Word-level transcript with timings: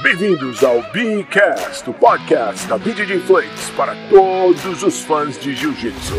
Bem-vindos 0.00 0.62
ao 0.62 0.80
Beancast, 0.92 1.90
o 1.90 1.92
podcast 1.92 2.68
da 2.68 2.78
BJJ 2.78 3.18
Flakes 3.18 3.68
para 3.70 3.94
todos 4.08 4.84
os 4.84 5.00
fãs 5.00 5.36
de 5.36 5.56
Jiu-Jitsu. 5.56 6.14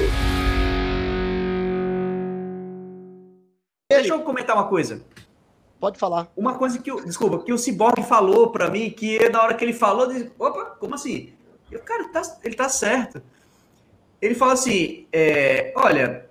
Deixa 3.90 4.14
eu 4.14 4.22
comentar 4.24 4.58
uma 4.58 4.68
coisa. 4.68 5.02
Pode 5.80 5.98
falar. 5.98 6.30
Uma 6.36 6.58
coisa 6.58 6.78
que 6.78 6.92
o. 6.92 7.00
Desculpa, 7.06 7.40
que 7.40 7.54
o 7.54 7.58
Cyborg 7.58 8.04
falou 8.04 8.52
para 8.52 8.70
mim, 8.70 8.90
que 8.90 9.30
na 9.30 9.42
hora 9.42 9.54
que 9.54 9.64
ele 9.64 9.72
falou, 9.72 10.08
eu 10.08 10.14
disse, 10.14 10.32
opa, 10.38 10.66
como 10.78 10.96
assim? 10.96 11.32
Eu, 11.72 11.80
cara, 11.80 12.10
tá, 12.10 12.22
ele 12.44 12.56
tá 12.56 12.68
certo. 12.68 13.22
Ele 14.22 14.36
fala 14.36 14.54
assim: 14.54 15.08
é, 15.10 15.72
olha, 15.78 16.26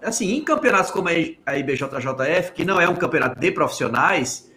assim, 0.00 0.32
em 0.32 0.44
campeonatos 0.44 0.92
como 0.92 1.08
a 1.08 1.58
IBJJF, 1.58 2.52
que 2.54 2.64
não 2.64 2.80
é 2.80 2.88
um 2.88 2.94
campeonato 2.94 3.40
de 3.40 3.50
profissionais, 3.50 4.48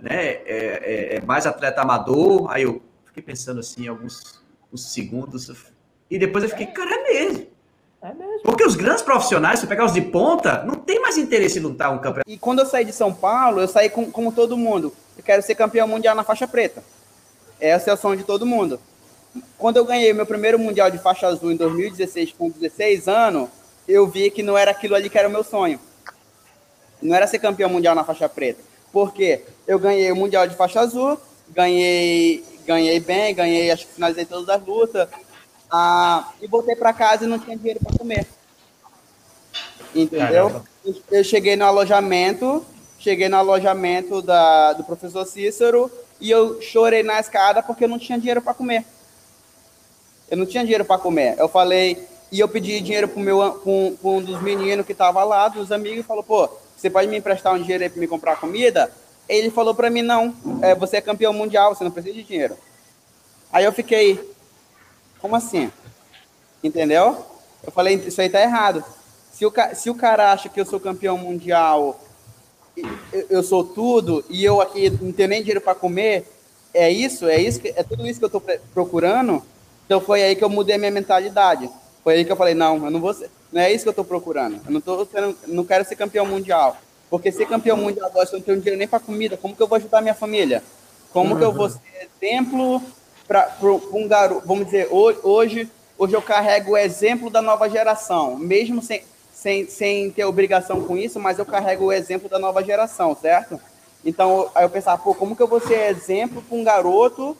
né, 0.00 0.26
é, 0.26 0.42
é, 0.46 1.16
é 1.16 1.20
mais 1.20 1.46
atleta 1.46 1.82
amador, 1.82 2.50
aí 2.50 2.62
eu 2.62 2.82
fiquei 3.04 3.22
pensando 3.22 3.60
assim, 3.60 3.88
alguns 3.88 4.40
segundos, 4.76 5.50
e 6.10 6.18
depois 6.18 6.44
eu 6.44 6.50
fiquei, 6.50 6.66
cara, 6.66 6.90
é 6.90 7.02
mesmo. 7.02 7.46
É 8.00 8.14
mesmo. 8.14 8.42
Porque 8.44 8.64
os 8.64 8.76
grandes 8.76 9.02
profissionais, 9.02 9.58
se 9.58 9.66
pegar 9.66 9.84
os 9.84 9.92
de 9.92 10.00
ponta, 10.00 10.62
não 10.64 10.76
tem 10.76 11.00
mais 11.00 11.18
interesse 11.18 11.58
em 11.58 11.62
lutar 11.62 11.92
um 11.92 11.98
campeonato. 11.98 12.30
E 12.30 12.38
quando 12.38 12.60
eu 12.60 12.66
saí 12.66 12.84
de 12.84 12.92
São 12.92 13.12
Paulo, 13.12 13.60
eu 13.60 13.68
saí 13.68 13.90
com, 13.90 14.10
como 14.10 14.32
todo 14.32 14.56
mundo. 14.56 14.92
Eu 15.16 15.24
quero 15.24 15.42
ser 15.42 15.54
campeão 15.54 15.88
mundial 15.88 16.14
na 16.14 16.22
faixa 16.22 16.46
preta. 16.46 16.82
Esse 17.60 17.90
é 17.90 17.92
o 17.92 17.96
sonho 17.96 18.16
de 18.16 18.24
todo 18.24 18.46
mundo. 18.46 18.80
Quando 19.58 19.76
eu 19.76 19.84
ganhei 19.84 20.12
meu 20.12 20.24
primeiro 20.24 20.58
mundial 20.58 20.90
de 20.90 20.98
faixa 20.98 21.26
azul 21.26 21.50
em 21.50 21.56
2016, 21.56 22.32
com 22.32 22.48
16 22.48 23.08
anos, 23.08 23.48
eu 23.86 24.06
vi 24.06 24.30
que 24.30 24.42
não 24.42 24.56
era 24.56 24.70
aquilo 24.70 24.94
ali 24.94 25.10
que 25.10 25.18
era 25.18 25.28
o 25.28 25.30
meu 25.30 25.42
sonho. 25.42 25.80
Não 27.02 27.14
era 27.14 27.26
ser 27.26 27.40
campeão 27.40 27.68
mundial 27.68 27.94
na 27.94 28.04
faixa 28.04 28.28
preta. 28.28 28.62
Porque 28.92 29.42
eu 29.66 29.78
ganhei 29.78 30.10
o 30.10 30.16
mundial 30.16 30.46
de 30.46 30.56
faixa 30.56 30.80
azul, 30.80 31.18
ganhei, 31.50 32.44
ganhei 32.66 33.00
bem, 33.00 33.34
ganhei, 33.34 33.70
acho 33.70 33.86
que 33.86 33.94
finalizei 33.94 34.24
todas 34.24 34.48
as 34.48 34.64
lutas, 34.64 35.08
ah, 35.70 36.32
e 36.40 36.46
voltei 36.46 36.74
para 36.74 36.92
casa 36.92 37.24
e 37.24 37.26
não 37.26 37.38
tinha 37.38 37.56
dinheiro 37.56 37.80
para 37.80 37.96
comer. 37.96 38.26
Entendeu? 39.94 40.62
Eu 41.10 41.24
cheguei 41.24 41.56
no 41.56 41.64
alojamento, 41.64 42.64
cheguei 42.98 43.28
no 43.28 43.36
alojamento 43.36 44.22
da, 44.22 44.72
do 44.72 44.84
professor 44.84 45.26
Cícero 45.26 45.90
e 46.20 46.30
eu 46.30 46.60
chorei 46.60 47.02
na 47.02 47.20
escada 47.20 47.62
porque 47.62 47.84
eu 47.84 47.88
não 47.88 47.98
tinha 47.98 48.18
dinheiro 48.18 48.42
para 48.42 48.54
comer. 48.54 48.84
Eu 50.30 50.36
não 50.36 50.46
tinha 50.46 50.62
dinheiro 50.62 50.84
para 50.84 51.00
comer. 51.00 51.36
Eu 51.38 51.48
falei, 51.48 52.06
e 52.30 52.40
eu 52.40 52.48
pedi 52.48 52.80
dinheiro 52.80 53.08
para 53.08 53.22
meu, 53.22 53.62
um, 53.64 53.96
um 54.02 54.22
dos 54.22 54.42
meninos 54.42 54.84
que 54.84 54.92
estava 54.92 55.24
lá, 55.24 55.48
dos 55.48 55.72
amigos, 55.72 56.00
e 56.00 56.02
falou, 56.02 56.22
pô, 56.22 56.48
você 56.78 56.88
pode 56.88 57.08
me 57.08 57.18
emprestar 57.18 57.52
um 57.52 57.60
dinheiro 57.60 57.82
aí 57.82 57.90
para 57.90 57.98
me 57.98 58.06
comprar 58.06 58.36
comida? 58.36 58.90
Ele 59.28 59.50
falou 59.50 59.74
para 59.74 59.90
mim, 59.90 60.02
não, 60.02 60.32
é, 60.62 60.76
você 60.76 60.98
é 60.98 61.00
campeão 61.00 61.32
mundial, 61.32 61.74
você 61.74 61.82
não 61.82 61.90
precisa 61.90 62.14
de 62.14 62.22
dinheiro. 62.22 62.56
Aí 63.52 63.64
eu 63.64 63.72
fiquei, 63.72 64.18
como 65.20 65.34
assim? 65.34 65.72
Entendeu? 66.62 67.26
Eu 67.64 67.72
falei, 67.72 67.96
isso 67.96 68.20
aí 68.20 68.28
tá 68.28 68.40
errado. 68.40 68.84
Se 69.32 69.44
o, 69.44 69.52
se 69.74 69.90
o 69.90 69.94
cara 69.94 70.30
acha 70.32 70.48
que 70.48 70.60
eu 70.60 70.64
sou 70.64 70.78
campeão 70.78 71.18
mundial, 71.18 72.00
eu, 73.12 73.26
eu 73.28 73.42
sou 73.42 73.64
tudo, 73.64 74.24
e 74.30 74.44
eu 74.44 74.60
aqui 74.60 74.88
não 74.88 75.12
tenho 75.12 75.30
nem 75.30 75.40
dinheiro 75.40 75.60
para 75.60 75.74
comer, 75.74 76.30
é 76.72 76.88
isso? 76.88 77.26
É 77.26 77.40
isso? 77.40 77.60
Que, 77.60 77.68
é 77.76 77.82
tudo 77.82 78.06
isso 78.06 78.20
que 78.20 78.24
eu 78.24 78.28
estou 78.28 78.42
procurando? 78.72 79.42
Então 79.84 80.00
foi 80.00 80.22
aí 80.22 80.36
que 80.36 80.44
eu 80.44 80.48
mudei 80.48 80.76
a 80.76 80.78
minha 80.78 80.92
mentalidade. 80.92 81.68
Foi 82.04 82.14
aí 82.14 82.24
que 82.24 82.30
eu 82.30 82.36
falei, 82.36 82.54
não, 82.54 82.84
eu 82.84 82.90
não 82.90 83.00
vou 83.00 83.12
ser, 83.12 83.28
não 83.52 83.60
é 83.60 83.72
isso 83.72 83.84
que 83.84 83.88
eu 83.88 83.92
estou 83.92 84.04
procurando. 84.04 84.60
Eu 84.66 84.72
não, 84.72 84.80
tô, 84.80 85.08
eu 85.12 85.36
não 85.46 85.64
quero 85.64 85.84
ser 85.84 85.96
campeão 85.96 86.26
mundial. 86.26 86.76
Porque 87.10 87.32
ser 87.32 87.46
campeão 87.46 87.76
mundial 87.76 88.06
agora, 88.06 88.26
se 88.26 88.34
eu 88.34 88.38
não 88.38 88.44
tenho 88.44 88.58
dinheiro 88.58 88.78
nem 88.78 88.86
para 88.86 89.00
comida, 89.00 89.36
como 89.36 89.56
que 89.56 89.62
eu 89.62 89.66
vou 89.66 89.76
ajudar 89.76 90.02
minha 90.02 90.14
família? 90.14 90.62
Como 91.10 91.32
uhum. 91.32 91.38
que 91.38 91.44
eu 91.44 91.52
vou 91.52 91.70
ser 91.70 91.80
exemplo 92.20 92.82
para 93.26 93.50
um 93.92 94.06
garoto? 94.06 94.46
Vamos 94.46 94.66
dizer, 94.66 94.88
hoje, 94.90 95.70
hoje 95.96 96.14
eu 96.14 96.20
carrego 96.20 96.72
o 96.72 96.76
exemplo 96.76 97.30
da 97.30 97.40
nova 97.40 97.68
geração, 97.70 98.36
mesmo 98.36 98.82
sem, 98.82 99.02
sem, 99.32 99.66
sem 99.66 100.10
ter 100.10 100.24
obrigação 100.24 100.84
com 100.84 100.98
isso, 100.98 101.18
mas 101.18 101.38
eu 101.38 101.46
carrego 101.46 101.86
o 101.86 101.92
exemplo 101.92 102.28
da 102.28 102.38
nova 102.38 102.62
geração, 102.62 103.16
certo? 103.18 103.58
Então, 104.04 104.50
aí 104.54 104.64
eu 104.64 104.70
pensava, 104.70 105.02
pô, 105.02 105.14
como 105.14 105.34
que 105.34 105.42
eu 105.42 105.48
vou 105.48 105.60
ser 105.60 105.88
exemplo 105.88 106.42
para 106.42 106.56
um 106.56 106.62
garoto 106.62 107.36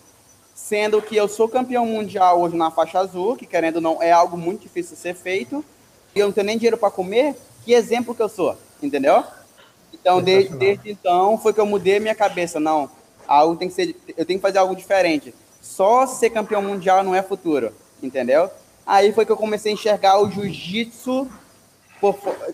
sendo 0.55 1.01
que 1.01 1.15
eu 1.15 1.29
sou 1.29 1.49
campeão 1.49 1.87
mundial 1.87 2.41
hoje 2.41 2.57
na 2.57 2.69
faixa 2.69 2.99
azul, 2.99 3.37
que 3.37 3.47
querendo 3.47 3.77
ou 3.77 3.83
não 3.83 4.03
é 4.03 4.11
algo 4.11 4.37
muito 4.37 4.63
difícil 4.63 4.97
de 4.97 5.01
ser 5.01 5.15
feito, 5.15 5.65
eu 6.15 6.27
não 6.27 6.33
tenho 6.33 6.47
nem 6.47 6.57
dinheiro 6.57 6.79
para 6.79 6.91
comer, 6.91 7.37
que 7.65 7.73
exemplo 7.73 8.15
que 8.15 8.23
eu 8.23 8.29
sou, 8.29 8.57
entendeu? 8.83 9.23
Então, 9.93 10.23
desde, 10.23 10.57
desde 10.57 10.91
então, 10.91 11.39
foi 11.39 11.53
que 11.53 11.61
eu 11.61 11.67
mudei 11.67 12.01
minha 12.01 12.15
cabeça, 12.15 12.59
não, 12.61 12.91
algo 13.27 13.57
tem 13.57 13.69
que 13.69 13.75
ser, 13.75 13.97
eu 14.17 14.25
tenho 14.25 14.39
que 14.39 14.43
fazer 14.43 14.59
algo 14.59 14.75
diferente. 14.75 15.35
Só 15.61 16.07
ser 16.07 16.31
campeão 16.31 16.63
mundial 16.63 17.03
não 17.05 17.15
é 17.15 17.23
futuro, 17.23 17.73
entendeu? 18.03 18.51
Aí 18.87 19.13
foi 19.13 19.27
que 19.27 19.33
eu 19.33 19.37
comecei 19.37 19.71
a 19.71 19.75
enxergar 19.75 20.19
o 20.21 20.31
jiu-jitsu 20.31 21.29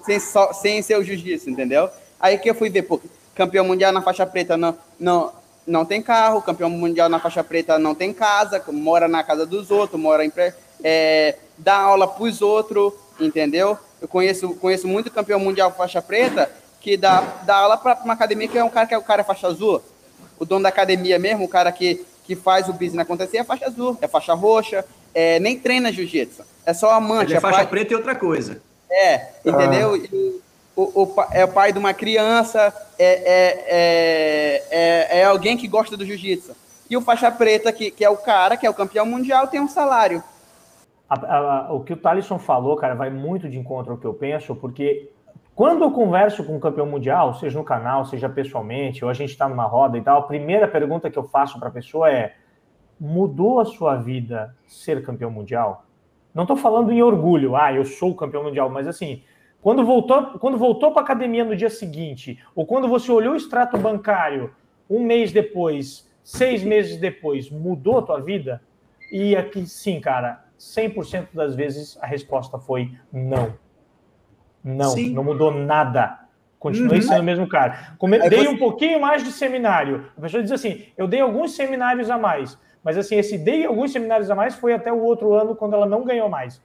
sem, 0.05 0.19
sem 0.53 0.83
ser 0.83 0.99
o 0.99 1.05
jiu-jitsu, 1.05 1.51
entendeu? 1.51 1.89
Aí 2.19 2.39
que 2.39 2.51
eu 2.51 2.55
fui 2.55 2.71
ver, 2.71 2.83
pô, 2.83 3.01
campeão 3.35 3.65
mundial 3.65 3.93
na 3.93 4.03
faixa 4.03 4.27
preta 4.27 4.57
não, 4.57 4.77
não, 4.99 5.33
não 5.67 5.85
tem 5.85 6.03
carro, 6.03 6.43
campeão 6.43 6.71
mundial 6.71 7.09
na 7.09 7.21
faixa 7.21 7.45
preta 7.45 7.79
não 7.79 7.95
tem 7.95 8.13
casa, 8.13 8.63
mora 8.69 9.07
na 9.07 9.23
casa 9.23 9.47
dos 9.47 9.71
outros, 9.71 10.01
mora 10.01 10.25
em 10.25 10.33
é, 10.83 11.37
dá 11.57 11.77
aula 11.77 12.09
para 12.09 12.25
os 12.25 12.43
outros, 12.43 12.93
entendeu? 13.19 13.79
Eu 14.01 14.09
conheço, 14.09 14.55
conheço 14.55 14.87
muito 14.87 15.11
campeão 15.11 15.39
mundial 15.39 15.73
faixa 15.73 16.03
preta 16.03 16.51
que 16.81 16.97
dá, 16.97 17.21
dá 17.45 17.57
aula 17.57 17.77
para 17.79 18.01
uma 18.05 18.15
academia 18.15 18.49
que 18.49 18.59
é 18.59 18.65
um 18.65 18.71
cara 18.71 18.87
que 18.87 18.95
é 18.95 18.99
o 18.99 19.03
cara 19.03 19.23
é 19.23 19.25
faixa 19.25 19.47
azul. 19.47 19.83
O 20.39 20.45
dono 20.45 20.65
da 20.65 20.69
academia 20.69 21.19
mesmo, 21.19 21.45
o 21.45 21.49
cara 21.49 21.73
que, 21.73 22.05
que 22.25 22.35
faz 22.37 22.69
o 22.69 22.73
business 22.73 22.99
acontecer 22.99 23.39
é 23.39 23.45
faixa 23.45 23.67
azul, 23.67 23.97
é 24.01 24.09
faixa 24.09 24.35
roxa, 24.35 24.85
é, 25.15 25.39
nem 25.39 25.59
treina 25.59 25.93
jiu-jitsu. 25.93 26.43
É 26.67 26.75
só 26.75 26.91
amante. 26.91 27.27
Ele 27.27 27.35
é, 27.35 27.37
é 27.39 27.41
faixa 27.41 27.59
pai... 27.59 27.67
preta 27.67 27.93
e 27.93 27.97
outra 27.97 28.15
coisa. 28.15 28.61
É, 28.91 29.29
entendeu? 29.45 29.95
Ah 29.95 30.45
o, 30.77 31.03
o, 31.03 31.15
é 31.31 31.45
o 31.45 31.49
pai 31.49 31.73
de 31.73 31.79
uma 31.79 31.95
criança, 31.95 32.75
é, 32.99 33.05
é, 33.07 33.65
é, 33.69 34.63
é, 34.71 35.21
é 35.21 35.25
alguém 35.25 35.57
que 35.57 35.69
gosta 35.69 35.97
do 35.97 36.05
jiu-jitsu. 36.05 36.55
E 36.91 36.97
o 36.97 37.01
faixa 37.01 37.31
preta, 37.31 37.73
que, 37.73 37.91
que 37.91 38.05
é 38.05 38.11
o 38.11 38.17
cara, 38.17 38.57
que 38.57 38.67
é 38.67 38.71
o 38.71 38.75
campeão 38.75 39.07
mundial, 39.07 39.47
tem 39.47 39.61
um 39.61 39.69
salário. 39.69 40.23
A, 41.09 41.37
a, 41.37 41.73
o 41.73 41.85
que 41.85 41.93
o 41.93 41.97
Thalisson 41.97 42.39
falou, 42.39 42.77
cara, 42.77 42.95
vai 42.95 43.11
muito 43.11 43.49
de 43.49 43.59
encontro 43.59 43.93
ao 43.93 43.99
que 43.99 44.07
eu 44.07 44.15
penso, 44.15 44.57
porque 44.57 45.11
quando 45.55 45.85
eu 45.85 45.93
converso 45.93 46.43
com 46.43 46.57
um 46.57 46.61
campeão 46.61 46.87
mundial, 46.87 47.35
seja 47.35 47.59
no 47.59 47.65
canal, 47.65 48.05
seja 48.05 48.29
pessoalmente, 48.29 49.05
ou 49.05 49.11
a 49.11 49.15
gente 49.15 49.31
está 49.31 49.49
numa 49.49 49.67
roda 49.67 49.97
e 49.97 50.03
tal, 50.03 50.19
a 50.19 50.23
primeira 50.23 50.67
pergunta 50.67 51.09
que 51.11 51.19
eu 51.19 51.23
faço 51.23 51.61
para 51.61 51.69
a 51.69 51.73
pessoa 51.73 52.11
é: 52.11 52.35
mudou 52.99 53.61
a 53.61 53.65
sua 53.65 53.97
vida 53.97 54.57
ser 54.67 55.05
campeão 55.05 55.31
mundial? 55.31 55.85
Não 56.35 56.43
estou 56.43 56.57
falando 56.57 56.91
em 56.91 57.01
orgulho, 57.01 57.55
ah, 57.55 57.73
eu 57.73 57.85
sou 57.85 58.17
campeão 58.17 58.43
mundial, 58.43 58.69
mas 58.69 58.89
assim, 58.89 59.23
quando 59.63 59.85
voltou, 59.85 60.39
quando 60.41 60.59
voltou 60.59 60.91
para 60.91 61.03
a 61.03 61.05
academia 61.05 61.45
no 61.45 61.55
dia 61.55 61.71
seguinte, 61.71 62.43
ou 62.55 62.67
quando 62.67 62.89
você 62.89 63.13
olhou 63.13 63.35
o 63.35 63.37
extrato 63.37 63.79
bancário 63.79 64.53
um 64.91 65.05
mês 65.05 65.31
depois, 65.31 66.11
seis 66.25 66.65
meses 66.65 66.99
depois, 66.99 67.49
mudou 67.49 67.99
a 67.99 68.03
tua 68.03 68.21
vida? 68.21 68.61
E 69.13 69.37
aqui 69.37 69.65
sim, 69.67 70.01
cara, 70.01 70.44
100% 70.59 71.29
das 71.35 71.55
vezes 71.55 71.99
a 72.01 72.07
resposta 72.07 72.59
foi 72.59 72.93
não. 73.13 73.55
Não, 74.63 74.91
sim. 74.91 75.11
não 75.11 75.23
mudou 75.23 75.51
nada. 75.51 76.21
Continuei 76.59 77.01
uhum. 77.01 77.07
sendo 77.07 77.21
o 77.21 77.25
mesmo 77.25 77.47
cara. 77.47 77.95
Come... 77.99 78.19
Dei 78.29 78.45
você... 78.45 78.49
um 78.49 78.57
pouquinho 78.57 78.99
mais 78.99 79.23
de 79.23 79.31
seminário. 79.31 80.11
A 80.17 80.21
pessoa 80.23 80.43
diz 80.43 80.51
assim: 80.51 80.87
eu 80.97 81.07
dei 81.07 81.21
alguns 81.21 81.55
seminários 81.55 82.09
a 82.09 82.17
mais. 82.17 82.59
Mas 82.83 82.97
assim, 82.97 83.17
esse 83.17 83.37
dei 83.37 83.67
alguns 83.67 83.93
seminários 83.93 84.31
a 84.31 84.35
mais 84.35 84.55
foi 84.55 84.73
até 84.73 84.93
o 84.93 85.01
outro 85.01 85.35
ano, 85.35 85.55
quando 85.55 85.75
ela 85.75 85.87
não 85.87 86.05
ganhou 86.05 86.29
mais. 86.29 86.63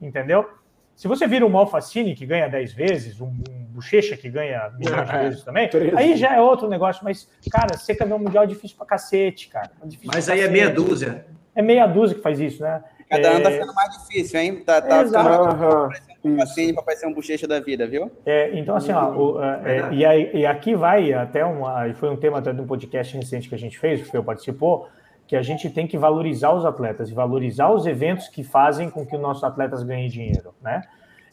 Entendeu? 0.00 0.48
Se 0.96 1.08
você 1.08 1.26
vira 1.26 1.44
um 1.44 1.48
Malfacine 1.48 2.14
que 2.14 2.24
ganha 2.24 2.48
10 2.48 2.72
vezes, 2.72 3.20
um, 3.20 3.26
um 3.26 3.64
Bochecha 3.74 4.16
que 4.16 4.30
ganha 4.30 4.70
milhões 4.78 5.08
de 5.08 5.16
é, 5.16 5.22
vezes 5.24 5.42
também, 5.42 5.68
aí 5.96 6.16
já 6.16 6.34
é 6.34 6.40
outro 6.40 6.68
negócio. 6.68 7.02
Mas, 7.02 7.28
cara, 7.50 7.76
ser 7.76 7.96
campeão 7.96 8.18
mundial 8.18 8.44
é 8.44 8.46
difícil 8.46 8.76
pra 8.76 8.86
cacete, 8.86 9.48
cara. 9.48 9.72
É 9.82 9.96
mas 10.04 10.28
aí 10.28 10.40
é 10.40 10.48
meia 10.48 10.70
dúzia. 10.70 11.26
É 11.54 11.60
meia 11.60 11.86
dúzia 11.86 12.16
que 12.16 12.22
faz 12.22 12.38
isso, 12.38 12.62
né? 12.62 12.82
Cada 13.08 13.28
é... 13.28 13.30
ano 13.30 13.42
tá 13.42 13.50
ficando 13.50 13.74
mais 13.74 13.98
difícil, 13.98 14.40
hein? 14.40 14.56
Tá, 14.64 14.80
tá 14.80 15.02
Exato. 15.02 15.50
ficando 15.50 16.42
assim 16.42 16.72
para 16.72 16.82
parecer 16.82 17.06
um 17.06 17.12
bochecha 17.12 17.46
da 17.46 17.60
vida, 17.60 17.86
viu? 17.86 18.10
É, 18.24 18.58
então, 18.58 18.76
assim, 18.76 18.92
ó, 18.92 19.10
o, 19.10 19.42
é, 19.42 19.92
e, 19.92 20.04
aí, 20.04 20.30
e 20.34 20.46
aqui 20.46 20.74
vai 20.74 21.12
até 21.12 21.44
uma. 21.44 21.92
Foi 21.94 22.10
um 22.10 22.16
tema 22.16 22.38
até 22.38 22.52
de 22.52 22.60
um 22.60 22.66
podcast 22.66 23.16
recente 23.16 23.48
que 23.48 23.54
a 23.54 23.58
gente 23.58 23.78
fez, 23.78 24.08
que 24.08 24.16
o 24.16 24.24
participou 24.24 24.88
que 25.26 25.36
a 25.36 25.42
gente 25.42 25.70
tem 25.70 25.86
que 25.86 25.96
valorizar 25.96 26.52
os 26.52 26.64
atletas 26.64 27.10
e 27.10 27.14
valorizar 27.14 27.70
os 27.70 27.86
eventos 27.86 28.28
que 28.28 28.44
fazem 28.44 28.90
com 28.90 29.06
que 29.06 29.16
os 29.16 29.22
nossos 29.22 29.42
atletas 29.42 29.82
ganhem 29.82 30.08
dinheiro, 30.08 30.54
né? 30.60 30.82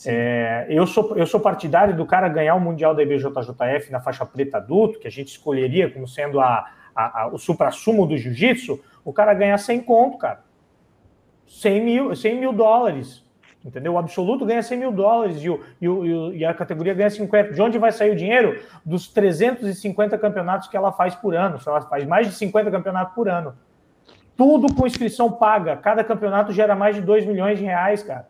É, 0.04 0.66
eu, 0.68 0.88
sou, 0.88 1.16
eu 1.16 1.28
sou 1.28 1.40
partidário 1.40 1.96
do 1.96 2.06
cara 2.06 2.28
ganhar 2.28 2.56
o 2.56 2.60
Mundial 2.60 2.96
da 2.96 3.04
IBJJF 3.04 3.92
na 3.92 4.00
faixa 4.00 4.26
preta 4.26 4.58
adulto, 4.58 5.00
que 5.00 5.08
a 5.08 5.12
gente 5.12 5.28
escolheria 5.28 5.92
como 5.92 6.08
sendo 6.08 6.40
a, 6.40 6.68
a, 6.96 7.22
a 7.22 7.28
o 7.28 7.38
supra-sumo 7.38 8.08
do 8.08 8.18
jiu-jitsu, 8.18 8.80
o 9.06 9.14
cara 9.14 9.34
ganhar 9.34 9.58
100 9.58 9.82
conto, 9.82 10.18
cara. 10.18 10.44
100 11.52 11.84
mil, 11.84 12.16
100 12.16 12.40
mil 12.40 12.54
dólares. 12.54 13.24
Entendeu? 13.64 13.94
O 13.94 13.98
absoluto 13.98 14.46
ganha 14.46 14.64
100 14.64 14.80
mil 14.80 14.92
dólares 14.92 15.38
e, 15.44 15.50
o, 15.50 15.62
e, 15.80 15.88
o, 15.88 16.34
e, 16.34 16.44
a 16.44 16.54
categoria 16.54 16.94
ganha 16.96 17.10
50. 17.10 17.54
De 17.54 17.62
onde 17.62 17.78
vai 17.78 17.92
sair 17.92 18.12
o 18.12 18.16
dinheiro? 18.16 18.60
Dos 18.84 19.08
350 19.10 20.18
campeonatos 20.18 20.68
que 20.68 20.76
ela 20.76 20.92
faz 20.92 21.14
por 21.14 21.36
ano. 21.36 21.60
Ela 21.66 21.82
faz 21.82 22.06
mais 22.06 22.28
de 22.28 22.34
50 22.34 22.72
campeonatos 22.72 23.14
por 23.14 23.30
ano. 23.30 23.56
Tudo 24.36 24.74
com 24.74 24.88
inscrição 24.88 25.32
paga. 25.32 25.76
Cada 25.76 26.04
campeonato 26.04 26.52
gera 26.52 26.76
mais 26.76 26.96
de 26.96 27.02
2 27.02 27.26
milhões 27.26 27.60
de 27.60 27.66
reais, 27.66 28.02
cara. 28.02 28.28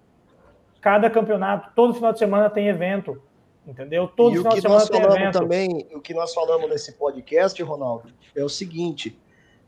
Cada 0.82 1.10
campeonato, 1.10 1.70
todo 1.76 1.94
final 1.94 2.12
de 2.12 2.20
semana 2.20 2.50
tem 2.50 2.68
evento. 2.68 3.22
Entendeu? 3.66 4.08
Todo 4.08 4.34
e 4.34 4.38
final 4.40 4.52
o 4.52 4.56
que 4.56 4.62
de 4.62 4.62
semana 4.64 4.80
nós 4.82 4.90
falamos 4.90 5.16
evento. 5.16 5.40
também, 5.40 5.88
o 5.94 6.02
que 6.02 6.14
nós 6.14 6.34
falamos 6.34 6.70
nesse 6.70 6.94
podcast, 6.94 7.62
Ronaldo, 7.64 8.12
é 8.36 8.44
o 8.44 8.50
seguinte: 8.50 9.18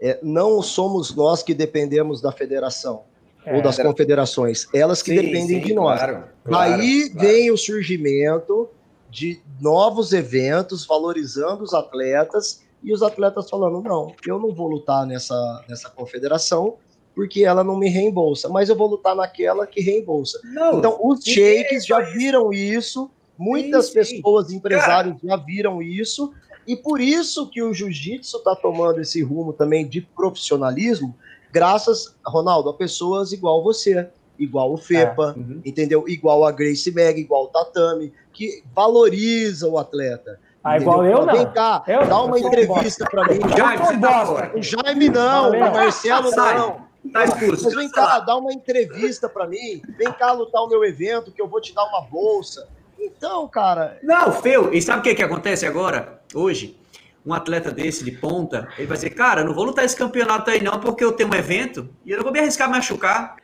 é, 0.02 0.20
não 0.22 0.62
somos 0.62 1.16
nós 1.16 1.42
que 1.42 1.54
dependemos 1.54 2.20
da 2.20 2.32
federação 2.32 3.04
é, 3.46 3.56
ou 3.56 3.62
das 3.62 3.78
confederações, 3.78 4.68
elas 4.74 5.02
que 5.02 5.12
sim, 5.12 5.16
dependem 5.18 5.62
sim, 5.62 5.68
de 5.68 5.74
nós. 5.74 6.00
Claro, 6.00 6.24
claro, 6.44 6.74
Aí 6.74 7.10
claro. 7.10 7.28
vem 7.28 7.52
o 7.52 7.58
surgimento 7.58 8.70
de 9.10 9.40
novos 9.62 10.14
eventos 10.14 10.86
valorizando 10.86 11.64
os 11.64 11.74
atletas 11.74 12.64
e 12.84 12.94
os 12.94 13.04
atletas 13.04 13.50
falando: 13.50 13.82
não, 13.82 14.14
eu 14.26 14.40
não 14.40 14.54
vou 14.54 14.68
lutar 14.68 15.06
nessa, 15.06 15.64
nessa 15.68 15.90
confederação 15.90 16.78
porque 17.16 17.44
ela 17.44 17.64
não 17.64 17.78
me 17.78 17.90
reembolsa, 17.90 18.50
mas 18.50 18.70
eu 18.70 18.76
vou 18.76 18.88
lutar 18.88 19.16
naquela 19.16 19.68
que 19.68 19.82
reembolsa. 19.82 20.40
Não, 20.46 20.80
então, 20.80 21.00
os 21.02 21.24
shakes 21.24 21.86
já 21.86 22.00
viram 22.00 22.52
isso, 22.52 23.10
muitas 23.38 23.88
sim, 23.88 23.94
pessoas, 23.94 24.52
empresários 24.52 25.16
já 25.24 25.36
viram 25.38 25.82
isso, 25.82 26.34
e 26.68 26.76
por 26.76 27.00
isso 27.00 27.50
que 27.50 27.62
o 27.62 27.74
jiu-jitsu 27.74 28.38
está 28.38 28.56
tomando 28.56 29.00
esse 29.00 29.22
rumo 29.22 29.54
também 29.54 29.88
de 29.88 30.02
profissionalismo, 30.02 31.16
graças, 31.54 32.16
Ronaldo, 32.26 32.70
a 32.70 32.74
pessoas 32.74 33.32
igual 33.32 33.64
você, 33.64 34.10
igual 34.40 34.74
o 34.74 34.78
Fepa, 34.78 35.36
é, 35.38 35.40
uhum. 35.40 35.62
entendeu? 35.64 36.04
Igual 36.08 36.44
a 36.44 36.52
Grace 36.52 36.92
Meg, 36.92 37.22
igual 37.22 37.44
o 37.44 37.48
Tatame, 37.48 38.12
que 38.34 38.64
valoriza 38.74 39.68
o 39.68 39.78
atleta. 39.78 40.40
Ah, 40.64 40.78
igual 40.78 41.06
eu, 41.06 41.26
não. 41.26 41.36
Vem 41.36 41.52
cá, 41.52 41.84
eu, 41.88 42.08
dá 42.08 42.24
uma 42.24 42.40
entrevista 42.40 43.06
para 43.06 43.28
mim. 43.28 43.40
Jaime, 43.56 44.02
tá 44.02 44.52
o 44.56 44.62
Jaime 44.62 45.10
não, 45.10 45.52
o 45.52 45.60
Marcelo 45.60 46.32
não. 46.32 46.82
Tá 47.12 47.26
expulso. 47.26 47.66
Mas 47.66 47.76
vem 47.76 47.92
cá, 47.92 48.20
dá 48.20 48.36
uma 48.36 48.52
entrevista 48.52 49.30
para 49.30 49.46
mim. 49.46 49.82
Vem 49.98 50.12
cá 50.14 50.32
lutar 50.32 50.64
o 50.64 50.70
meu 50.70 50.84
evento, 50.86 51.32
que 51.32 51.42
eu 51.42 51.48
vou 51.48 51.62
te 51.62 51.76
dar 51.76 51.84
uma 51.84 52.02
bolsa. 52.02 52.68
Então, 52.98 53.48
cara. 53.50 54.00
Não, 54.02 54.32
Feu, 54.32 54.74
e 54.74 54.82
sabe 54.82 55.02
o 55.02 55.04
que, 55.04 55.14
que 55.14 55.22
acontece 55.22 55.66
agora, 55.66 56.22
hoje? 56.34 56.80
Um 57.26 57.34
atleta 57.34 57.72
desse 57.72 58.04
de 58.04 58.12
ponta, 58.12 58.68
ele 58.78 58.88
vai 58.88 58.98
dizer, 58.98 59.12
cara, 59.12 59.44
não 59.44 59.54
vou 59.54 59.64
lutar 59.64 59.86
esse 59.86 59.96
campeonato 59.96 60.50
aí 60.50 60.62
não, 60.62 60.80
porque 60.80 61.04
eu 61.04 61.14
tenho 61.14 61.30
um 61.30 61.36
evento 61.36 61.90
e 62.06 62.12
eu 62.12 62.18
não 62.18 62.24
vou 62.24 62.34
me 62.34 62.40
arriscar 62.40 62.68
a 62.68 62.72
machucar. 62.72 63.36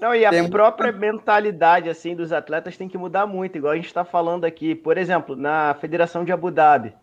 Não, 0.00 0.14
e 0.14 0.24
a 0.24 0.30
tem... 0.30 0.48
própria 0.48 0.92
mentalidade 0.92 1.88
assim 1.88 2.14
dos 2.14 2.32
atletas 2.32 2.76
tem 2.76 2.88
que 2.88 2.98
mudar 2.98 3.26
muito, 3.26 3.56
igual 3.56 3.72
a 3.72 3.76
gente 3.76 3.86
está 3.86 4.04
falando 4.04 4.44
aqui. 4.44 4.74
Por 4.74 4.98
exemplo, 4.98 5.34
na 5.34 5.74
Federação 5.80 6.24
de 6.24 6.32
Abu 6.32 6.50
Dhabi, 6.50 6.94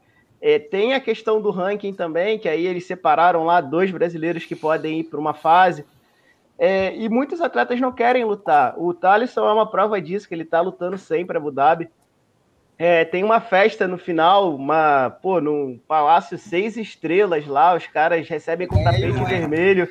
é, 0.41 0.57
tem 0.57 0.93
a 0.93 0.99
questão 0.99 1.41
do 1.41 1.51
ranking 1.51 1.93
também, 1.93 2.39
que 2.39 2.49
aí 2.49 2.65
eles 2.65 2.85
separaram 2.85 3.43
lá 3.43 3.61
dois 3.61 3.91
brasileiros 3.91 4.45
que 4.45 4.55
podem 4.55 4.99
ir 4.99 5.03
para 5.05 5.19
uma 5.19 5.33
fase. 5.33 5.85
É, 6.57 6.95
e 6.95 7.09
muitos 7.09 7.41
atletas 7.41 7.79
não 7.79 7.91
querem 7.91 8.23
lutar. 8.23 8.75
O 8.77 8.93
Thalisson 8.93 9.47
é 9.47 9.53
uma 9.53 9.69
prova 9.69 10.01
disso, 10.01 10.27
que 10.27 10.33
ele 10.33 10.43
está 10.43 10.61
lutando 10.61 10.97
sempre 10.97 11.37
Abu 11.37 11.51
Dhabi. 11.51 11.89
É, 12.83 13.05
tem 13.05 13.23
uma 13.23 13.39
festa 13.39 13.87
no 13.87 13.95
final, 13.95 14.55
uma, 14.55 15.11
pô, 15.21 15.39
num 15.39 15.79
palácio 15.87 16.35
seis 16.35 16.75
estrelas 16.77 17.45
lá, 17.45 17.75
os 17.75 17.85
caras 17.85 18.27
recebem 18.27 18.67
com 18.67 18.83
tapete 18.83 19.19
é, 19.19 19.23
vermelho, 19.23 19.87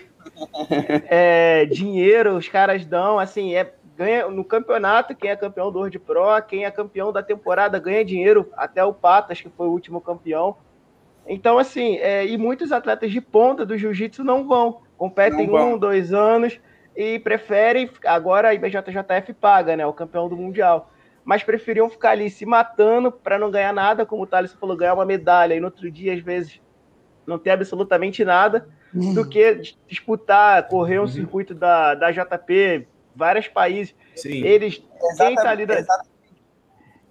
é, 1.08 1.66
dinheiro, 1.66 2.36
os 2.36 2.48
caras 2.48 2.84
dão, 2.84 3.16
assim, 3.16 3.54
é, 3.54 3.72
ganha 3.96 4.28
no 4.28 4.42
campeonato, 4.42 5.14
quem 5.14 5.30
é 5.30 5.36
campeão 5.36 5.70
do 5.70 5.78
World 5.78 6.00
Pro, 6.00 6.42
quem 6.48 6.64
é 6.64 6.70
campeão 6.72 7.12
da 7.12 7.22
temporada 7.22 7.78
ganha 7.78 8.04
dinheiro, 8.04 8.50
até 8.56 8.84
o 8.84 8.92
Patas, 8.92 9.40
que 9.40 9.48
foi 9.50 9.68
o 9.68 9.70
último 9.70 10.00
campeão. 10.00 10.56
Então, 11.28 11.58
assim, 11.58 11.96
é, 11.98 12.26
e 12.26 12.36
muitos 12.36 12.72
atletas 12.72 13.12
de 13.12 13.20
ponta 13.20 13.64
do 13.64 13.78
jiu-jitsu 13.78 14.24
não 14.24 14.48
vão, 14.48 14.80
competem 14.98 15.46
não 15.46 15.74
um, 15.74 15.78
dois 15.78 16.12
anos 16.12 16.58
e 16.96 17.20
preferem, 17.20 17.88
agora 18.04 18.48
a 18.48 18.54
IBJJF 18.54 19.32
paga, 19.40 19.76
né, 19.76 19.86
o 19.86 19.92
campeão 19.92 20.28
do 20.28 20.36
Mundial 20.36 20.90
mas 21.24 21.42
preferiam 21.42 21.88
ficar 21.88 22.10
ali 22.10 22.30
se 22.30 22.46
matando 22.46 23.12
para 23.12 23.38
não 23.38 23.50
ganhar 23.50 23.72
nada, 23.72 24.06
como 24.06 24.22
o 24.22 24.26
Thales 24.26 24.52
falou, 24.52 24.76
ganhar 24.76 24.94
uma 24.94 25.04
medalha 25.04 25.54
e 25.54 25.60
no 25.60 25.66
outro 25.66 25.90
dia, 25.90 26.14
às 26.14 26.20
vezes, 26.20 26.60
não 27.26 27.38
ter 27.38 27.50
absolutamente 27.50 28.24
nada, 28.24 28.68
uhum. 28.94 29.14
do 29.14 29.28
que 29.28 29.60
disputar, 29.86 30.66
correr 30.68 30.98
um 30.98 31.02
uhum. 31.02 31.08
circuito 31.08 31.54
da, 31.54 31.94
da 31.94 32.10
JP, 32.10 32.86
vários 33.14 33.48
países. 33.48 33.94
Sim. 34.16 34.42
Eles, 34.44 34.82
quem 35.16 35.34
está 35.34 35.50
ali 35.50 35.66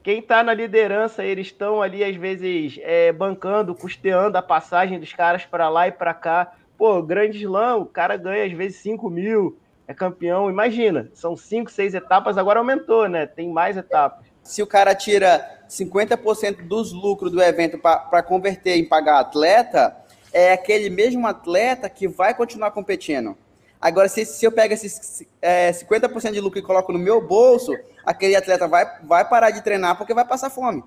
quem 0.01 0.19
está 0.19 0.41
na 0.41 0.53
liderança, 0.53 1.23
eles 1.23 1.47
estão 1.47 1.81
ali, 1.81 2.03
às 2.03 2.15
vezes, 2.15 2.79
é, 2.81 3.11
bancando, 3.11 3.75
custeando 3.75 4.37
a 4.37 4.41
passagem 4.41 4.99
dos 4.99 5.13
caras 5.13 5.45
para 5.45 5.69
lá 5.69 5.87
e 5.87 5.91
para 5.91 6.13
cá. 6.13 6.53
Pô, 6.77 7.01
grande 7.03 7.37
slam, 7.39 7.81
o 7.81 7.85
cara 7.85 8.15
ganha, 8.15 8.45
às 8.45 8.53
vezes, 8.53 8.77
5 8.77 9.09
mil, 9.09 9.59
é 9.89 9.93
campeão. 9.93 10.51
Imagina, 10.51 11.09
são 11.15 11.35
cinco, 11.35 11.71
seis 11.71 11.95
etapas, 11.95 12.37
agora 12.37 12.59
aumentou, 12.59 13.09
né? 13.09 13.25
Tem 13.25 13.49
mais 13.49 13.75
etapas. 13.75 14.23
Se 14.43 14.61
o 14.61 14.67
cara 14.67 14.93
tira 14.93 15.63
50% 15.67 16.67
dos 16.67 16.93
lucros 16.93 17.31
do 17.31 17.41
evento 17.41 17.79
para 17.79 18.21
converter 18.21 18.77
em 18.77 18.85
pagar 18.85 19.19
atleta, 19.19 19.97
é 20.31 20.53
aquele 20.53 20.91
mesmo 20.91 21.25
atleta 21.25 21.89
que 21.89 22.07
vai 22.07 22.35
continuar 22.35 22.69
competindo. 22.69 23.35
Agora, 23.81 24.07
se, 24.07 24.25
se 24.25 24.45
eu 24.45 24.51
pego 24.51 24.75
esses 24.75 25.25
é, 25.41 25.71
50% 25.71 26.33
de 26.33 26.39
lucro 26.39 26.59
e 26.59 26.63
coloco 26.63 26.93
no 26.93 26.99
meu 26.99 27.19
bolso, 27.27 27.75
aquele 28.05 28.35
atleta 28.35 28.67
vai, 28.67 28.85
vai 29.03 29.27
parar 29.27 29.49
de 29.49 29.63
treinar 29.63 29.97
porque 29.97 30.13
vai 30.13 30.25
passar 30.25 30.51
fome. 30.51 30.83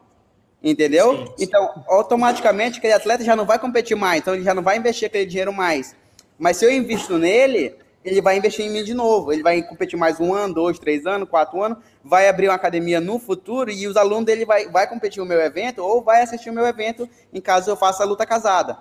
Entendeu? 0.62 1.16
Sim, 1.16 1.26
sim. 1.26 1.34
Então, 1.40 1.84
automaticamente, 1.88 2.78
aquele 2.78 2.92
atleta 2.92 3.24
já 3.24 3.34
não 3.34 3.44
vai 3.44 3.58
competir 3.58 3.96
mais, 3.96 4.20
então 4.20 4.32
ele 4.32 4.44
já 4.44 4.54
não 4.54 4.62
vai 4.62 4.76
investir 4.76 5.06
aquele 5.06 5.26
dinheiro 5.26 5.52
mais. 5.52 5.96
Mas 6.38 6.58
se 6.58 6.64
eu 6.64 6.70
invisto 6.70 7.18
nele, 7.18 7.74
ele 8.04 8.20
vai 8.20 8.36
investir 8.36 8.64
em 8.64 8.70
mim 8.70 8.82
de 8.82 8.94
novo. 8.94 9.32
Ele 9.32 9.42
vai 9.42 9.62
competir 9.62 9.98
mais 9.98 10.20
um 10.20 10.34
ano, 10.34 10.54
dois, 10.54 10.78
três 10.78 11.06
anos, 11.06 11.28
quatro 11.28 11.62
anos, 11.62 11.78
vai 12.04 12.28
abrir 12.28 12.48
uma 12.48 12.54
academia 12.54 13.00
no 13.00 13.18
futuro 13.18 13.70
e 13.70 13.86
os 13.86 13.96
alunos 13.96 14.24
dele 14.24 14.44
vai, 14.44 14.68
vai 14.68 14.88
competir 14.88 15.22
o 15.22 15.26
meu 15.26 15.40
evento 15.40 15.82
ou 15.82 16.02
vai 16.02 16.22
assistir 16.22 16.50
o 16.50 16.52
meu 16.52 16.66
evento 16.66 17.08
em 17.32 17.40
caso 17.40 17.70
eu 17.70 17.76
faça 17.76 18.02
a 18.02 18.06
luta 18.06 18.26
casada. 18.26 18.78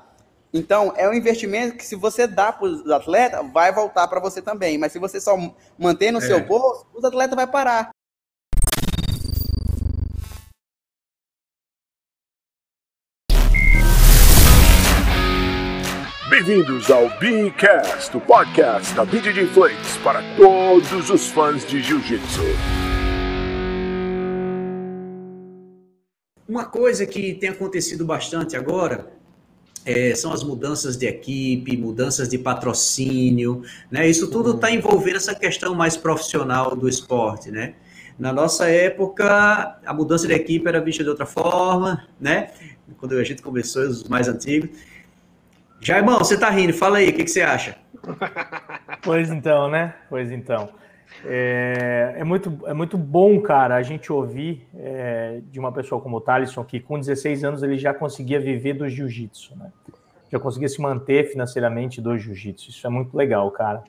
Então, 0.53 0.93
é 0.97 1.07
um 1.07 1.13
investimento 1.13 1.77
que 1.77 1.85
se 1.85 1.95
você 1.95 2.27
dá 2.27 2.51
para 2.51 2.67
os 2.67 2.89
atletas, 2.89 3.39
vai 3.53 3.71
voltar 3.71 4.07
para 4.07 4.19
você 4.19 4.41
também. 4.41 4.77
Mas 4.77 4.91
se 4.91 4.99
você 4.99 5.19
só 5.21 5.37
manter 5.77 6.11
no 6.11 6.19
é. 6.19 6.21
seu 6.21 6.45
bolso, 6.45 6.85
os 6.93 7.03
atletas 7.05 7.35
vão 7.35 7.47
parar. 7.47 7.91
Bem-vindos 16.31 16.89
ao 16.89 17.09
Beancast, 17.19 18.15
o 18.15 18.21
podcast 18.21 18.95
da 18.95 19.03
BJJ 19.03 19.47
Flakes 19.47 19.97
para 19.97 20.23
todos 20.37 21.09
os 21.09 21.27
fãs 21.27 21.65
de 21.65 21.83
Jiu-Jitsu. 21.83 22.39
Uma 26.47 26.63
coisa 26.63 27.05
que 27.05 27.33
tem 27.33 27.49
acontecido 27.49 28.05
bastante 28.05 28.55
agora 28.55 29.11
é, 29.85 30.15
são 30.15 30.31
as 30.31 30.41
mudanças 30.41 30.95
de 30.95 31.05
equipe, 31.05 31.75
mudanças 31.75 32.29
de 32.29 32.37
patrocínio, 32.37 33.63
né? 33.91 34.07
Isso 34.07 34.31
tudo 34.31 34.51
está 34.51 34.71
envolvendo 34.71 35.17
essa 35.17 35.35
questão 35.35 35.75
mais 35.75 35.97
profissional 35.97 36.77
do 36.77 36.87
esporte, 36.87 37.51
né? 37.51 37.73
Na 38.17 38.31
nossa 38.31 38.69
época, 38.69 39.81
a 39.85 39.93
mudança 39.93 40.27
de 40.27 40.33
equipe 40.33 40.65
era 40.65 40.79
vista 40.79 41.03
de 41.03 41.09
outra 41.09 41.25
forma, 41.25 42.07
né? 42.17 42.51
Quando 42.97 43.17
a 43.17 43.23
gente 43.25 43.41
começou, 43.41 43.83
os 43.83 44.05
mais 44.05 44.29
antigos. 44.29 44.69
Já, 45.81 45.97
irmão, 45.97 46.19
você 46.19 46.37
tá 46.37 46.47
rindo, 46.47 46.73
fala 46.73 46.99
aí, 46.99 47.09
o 47.09 47.13
que, 47.13 47.23
que 47.23 47.31
você 47.31 47.41
acha? 47.41 47.75
Pois 49.03 49.31
então, 49.31 49.67
né? 49.67 49.95
Pois 50.07 50.31
então. 50.31 50.69
É, 51.25 52.13
é, 52.17 52.23
muito, 52.23 52.55
é 52.67 52.73
muito 52.73 52.99
bom, 52.99 53.41
cara, 53.41 53.75
a 53.75 53.81
gente 53.81 54.13
ouvir 54.13 54.67
é, 54.77 55.39
de 55.49 55.59
uma 55.59 55.71
pessoa 55.71 55.99
como 55.99 56.17
o 56.17 56.21
Thalisson, 56.21 56.63
que 56.63 56.79
com 56.79 56.99
16 56.99 57.43
anos 57.43 57.63
ele 57.63 57.79
já 57.79 57.95
conseguia 57.95 58.39
viver 58.39 58.73
do 58.73 58.87
jiu-jitsu, 58.87 59.57
né? 59.57 59.71
Já 60.31 60.39
conseguia 60.39 60.69
se 60.69 60.79
manter 60.79 61.31
financeiramente 61.31 61.99
do 61.99 62.15
jiu-jitsu. 62.15 62.69
Isso 62.69 62.85
é 62.85 62.91
muito 62.91 63.17
legal, 63.17 63.49
cara. 63.49 63.83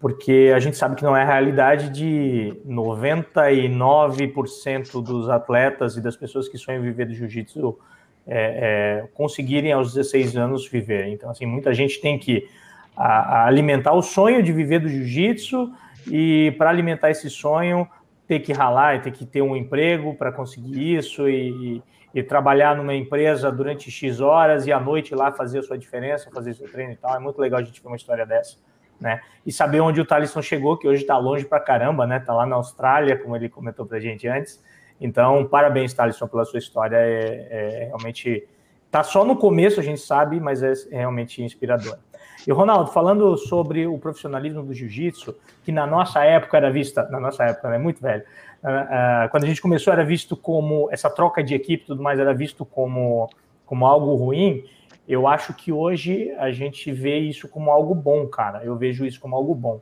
Porque 0.00 0.50
a 0.54 0.58
gente 0.58 0.78
sabe 0.78 0.96
que 0.96 1.04
não 1.04 1.14
é 1.14 1.20
a 1.20 1.26
realidade 1.26 1.90
de 1.90 2.56
99% 2.66 5.02
dos 5.02 5.28
atletas 5.28 5.98
e 5.98 6.00
das 6.00 6.16
pessoas 6.16 6.48
que 6.48 6.56
sonham 6.56 6.80
viver 6.80 7.04
do 7.04 7.12
jiu-jitsu 7.12 7.78
é, 8.26 9.02
é, 9.04 9.08
conseguirem 9.14 9.72
aos 9.72 9.94
16 9.94 10.36
anos 10.36 10.68
viver. 10.68 11.08
Então, 11.08 11.30
assim, 11.30 11.46
muita 11.46 11.72
gente 11.72 12.00
tem 12.00 12.18
que 12.18 12.48
a, 12.96 13.42
a 13.42 13.46
alimentar 13.46 13.92
o 13.92 14.02
sonho 14.02 14.42
de 14.42 14.52
viver 14.52 14.80
do 14.80 14.88
jiu-jitsu 14.88 15.72
e 16.08 16.54
para 16.58 16.70
alimentar 16.70 17.10
esse 17.10 17.28
sonho 17.30 17.86
ter 18.26 18.40
que 18.40 18.52
ralar 18.52 18.96
e 18.96 19.00
ter 19.00 19.12
que 19.12 19.24
ter 19.24 19.42
um 19.42 19.56
emprego 19.56 20.14
para 20.14 20.32
conseguir 20.32 20.96
isso 20.96 21.28
e, 21.28 21.82
e, 22.12 22.22
trabalhar 22.22 22.74
numa 22.76 22.94
empresa 22.94 23.52
durante 23.52 23.90
X 23.90 24.20
horas 24.20 24.66
e 24.66 24.72
à 24.72 24.80
noite 24.80 25.14
lá 25.14 25.30
fazer 25.30 25.60
a 25.60 25.62
sua 25.62 25.78
diferença, 25.78 26.30
fazer 26.32 26.54
seu 26.54 26.68
treino 26.68 26.92
e 26.92 26.96
tal. 26.96 27.14
É 27.14 27.20
muito 27.20 27.40
legal 27.40 27.60
a 27.60 27.62
gente 27.62 27.80
ver 27.80 27.86
uma 27.86 27.96
história 27.96 28.26
dessa. 28.26 28.56
né? 29.00 29.20
E 29.44 29.52
saber 29.52 29.80
onde 29.80 30.00
o 30.00 30.04
Thalisson 30.04 30.42
chegou, 30.42 30.76
que 30.76 30.88
hoje 30.88 31.02
está 31.02 31.16
longe 31.16 31.44
para 31.44 31.60
caramba, 31.60 32.06
né? 32.06 32.16
Está 32.16 32.34
lá 32.34 32.46
na 32.46 32.56
Austrália, 32.56 33.16
como 33.16 33.36
ele 33.36 33.48
comentou 33.48 33.86
para 33.86 33.98
a 33.98 34.00
gente 34.00 34.26
antes. 34.26 34.60
Então, 35.00 35.46
parabéns, 35.46 35.92
Thalisson, 35.92 36.26
pela 36.26 36.44
sua 36.44 36.58
história. 36.58 36.96
É, 36.96 37.48
é 37.50 37.84
realmente 37.86 38.46
está 38.86 39.02
só 39.02 39.24
no 39.24 39.36
começo, 39.36 39.78
a 39.78 39.82
gente 39.82 40.00
sabe, 40.00 40.40
mas 40.40 40.62
é 40.62 40.72
realmente 40.90 41.42
inspirador. 41.42 41.98
E 42.46 42.52
Ronaldo, 42.52 42.92
falando 42.92 43.36
sobre 43.36 43.86
o 43.86 43.98
profissionalismo 43.98 44.62
do 44.62 44.72
jiu-jitsu, 44.72 45.34
que 45.64 45.72
na 45.72 45.84
nossa 45.84 46.24
época 46.24 46.56
era 46.56 46.70
vista, 46.70 47.02
na 47.10 47.18
nossa 47.18 47.44
época, 47.44 47.68
né, 47.68 47.76
muito 47.76 48.00
velho, 48.00 48.22
uh, 48.62 49.26
uh, 49.26 49.28
quando 49.30 49.44
a 49.44 49.46
gente 49.48 49.60
começou 49.60 49.92
era 49.92 50.04
visto 50.04 50.36
como 50.36 50.88
essa 50.92 51.10
troca 51.10 51.42
de 51.42 51.54
equipe 51.54 51.82
e 51.82 51.86
tudo 51.86 52.02
mais 52.02 52.20
era 52.20 52.32
visto 52.32 52.64
como, 52.64 53.28
como 53.64 53.84
algo 53.84 54.14
ruim. 54.14 54.64
Eu 55.08 55.26
acho 55.26 55.54
que 55.54 55.72
hoje 55.72 56.30
a 56.38 56.52
gente 56.52 56.92
vê 56.92 57.18
isso 57.18 57.48
como 57.48 57.70
algo 57.70 57.94
bom, 57.94 58.26
cara. 58.28 58.64
Eu 58.64 58.76
vejo 58.76 59.04
isso 59.04 59.20
como 59.20 59.34
algo 59.34 59.54
bom. 59.54 59.80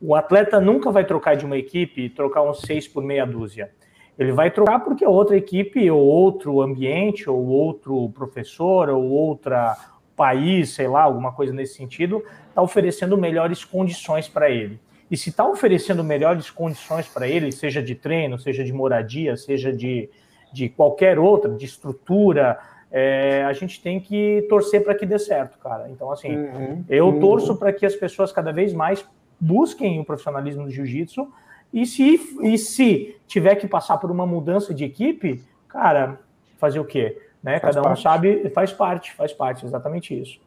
O 0.00 0.14
atleta 0.14 0.60
nunca 0.60 0.92
vai 0.92 1.04
trocar 1.04 1.36
de 1.36 1.44
uma 1.44 1.56
equipe 1.56 2.02
e 2.02 2.10
trocar 2.10 2.42
uns 2.42 2.60
seis 2.60 2.86
por 2.86 3.02
meia 3.02 3.26
dúzia. 3.26 3.70
Ele 4.18 4.32
vai 4.32 4.50
trocar 4.50 4.80
porque 4.80 5.04
outra 5.04 5.36
equipe, 5.36 5.90
ou 5.90 6.00
outro 6.00 6.60
ambiente, 6.60 7.28
ou 7.28 7.44
outro 7.46 8.08
professor, 8.10 8.88
ou 8.88 9.10
outra 9.10 9.76
país, 10.16 10.70
sei 10.70 10.86
lá, 10.86 11.02
alguma 11.02 11.32
coisa 11.32 11.52
nesse 11.52 11.74
sentido, 11.74 12.22
está 12.48 12.62
oferecendo 12.62 13.16
melhores 13.18 13.64
condições 13.64 14.28
para 14.28 14.48
ele. 14.48 14.78
E 15.10 15.16
se 15.16 15.30
está 15.30 15.46
oferecendo 15.46 16.02
melhores 16.02 16.50
condições 16.50 17.06
para 17.08 17.28
ele, 17.28 17.52
seja 17.52 17.82
de 17.82 17.94
treino, 17.94 18.38
seja 18.38 18.64
de 18.64 18.72
moradia, 18.72 19.36
seja 19.36 19.72
de, 19.72 20.08
de 20.52 20.68
qualquer 20.68 21.18
outra, 21.18 21.50
de 21.50 21.64
estrutura, 21.64 22.58
é, 22.90 23.42
a 23.44 23.52
gente 23.52 23.82
tem 23.82 23.98
que 23.98 24.46
torcer 24.48 24.82
para 24.84 24.94
que 24.94 25.04
dê 25.04 25.18
certo, 25.18 25.58
cara. 25.58 25.90
Então, 25.90 26.10
assim, 26.10 26.36
uhum, 26.36 26.84
eu 26.88 27.06
uhum. 27.06 27.20
torço 27.20 27.56
para 27.56 27.72
que 27.72 27.84
as 27.84 27.94
pessoas 27.94 28.30
cada 28.32 28.52
vez 28.52 28.72
mais 28.72 29.04
busquem 29.38 30.00
o 30.00 30.04
profissionalismo 30.04 30.64
do 30.64 30.70
jiu-jitsu 30.70 31.28
e 31.74 31.84
se, 31.86 32.36
e 32.40 32.56
se 32.56 33.16
tiver 33.26 33.56
que 33.56 33.66
passar 33.66 33.98
por 33.98 34.08
uma 34.08 34.24
mudança 34.24 34.72
de 34.72 34.84
equipe, 34.84 35.42
cara, 35.66 36.20
fazer 36.56 36.78
o 36.78 36.84
quê? 36.84 37.20
Né? 37.42 37.58
Cada 37.58 37.82
parte. 37.82 37.98
um 37.98 38.02
sabe, 38.02 38.48
faz 38.50 38.72
parte, 38.72 39.12
faz 39.12 39.32
parte, 39.32 39.66
exatamente 39.66 40.16
isso. 40.16 40.38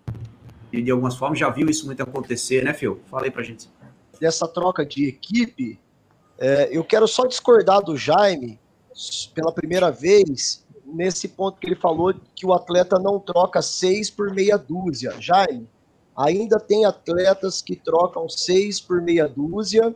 E 0.72 0.81
de 0.81 0.89
algumas 0.89 1.17
formas 1.17 1.38
já 1.38 1.50
viu 1.50 1.67
isso 1.67 1.86
muito 1.86 2.01
acontecer, 2.01 2.63
né? 2.63 2.74
Fala 2.74 3.25
aí 3.25 3.31
pra 3.31 3.43
gente. 3.43 3.69
Dessa 4.22 4.48
troca 4.48 4.86
de 4.86 5.05
equipe, 5.05 5.77
é, 6.39 6.69
eu 6.72 6.81
quero 6.86 7.05
só 7.10 7.25
discordar 7.25 7.81
do 7.81 7.98
Jaime 7.98 8.57
pela 9.36 9.51
primeira 9.51 9.91
vez 9.91 10.65
nesse 10.86 11.27
ponto 11.27 11.60
que 11.60 11.67
ele 11.67 11.75
falou 11.75 12.13
que 12.34 12.46
o 12.46 12.53
atleta 12.53 12.98
não 12.98 13.19
troca 13.19 13.62
seis 13.62 14.10
por 14.10 14.34
meia 14.34 14.57
dúzia. 14.57 15.13
Jaime, 15.19 15.67
ainda 16.15 16.57
tem 16.57 16.86
atletas 16.86 17.62
que 17.62 17.75
trocam 17.75 18.29
seis 18.29 18.79
por 18.79 19.01
meia 19.01 19.27
dúzia 19.27 19.93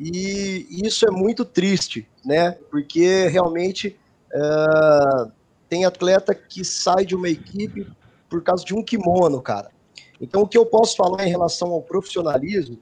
e 0.00 0.86
isso 0.86 1.06
é 1.06 1.10
muito 1.10 1.44
triste, 1.44 2.08
né? 2.24 2.52
Porque 2.70 3.28
realmente 3.28 3.98
é, 4.32 5.30
tem 5.68 5.84
atleta 5.84 6.34
que 6.34 6.64
sai 6.64 7.04
de 7.04 7.14
uma 7.14 7.28
equipe 7.28 7.86
por 8.28 8.42
causa 8.42 8.64
de 8.64 8.74
um 8.74 8.82
kimono, 8.82 9.42
cara. 9.42 9.70
Então, 10.18 10.42
o 10.42 10.48
que 10.48 10.56
eu 10.56 10.64
posso 10.64 10.96
falar 10.96 11.26
em 11.26 11.30
relação 11.30 11.70
ao 11.72 11.82
profissionalismo 11.82 12.78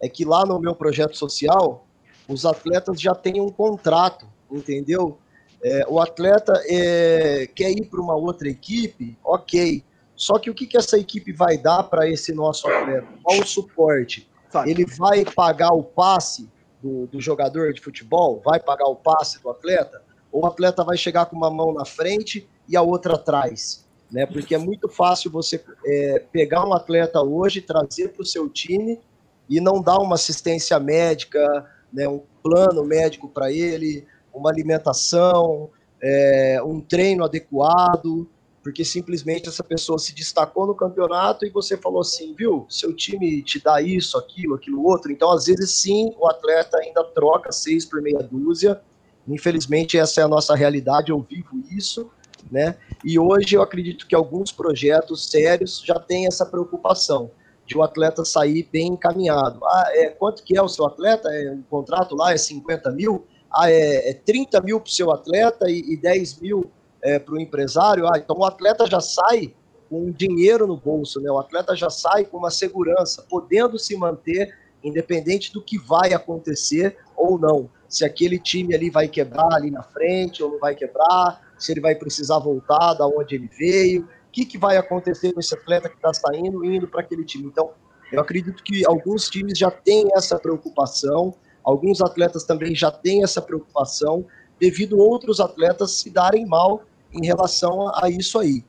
é 0.00 0.08
que 0.08 0.24
lá 0.24 0.46
no 0.46 0.58
meu 0.58 0.74
projeto 0.74 1.16
social, 1.16 1.86
os 2.26 2.46
atletas 2.46 3.00
já 3.00 3.14
têm 3.14 3.40
um 3.40 3.50
contrato, 3.50 4.26
entendeu? 4.50 5.18
É, 5.62 5.86
o 5.88 6.00
atleta 6.00 6.52
é, 6.66 7.48
quer 7.54 7.70
ir 7.70 7.84
para 7.84 8.00
uma 8.00 8.16
outra 8.16 8.48
equipe, 8.48 9.16
ok. 9.22 9.84
Só 10.16 10.38
que 10.38 10.48
o 10.50 10.54
que, 10.54 10.66
que 10.66 10.76
essa 10.76 10.98
equipe 10.98 11.32
vai 11.32 11.58
dar 11.58 11.82
para 11.84 12.08
esse 12.08 12.32
nosso 12.32 12.66
atleta? 12.66 13.06
Qual 13.22 13.38
o 13.40 13.46
suporte? 13.46 14.28
Ele 14.66 14.84
vai 14.84 15.24
pagar 15.24 15.72
o 15.72 15.82
passe 15.82 16.48
do, 16.82 17.06
do, 17.06 17.20
jogador 17.20 17.72
de 17.72 17.80
futebol? 17.80 18.42
Vai 18.44 18.58
pagar 18.60 18.86
o 18.86 18.96
passe 18.96 19.40
do 19.42 19.50
atleta? 19.50 20.02
Ou 20.30 20.42
o 20.42 20.46
atleta 20.46 20.82
vai 20.82 20.96
chegar 20.96 21.26
com 21.26 21.36
uma 21.36 21.50
mão 21.50 21.72
na 21.72 21.84
frente 21.84 22.48
e 22.68 22.76
a 22.76 22.82
outra 22.82 23.14
atrás? 23.14 23.86
Né? 24.10 24.26
Porque 24.26 24.54
é 24.54 24.58
muito 24.58 24.88
fácil 24.88 25.30
você 25.30 25.62
é, 25.86 26.18
pegar 26.32 26.66
um 26.66 26.74
atleta 26.74 27.22
hoje, 27.22 27.62
trazer 27.62 28.08
para 28.08 28.22
o 28.22 28.26
seu 28.26 28.48
time 28.48 29.00
e 29.48 29.60
não 29.60 29.80
dar 29.80 29.98
uma 29.98 30.16
assistência 30.16 30.78
médica, 30.78 31.66
né, 31.92 32.08
um 32.08 32.22
plano 32.42 32.84
médico 32.84 33.28
para 33.28 33.52
ele, 33.52 34.06
uma 34.32 34.50
alimentação, 34.50 35.70
é, 36.02 36.60
um 36.64 36.80
treino 36.80 37.24
adequado, 37.24 38.26
porque 38.62 38.84
simplesmente 38.84 39.48
essa 39.48 39.64
pessoa 39.64 39.98
se 39.98 40.14
destacou 40.14 40.66
no 40.66 40.74
campeonato 40.74 41.44
e 41.44 41.50
você 41.50 41.76
falou 41.76 42.00
assim, 42.00 42.34
viu, 42.34 42.64
seu 42.68 42.94
time 42.94 43.42
te 43.42 43.62
dá 43.62 43.82
isso, 43.82 44.16
aquilo, 44.16 44.54
aquilo 44.54 44.84
outro. 44.84 45.10
Então, 45.10 45.30
às 45.32 45.46
vezes, 45.46 45.72
sim, 45.72 46.14
o 46.18 46.26
atleta 46.26 46.78
ainda 46.78 47.02
troca 47.04 47.50
seis 47.50 47.84
por 47.84 48.00
meia 48.00 48.22
dúzia. 48.22 48.80
Infelizmente, 49.26 49.98
essa 49.98 50.20
é 50.20 50.24
a 50.24 50.28
nossa 50.28 50.54
realidade, 50.54 51.10
eu 51.10 51.20
vivo 51.20 51.62
isso, 51.70 52.10
né? 52.50 52.76
E 53.04 53.18
hoje 53.18 53.54
eu 53.54 53.62
acredito 53.62 54.06
que 54.06 54.14
alguns 54.14 54.52
projetos 54.52 55.28
sérios 55.28 55.82
já 55.84 55.98
têm 55.98 56.26
essa 56.26 56.46
preocupação 56.46 57.30
de 57.66 57.76
o 57.76 57.82
atleta 57.82 58.24
sair 58.24 58.68
bem 58.72 58.88
encaminhado. 58.88 59.60
Ah, 59.64 59.86
é, 59.90 60.08
quanto 60.08 60.42
que 60.42 60.56
é 60.56 60.62
o 60.62 60.68
seu 60.68 60.86
atleta? 60.86 61.28
É, 61.28 61.52
o 61.52 61.62
contrato 61.70 62.14
lá 62.16 62.32
é 62.32 62.36
50 62.36 62.90
mil? 62.92 63.26
ah, 63.52 63.70
é, 63.70 64.10
é 64.10 64.14
30 64.14 64.60
mil 64.62 64.80
para 64.80 64.88
o 64.88 64.92
seu 64.92 65.10
atleta 65.12 65.70
e, 65.70 65.92
e 65.92 65.96
10 65.96 66.40
mil 66.40 66.70
é, 67.02 67.18
para 67.18 67.34
o 67.34 67.40
empresário, 67.40 68.06
ah, 68.06 68.18
então 68.18 68.36
o 68.36 68.44
atleta 68.44 68.86
já 68.86 69.00
sai 69.00 69.54
com 69.88 70.10
dinheiro 70.10 70.66
no 70.66 70.76
bolso, 70.76 71.20
né? 71.20 71.30
O 71.30 71.38
atleta 71.38 71.76
já 71.76 71.90
sai 71.90 72.24
com 72.24 72.38
uma 72.38 72.50
segurança, 72.50 73.26
podendo 73.28 73.78
se 73.78 73.96
manter 73.96 74.56
independente 74.82 75.52
do 75.52 75.62
que 75.62 75.78
vai 75.78 76.12
acontecer 76.12 76.96
ou 77.16 77.38
não. 77.38 77.68
Se 77.88 78.04
aquele 78.04 78.38
time 78.38 78.74
ali 78.74 78.88
vai 78.88 79.06
quebrar 79.06 79.52
ali 79.52 79.70
na 79.70 79.82
frente 79.82 80.42
ou 80.42 80.52
não 80.52 80.58
vai 80.58 80.74
quebrar, 80.74 81.40
se 81.58 81.72
ele 81.72 81.80
vai 81.80 81.94
precisar 81.94 82.38
voltar 82.38 82.94
da 82.94 83.06
onde 83.06 83.34
ele 83.34 83.50
veio, 83.58 84.02
o 84.02 84.08
que, 84.32 84.46
que 84.46 84.56
vai 84.56 84.76
acontecer 84.76 85.32
com 85.32 85.40
esse 85.40 85.54
atleta 85.54 85.88
que 85.88 85.96
está 85.96 86.12
saindo 86.14 86.64
e 86.64 86.76
indo 86.76 86.88
para 86.88 87.00
aquele 87.00 87.24
time. 87.24 87.46
Então, 87.46 87.70
eu 88.10 88.20
acredito 88.20 88.62
que 88.62 88.86
alguns 88.86 89.28
times 89.28 89.58
já 89.58 89.70
têm 89.70 90.08
essa 90.14 90.38
preocupação, 90.38 91.34
Alguns 91.64 92.00
atletas 92.00 92.44
também 92.44 92.74
já 92.74 92.90
têm 92.90 93.22
essa 93.22 93.40
preocupação, 93.40 94.26
devido 94.58 94.98
outros 94.98 95.40
atletas 95.40 95.92
se 95.92 96.10
darem 96.10 96.46
mal 96.46 96.82
em 97.12 97.26
relação 97.26 97.90
a, 97.94 98.08
isso 98.08 98.38
aí. 98.38 98.64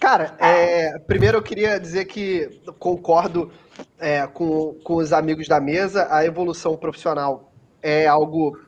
Cara, 0.00 0.36
é, 0.38 0.98
primeiro 0.98 1.38
eu 1.38 1.42
queria 1.42 1.80
dizer 1.80 2.04
que 2.04 2.60
concordo 2.78 3.50
é, 3.98 4.26
com, 4.26 4.74
com 4.84 4.96
os 4.96 5.12
amigos 5.12 5.48
da 5.48 5.60
mesa, 5.60 6.06
a 6.10 6.24
evolução 6.24 6.76
profissional 6.76 7.52
é 7.82 8.06
algo 8.06 8.58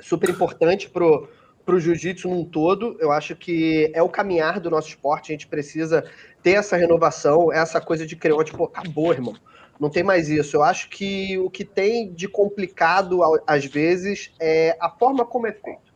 super 0.00 0.30
importante 0.30 0.88
pro 0.88 1.28
para 1.68 1.76
o 1.76 1.80
jiu-jitsu 1.80 2.30
num 2.30 2.46
todo. 2.46 2.96
Eu 2.98 3.12
acho 3.12 3.36
que 3.36 3.92
é 3.94 4.02
o 4.02 4.08
caminhar 4.08 4.58
do 4.58 4.70
nosso 4.70 4.88
esporte. 4.88 5.30
A 5.30 5.34
gente 5.34 5.46
precisa 5.46 6.02
ter 6.42 6.52
essa 6.52 6.78
renovação, 6.78 7.52
essa 7.52 7.78
coisa 7.78 8.06
de 8.06 8.16
criar, 8.16 8.42
tipo, 8.42 8.64
acabou, 8.64 9.12
irmão. 9.12 9.34
Não 9.78 9.90
tem 9.90 10.02
mais 10.02 10.30
isso. 10.30 10.56
Eu 10.56 10.62
acho 10.62 10.88
que 10.88 11.36
o 11.36 11.50
que 11.50 11.66
tem 11.66 12.10
de 12.10 12.26
complicado, 12.26 13.20
às 13.46 13.66
vezes, 13.66 14.32
é 14.40 14.78
a 14.80 14.88
forma 14.88 15.26
como 15.26 15.46
é 15.46 15.52
feito. 15.52 15.87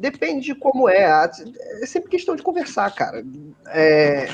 Depende 0.00 0.46
de 0.46 0.54
como 0.54 0.88
é. 0.88 1.30
É 1.82 1.86
sempre 1.86 2.08
questão 2.08 2.34
de 2.34 2.42
conversar, 2.42 2.90
cara. 2.94 3.22
É, 3.68 4.26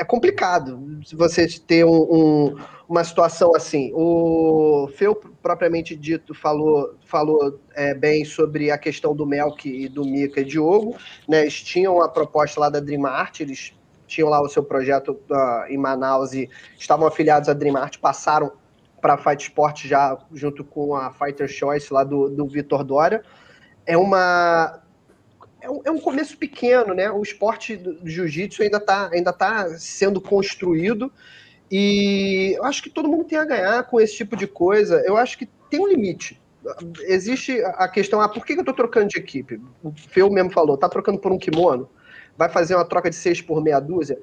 é 0.00 0.04
complicado 0.04 1.00
se 1.04 1.14
você 1.14 1.46
ter 1.46 1.84
um, 1.84 1.90
um, 1.90 2.56
uma 2.88 3.04
situação 3.04 3.54
assim. 3.54 3.92
O 3.94 4.88
Feu, 4.96 5.14
propriamente 5.14 5.94
dito, 5.94 6.32
falou, 6.32 6.94
falou 7.04 7.60
é, 7.74 7.92
bem 7.92 8.24
sobre 8.24 8.70
a 8.70 8.78
questão 8.78 9.14
do 9.14 9.26
Melk 9.26 9.68
e 9.68 9.86
do 9.86 10.02
Mika 10.02 10.40
e 10.40 10.44
Diogo. 10.44 10.96
Né? 11.28 11.42
Eles 11.42 11.60
tinham 11.62 12.00
a 12.00 12.08
proposta 12.08 12.58
lá 12.58 12.70
da 12.70 12.80
Dream 12.80 13.04
Art, 13.04 13.40
eles 13.40 13.74
tinham 14.06 14.30
lá 14.30 14.40
o 14.40 14.48
seu 14.48 14.62
projeto 14.62 15.20
uh, 15.30 15.66
em 15.68 15.76
Manaus 15.76 16.32
e 16.32 16.48
estavam 16.78 17.06
afiliados 17.06 17.50
à 17.50 17.52
Dream 17.52 17.76
Art, 17.76 17.98
passaram 17.98 18.52
para 19.00 19.14
a 19.14 19.18
Fight 19.18 19.42
Sport 19.42 19.84
já 19.84 20.16
junto 20.32 20.64
com 20.64 20.96
a 20.96 21.12
Fighter 21.12 21.48
Choice 21.48 21.92
lá 21.92 22.02
do, 22.02 22.30
do 22.30 22.46
Vitor 22.46 22.82
Dória. 22.82 23.22
É 23.84 23.96
uma 23.96 24.82
é 25.62 25.70
um, 25.70 25.80
é 25.84 25.90
um, 25.90 25.98
começo 25.98 26.36
pequeno, 26.36 26.92
né? 26.92 27.10
O 27.10 27.22
esporte 27.22 27.76
do 27.76 28.08
jiu-jitsu 28.08 28.62
ainda 28.62 28.78
está 28.78 29.08
ainda 29.12 29.32
tá 29.32 29.68
sendo 29.78 30.20
construído 30.20 31.10
e 31.70 32.54
eu 32.56 32.64
acho 32.64 32.82
que 32.82 32.90
todo 32.90 33.08
mundo 33.08 33.24
tem 33.24 33.38
a 33.38 33.44
ganhar 33.44 33.82
com 33.84 34.00
esse 34.00 34.16
tipo 34.16 34.36
de 34.36 34.46
coisa. 34.46 35.02
Eu 35.06 35.16
acho 35.16 35.38
que 35.38 35.48
tem 35.70 35.80
um 35.80 35.88
limite. 35.88 36.40
Existe 37.02 37.60
a 37.64 37.88
questão, 37.88 38.20
ah, 38.20 38.28
por 38.28 38.44
que 38.44 38.52
eu 38.52 38.60
estou 38.60 38.74
trocando 38.74 39.08
de 39.08 39.18
equipe? 39.18 39.60
O 39.82 39.92
Feu 39.92 40.30
mesmo 40.30 40.50
falou, 40.50 40.76
tá 40.76 40.88
trocando 40.88 41.18
por 41.18 41.32
um 41.32 41.38
kimono? 41.38 41.88
vai 42.36 42.48
fazer 42.48 42.74
uma 42.74 42.84
troca 42.84 43.10
de 43.10 43.16
seis 43.16 43.40
por 43.40 43.62
meia 43.62 43.80
dúzia, 43.80 44.18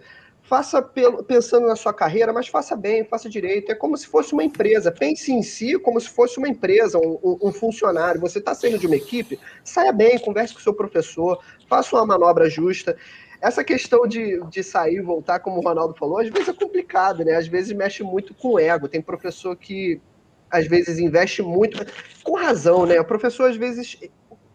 faça 0.50 0.82
pelo, 0.82 1.24
pensando 1.24 1.68
na 1.68 1.76
sua 1.76 1.94
carreira, 1.94 2.34
mas 2.34 2.48
faça 2.48 2.76
bem, 2.76 3.06
faça 3.06 3.30
direito. 3.30 3.72
É 3.72 3.76
como 3.76 3.96
se 3.96 4.08
fosse 4.08 4.34
uma 4.34 4.44
empresa. 4.44 4.92
Pense 4.92 5.32
em 5.32 5.44
si 5.44 5.78
como 5.78 6.02
se 6.02 6.10
fosse 6.10 6.40
uma 6.40 6.50
empresa, 6.50 6.98
um, 6.98 7.38
um 7.40 7.54
funcionário. 7.54 8.20
Você 8.20 8.40
está 8.40 8.56
saindo 8.56 8.80
de 8.80 8.88
uma 8.88 8.96
equipe, 8.96 9.40
saia 9.64 9.92
bem, 9.92 10.18
converse 10.18 10.52
com 10.52 10.60
o 10.60 10.64
seu 10.64 10.74
professor, 10.74 11.40
faça 11.70 11.96
uma 11.96 12.04
manobra 12.04 12.50
justa. 12.50 12.98
essa 13.40 13.64
questão 13.64 14.08
de, 14.08 14.42
de 14.50 14.64
sair 14.64 14.96
e 14.96 15.02
voltar, 15.02 15.40
como 15.40 15.60
o 15.60 15.64
Ronaldo 15.64 15.94
falou, 15.94 16.18
às 16.18 16.30
vezes 16.30 16.50
é 16.50 16.54
complicado, 16.54 17.24
né? 17.24 17.36
Às 17.36 17.48
vezes 17.48 17.72
mexe 17.72 18.02
muito 18.02 18.34
com 18.34 18.54
o 18.54 18.60
ego. 18.60 18.90
Tem 18.90 19.02
professor 19.02 19.56
que 19.56 20.02
às 20.50 20.66
vezes 20.66 20.98
investe 20.98 21.44
muito, 21.44 21.86
com 22.24 22.36
razão, 22.36 22.88
né? 22.88 23.00
O 23.00 23.06
professor 23.06 23.52
às 23.52 23.56
vezes 23.56 24.00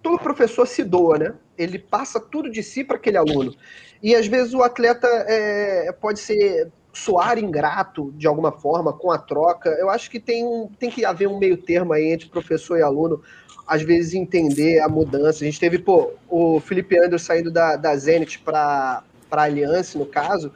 todo 0.04 0.18
professor 0.18 0.68
se 0.68 0.84
doa, 0.84 1.18
né? 1.18 1.34
Ele 1.56 1.78
passa 1.78 2.20
tudo 2.20 2.50
de 2.50 2.62
si 2.62 2.84
para 2.84 2.96
aquele 2.96 3.16
aluno. 3.16 3.54
E 4.02 4.14
às 4.14 4.26
vezes 4.26 4.52
o 4.52 4.62
atleta 4.62 5.08
é, 5.08 5.90
pode 5.92 6.20
ser 6.20 6.70
soar 6.92 7.38
ingrato 7.38 8.12
de 8.12 8.26
alguma 8.26 8.52
forma 8.52 8.92
com 8.92 9.10
a 9.10 9.16
troca. 9.16 9.70
Eu 9.70 9.88
acho 9.88 10.10
que 10.10 10.20
tem, 10.20 10.44
um, 10.44 10.68
tem 10.78 10.90
que 10.90 11.06
haver 11.06 11.26
um 11.26 11.38
meio 11.38 11.56
termo 11.56 11.94
aí 11.94 12.12
entre 12.12 12.28
professor 12.28 12.78
e 12.78 12.82
aluno, 12.82 13.22
às 13.66 13.80
vezes 13.80 14.12
entender 14.12 14.78
a 14.80 14.88
mudança. 14.90 15.42
A 15.42 15.46
gente 15.46 15.58
teve, 15.58 15.78
pô, 15.78 16.12
o 16.28 16.60
Felipe 16.60 16.98
Anderson 16.98 17.24
saindo 17.24 17.50
da, 17.50 17.76
da 17.76 17.96
Zenit 17.96 18.40
para 18.40 19.02
a 19.30 19.42
Aliança, 19.42 19.98
no 19.98 20.04
caso, 20.04 20.52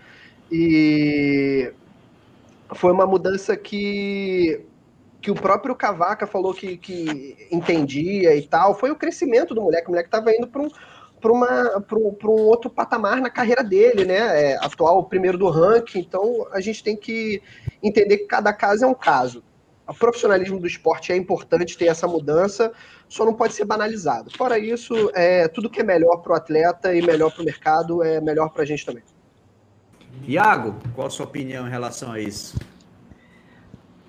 e 0.52 1.72
foi 2.74 2.92
uma 2.92 3.06
mudança 3.06 3.56
que 3.56 4.60
que 5.20 5.30
o 5.30 5.34
próprio 5.34 5.74
Cavaca 5.74 6.26
falou 6.26 6.54
que, 6.54 6.76
que 6.76 7.48
entendia 7.50 8.36
e 8.36 8.46
tal, 8.46 8.74
foi 8.74 8.90
o 8.90 8.96
crescimento 8.96 9.54
do 9.54 9.62
moleque. 9.62 9.88
O 9.88 9.90
moleque 9.90 10.08
estava 10.08 10.32
indo 10.32 10.46
para 10.46 10.62
um, 10.62 10.68
para 11.80 12.30
um 12.30 12.42
outro 12.46 12.70
patamar 12.70 13.20
na 13.20 13.30
carreira 13.30 13.64
dele, 13.64 14.04
né? 14.04 14.52
É, 14.52 14.56
atual 14.58 15.04
primeiro 15.04 15.36
do 15.36 15.48
ranking. 15.48 15.98
Então 15.98 16.46
a 16.52 16.60
gente 16.60 16.82
tem 16.84 16.96
que 16.96 17.42
entender 17.82 18.18
que 18.18 18.26
cada 18.26 18.52
caso 18.52 18.84
é 18.84 18.86
um 18.86 18.94
caso. 18.94 19.42
O 19.88 19.94
profissionalismo 19.94 20.60
do 20.60 20.66
esporte 20.66 21.12
é 21.12 21.16
importante 21.16 21.76
ter 21.76 21.86
essa 21.86 22.06
mudança, 22.06 22.70
só 23.08 23.24
não 23.24 23.32
pode 23.32 23.54
ser 23.54 23.64
banalizado. 23.64 24.30
Fora 24.36 24.58
isso, 24.58 25.10
é, 25.14 25.48
tudo 25.48 25.70
que 25.70 25.80
é 25.80 25.84
melhor 25.84 26.18
para 26.18 26.32
o 26.32 26.36
atleta 26.36 26.94
e 26.94 27.00
melhor 27.00 27.32
para 27.32 27.40
o 27.40 27.44
mercado 27.44 28.04
é 28.04 28.20
melhor 28.20 28.50
para 28.50 28.64
a 28.64 28.66
gente 28.66 28.84
também. 28.84 29.02
Iago, 30.24 30.76
qual 30.94 31.06
a 31.06 31.10
sua 31.10 31.24
opinião 31.24 31.66
em 31.66 31.70
relação 31.70 32.12
a 32.12 32.20
isso? 32.20 32.58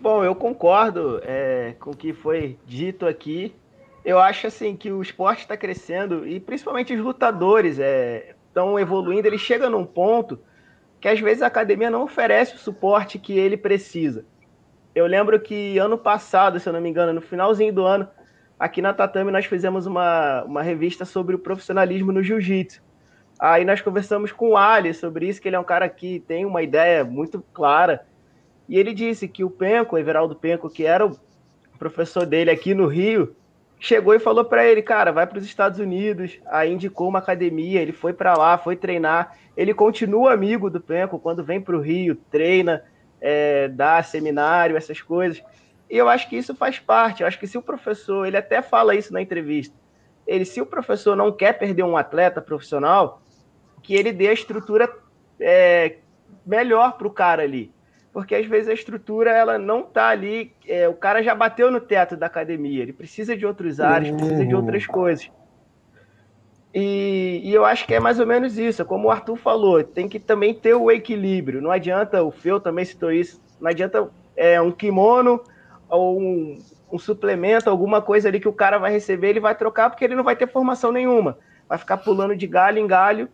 Bom, 0.01 0.23
eu 0.23 0.33
concordo 0.33 1.19
é, 1.23 1.75
com 1.79 1.91
o 1.91 1.95
que 1.95 2.13
foi 2.13 2.57
dito 2.65 3.05
aqui 3.05 3.53
eu 4.03 4.19
acho 4.19 4.47
assim 4.47 4.75
que 4.75 4.91
o 4.91 5.01
esporte 5.01 5.41
está 5.41 5.57
crescendo 5.57 6.27
e 6.27 6.39
principalmente 6.39 6.93
os 6.93 6.99
lutadores 6.99 7.77
estão 7.79 8.77
é, 8.77 8.81
evoluindo. 8.81 9.27
Ele 9.27 9.37
chega 9.37 9.69
num 9.69 9.85
ponto 9.85 10.39
que 10.99 11.07
às 11.07 11.19
vezes 11.19 11.41
a 11.41 11.47
academia 11.47 11.89
não 11.89 12.03
oferece 12.03 12.55
o 12.55 12.59
suporte 12.59 13.19
que 13.19 13.37
ele 13.37 13.57
precisa. 13.57 14.25
Eu 14.95 15.05
lembro 15.05 15.39
que 15.39 15.77
ano 15.77 15.97
passado, 15.97 16.59
se 16.59 16.67
eu 16.67 16.73
não 16.73 16.81
me 16.81 16.89
engano, 16.89 17.13
no 17.13 17.21
finalzinho 17.21 17.71
do 17.71 17.85
ano, 17.85 18.07
aqui 18.59 18.81
na 18.81 18.93
Tatame 18.93 19.31
nós 19.31 19.45
fizemos 19.45 19.85
uma, 19.85 20.43
uma 20.43 20.63
revista 20.63 21.05
sobre 21.05 21.35
o 21.35 21.39
profissionalismo 21.39 22.11
no 22.11 22.23
jiu-jitsu. 22.23 22.81
Aí 23.39 23.63
nós 23.63 23.79
conversamos 23.79 24.31
com 24.31 24.49
o 24.49 24.57
Ali 24.57 24.93
sobre 24.93 25.27
isso, 25.27 25.41
que 25.41 25.47
ele 25.47 25.55
é 25.55 25.59
um 25.59 25.63
cara 25.63 25.87
que 25.87 26.19
tem 26.21 26.45
uma 26.45 26.61
ideia 26.61 27.05
muito 27.05 27.41
clara. 27.53 28.05
E 28.69 28.77
ele 28.77 28.93
disse 28.93 29.27
que 29.27 29.43
o 29.43 29.49
Penco, 29.49 29.95
o 29.95 29.99
Everaldo 29.99 30.35
Penco, 30.35 30.69
que 30.69 30.85
era 30.85 31.03
o 31.03 31.17
professor 31.79 32.23
dele 32.23 32.51
aqui 32.51 32.75
no 32.75 32.85
Rio, 32.85 33.35
chegou 33.79 34.13
e 34.13 34.19
falou 34.19 34.45
para 34.45 34.63
ele, 34.63 34.83
cara, 34.83 35.11
vai 35.11 35.25
para 35.25 35.39
os 35.39 35.43
Estados 35.43 35.79
Unidos. 35.79 36.39
Aí 36.45 36.71
indicou 36.71 37.09
uma 37.09 37.17
academia, 37.17 37.81
ele 37.81 37.91
foi 37.91 38.13
para 38.13 38.35
lá, 38.35 38.59
foi 38.59 38.75
treinar. 38.75 39.35
Ele 39.57 39.73
continua 39.73 40.33
amigo 40.33 40.69
do 40.69 40.79
Penco 40.79 41.17
quando 41.17 41.43
vem 41.43 41.59
para 41.59 41.75
o 41.75 41.81
Rio, 41.81 42.15
treina, 42.29 42.83
é, 43.19 43.67
dá 43.69 44.03
seminário, 44.03 44.77
essas 44.77 45.01
coisas. 45.01 45.43
E 45.89 45.97
eu 45.97 46.07
acho 46.07 46.29
que 46.29 46.37
isso 46.37 46.53
faz 46.53 46.77
parte. 46.77 47.21
Eu 47.21 47.27
acho 47.27 47.39
que 47.39 47.47
se 47.47 47.57
o 47.57 47.63
professor, 47.63 48.27
ele 48.27 48.37
até 48.37 48.61
fala 48.61 48.93
isso 48.93 49.11
na 49.11 49.19
entrevista, 49.19 49.75
ele, 50.27 50.45
se 50.45 50.61
o 50.61 50.65
professor 50.65 51.15
não 51.15 51.31
quer 51.31 51.53
perder 51.53 51.81
um 51.81 51.97
atleta 51.97 52.39
profissional, 52.39 53.19
que 53.81 53.95
ele 53.95 54.11
dê 54.11 54.27
a 54.27 54.33
estrutura 54.33 54.87
é, 55.39 55.95
melhor 56.45 56.99
para 56.99 57.07
o 57.07 57.11
cara 57.11 57.41
ali 57.41 57.73
porque 58.11 58.35
às 58.35 58.45
vezes 58.45 58.69
a 58.69 58.73
estrutura 58.73 59.31
ela 59.31 59.57
não 59.57 59.81
está 59.81 60.09
ali, 60.09 60.51
é, 60.67 60.87
o 60.87 60.93
cara 60.93 61.21
já 61.21 61.35
bateu 61.35 61.69
no 61.71 61.79
teto 61.79 62.17
da 62.17 62.25
academia, 62.25 62.81
ele 62.81 62.93
precisa 62.93 63.37
de 63.37 63.45
outros 63.45 63.79
áreas, 63.79 64.15
precisa 64.15 64.45
de 64.45 64.55
outras 64.55 64.85
uhum. 64.85 64.93
coisas. 64.93 65.31
E, 66.73 67.41
e, 67.43 67.53
eu 67.53 67.65
acho 67.65 67.87
que 67.87 67.95
é 67.95 67.99
mais 67.99 68.19
ou 68.19 68.27
menos 68.27 68.57
isso, 68.57 68.85
como 68.85 69.07
o 69.07 69.11
Arthur 69.11 69.35
falou, 69.35 69.83
tem 69.83 70.07
que 70.07 70.19
também 70.19 70.53
ter 70.53 70.75
o 70.75 70.91
equilíbrio. 70.91 71.61
Não 71.61 71.71
adianta, 71.71 72.23
o 72.23 72.29
Feu 72.29 72.59
também 72.59 72.85
citou 72.85 73.11
isso, 73.11 73.41
não 73.59 73.69
adianta 73.69 74.07
é, 74.35 74.61
um 74.61 74.71
kimono 74.71 75.41
ou 75.89 76.19
um, 76.19 76.59
um 76.91 76.99
suplemento, 76.99 77.69
alguma 77.69 78.01
coisa 78.01 78.27
ali 78.27 78.39
que 78.39 78.47
o 78.47 78.53
cara 78.53 78.77
vai 78.77 78.91
receber, 78.91 79.29
ele 79.29 79.39
vai 79.39 79.55
trocar 79.55 79.89
porque 79.89 80.05
ele 80.05 80.15
não 80.15 80.23
vai 80.23 80.35
ter 80.35 80.47
formação 80.47 80.91
nenhuma. 80.91 81.37
Vai 81.67 81.77
ficar 81.77 81.97
pulando 81.97 82.35
de 82.35 82.45
galho 82.45 82.79
em 82.79 82.87
galho 82.87 83.29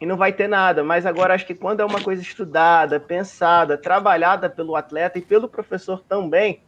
e 0.00 0.06
não 0.06 0.16
vai 0.16 0.32
ter 0.32 0.48
nada. 0.48 0.84
Mas 0.84 1.06
agora 1.06 1.34
acho 1.34 1.46
que 1.46 1.54
quando 1.54 1.80
é 1.80 1.84
uma 1.84 2.00
coisa 2.00 2.22
estudada, 2.22 3.00
pensada, 3.00 3.76
trabalhada 3.78 4.48
pelo 4.48 4.76
atleta 4.76 5.18
e 5.18 5.22
pelo 5.22 5.48
professor 5.48 6.02
também, 6.08 6.60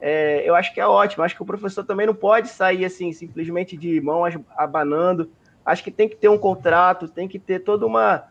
é, 0.00 0.48
eu 0.48 0.54
acho 0.54 0.72
que 0.72 0.80
é 0.80 0.86
ótimo. 0.86 1.24
Acho 1.24 1.34
que 1.34 1.42
o 1.42 1.46
professor 1.46 1.84
também 1.84 2.06
não 2.06 2.14
pode 2.14 2.48
sair 2.48 2.84
assim, 2.84 3.12
simplesmente 3.12 3.76
de 3.76 4.00
mão 4.00 4.22
abanando. 4.56 5.30
Acho 5.64 5.82
que 5.84 5.90
tem 5.90 6.08
que 6.08 6.16
ter 6.16 6.28
um 6.28 6.38
contrato, 6.38 7.08
tem 7.08 7.28
que 7.28 7.38
ter 7.38 7.60
toda 7.60 7.86
uma. 7.86 8.24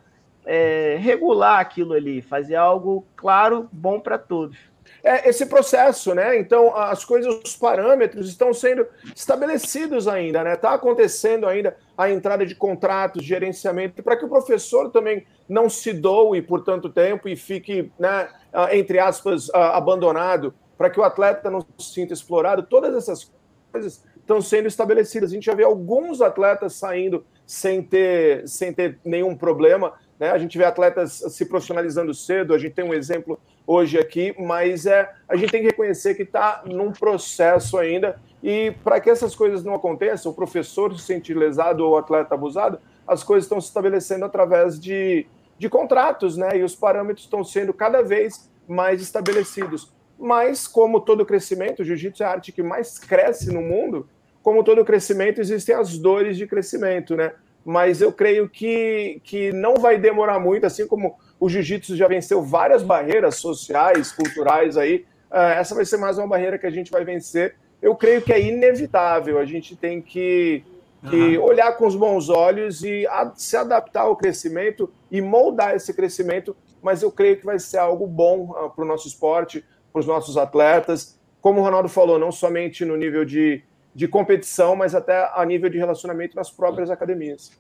É, 0.49 0.95
regular 1.01 1.59
aquilo 1.59 1.91
ali, 1.91 2.21
fazer 2.21 2.55
algo 2.55 3.05
claro, 3.17 3.67
bom 3.69 3.99
para 3.99 4.17
todos 4.17 4.57
é 5.03 5.29
esse 5.29 5.45
processo, 5.45 6.13
né? 6.13 6.37
Então, 6.39 6.75
as 6.75 7.05
coisas, 7.05 7.33
os 7.43 7.55
parâmetros 7.55 8.27
estão 8.29 8.53
sendo 8.53 8.85
estabelecidos 9.15 10.07
ainda, 10.07 10.43
né? 10.43 10.53
Está 10.53 10.73
acontecendo 10.73 11.47
ainda 11.47 11.75
a 11.97 12.09
entrada 12.09 12.45
de 12.45 12.55
contratos, 12.55 13.23
gerenciamento, 13.23 14.03
para 14.03 14.17
que 14.17 14.25
o 14.25 14.29
professor 14.29 14.91
também 14.91 15.25
não 15.47 15.69
se 15.69 15.93
doe 15.93 16.41
por 16.41 16.63
tanto 16.63 16.89
tempo 16.89 17.29
e 17.29 17.35
fique, 17.35 17.91
né, 17.97 18.27
entre 18.71 18.99
aspas, 18.99 19.49
abandonado, 19.53 20.53
para 20.77 20.89
que 20.89 20.99
o 20.99 21.03
atleta 21.03 21.49
não 21.49 21.61
se 21.61 21.93
sinta 21.93 22.13
explorado. 22.13 22.63
Todas 22.63 22.95
essas 22.95 23.31
coisas 23.71 24.03
estão 24.15 24.41
sendo 24.41 24.67
estabelecidas. 24.67 25.31
A 25.31 25.33
gente 25.33 25.45
já 25.45 25.55
vê 25.55 25.63
alguns 25.63 26.21
atletas 26.21 26.73
saindo 26.73 27.25
sem 27.45 27.81
ter, 27.81 28.47
sem 28.47 28.73
ter 28.73 28.99
nenhum 29.03 29.35
problema. 29.35 29.93
Né? 30.19 30.29
A 30.29 30.37
gente 30.37 30.57
vê 30.57 30.65
atletas 30.65 31.23
se 31.29 31.45
profissionalizando 31.45 32.13
cedo, 32.13 32.53
a 32.53 32.57
gente 32.57 32.73
tem 32.73 32.85
um 32.85 32.93
exemplo 32.93 33.39
hoje 33.67 33.99
aqui, 33.99 34.33
mas 34.39 34.85
é, 34.85 35.11
a 35.27 35.35
gente 35.35 35.51
tem 35.51 35.61
que 35.61 35.67
reconhecer 35.67 36.15
que 36.15 36.23
está 36.23 36.63
num 36.65 36.93
processo 36.93 37.77
ainda. 37.77 38.17
E 38.41 38.71
para 38.83 39.01
que 39.01 39.09
essas 39.09 39.35
coisas 39.35 39.63
não 39.63 39.75
aconteçam, 39.75 40.31
o 40.31 40.35
professor 40.35 40.97
se 40.97 41.05
sentir 41.05 41.33
lesado 41.33 41.83
ou 41.83 41.91
o 41.91 41.97
atleta 41.97 42.33
abusado, 42.33 42.79
as 43.05 43.23
coisas 43.23 43.43
estão 43.43 43.59
se 43.59 43.67
estabelecendo 43.67 44.23
através 44.23 44.79
de, 44.79 45.27
de 45.59 45.69
contratos, 45.69 46.37
né? 46.37 46.57
E 46.57 46.63
os 46.63 46.75
parâmetros 46.75 47.25
estão 47.25 47.43
sendo 47.43 47.73
cada 47.73 48.01
vez 48.01 48.49
mais 48.67 49.01
estabelecidos. 49.01 49.91
Mas, 50.17 50.67
como 50.67 51.01
todo 51.01 51.25
crescimento, 51.25 51.83
jiu-jitsu 51.83 52.23
é 52.23 52.25
a 52.25 52.31
arte 52.31 52.51
que 52.51 52.63
mais 52.63 52.97
cresce 52.97 53.51
no 53.51 53.61
mundo, 53.61 54.07
como 54.41 54.63
todo 54.63 54.85
crescimento, 54.85 55.41
existem 55.41 55.75
as 55.75 55.97
dores 55.97 56.37
de 56.37 56.47
crescimento, 56.47 57.15
né? 57.15 57.33
Mas 57.65 58.01
eu 58.01 58.13
creio 58.13 58.47
que, 58.47 59.19
que 59.23 59.51
não 59.51 59.75
vai 59.75 59.97
demorar 59.97 60.39
muito, 60.39 60.65
assim 60.65 60.87
como 60.87 61.17
o 61.39 61.47
jiu-jitsu 61.47 61.95
já 61.95 62.07
venceu 62.07 62.41
várias 62.41 62.81
barreiras 62.81 63.35
sociais, 63.35 64.11
culturais 64.11 64.77
aí. 64.77 65.05
Uh, 65.31 65.37
essa 65.57 65.75
vai 65.75 65.85
ser 65.85 65.97
mais 65.97 66.17
uma 66.17 66.27
barreira 66.27 66.57
que 66.57 66.65
a 66.65 66.71
gente 66.71 66.91
vai 66.91 67.03
vencer. 67.03 67.55
Eu 67.81 67.95
creio 67.95 68.21
que 68.21 68.33
é 68.33 68.41
inevitável. 68.41 69.37
A 69.37 69.45
gente 69.45 69.75
tem 69.75 70.01
que, 70.01 70.63
que 71.09 71.37
uhum. 71.37 71.43
olhar 71.43 71.71
com 71.73 71.85
os 71.85 71.95
bons 71.95 72.29
olhos 72.29 72.83
e 72.83 73.05
a, 73.07 73.31
se 73.35 73.55
adaptar 73.55 74.01
ao 74.01 74.15
crescimento 74.15 74.91
e 75.11 75.21
moldar 75.21 75.75
esse 75.75 75.93
crescimento. 75.93 76.55
Mas 76.81 77.03
eu 77.03 77.11
creio 77.11 77.37
que 77.37 77.45
vai 77.45 77.59
ser 77.59 77.77
algo 77.77 78.07
bom 78.07 78.51
uh, 78.51 78.69
para 78.69 78.83
o 78.83 78.87
nosso 78.87 79.07
esporte, 79.07 79.63
para 79.93 79.99
os 79.99 80.07
nossos 80.07 80.37
atletas. 80.37 81.19
Como 81.39 81.59
o 81.59 81.63
Ronaldo 81.63 81.87
falou, 81.87 82.17
não 82.17 82.31
somente 82.31 82.83
no 82.83 82.97
nível 82.97 83.23
de, 83.23 83.61
de 83.93 84.07
competição, 84.07 84.75
mas 84.75 84.95
até 84.95 85.29
a 85.35 85.45
nível 85.45 85.69
de 85.69 85.77
relacionamento 85.77 86.35
nas 86.35 86.49
próprias 86.49 86.89
academias. 86.89 87.51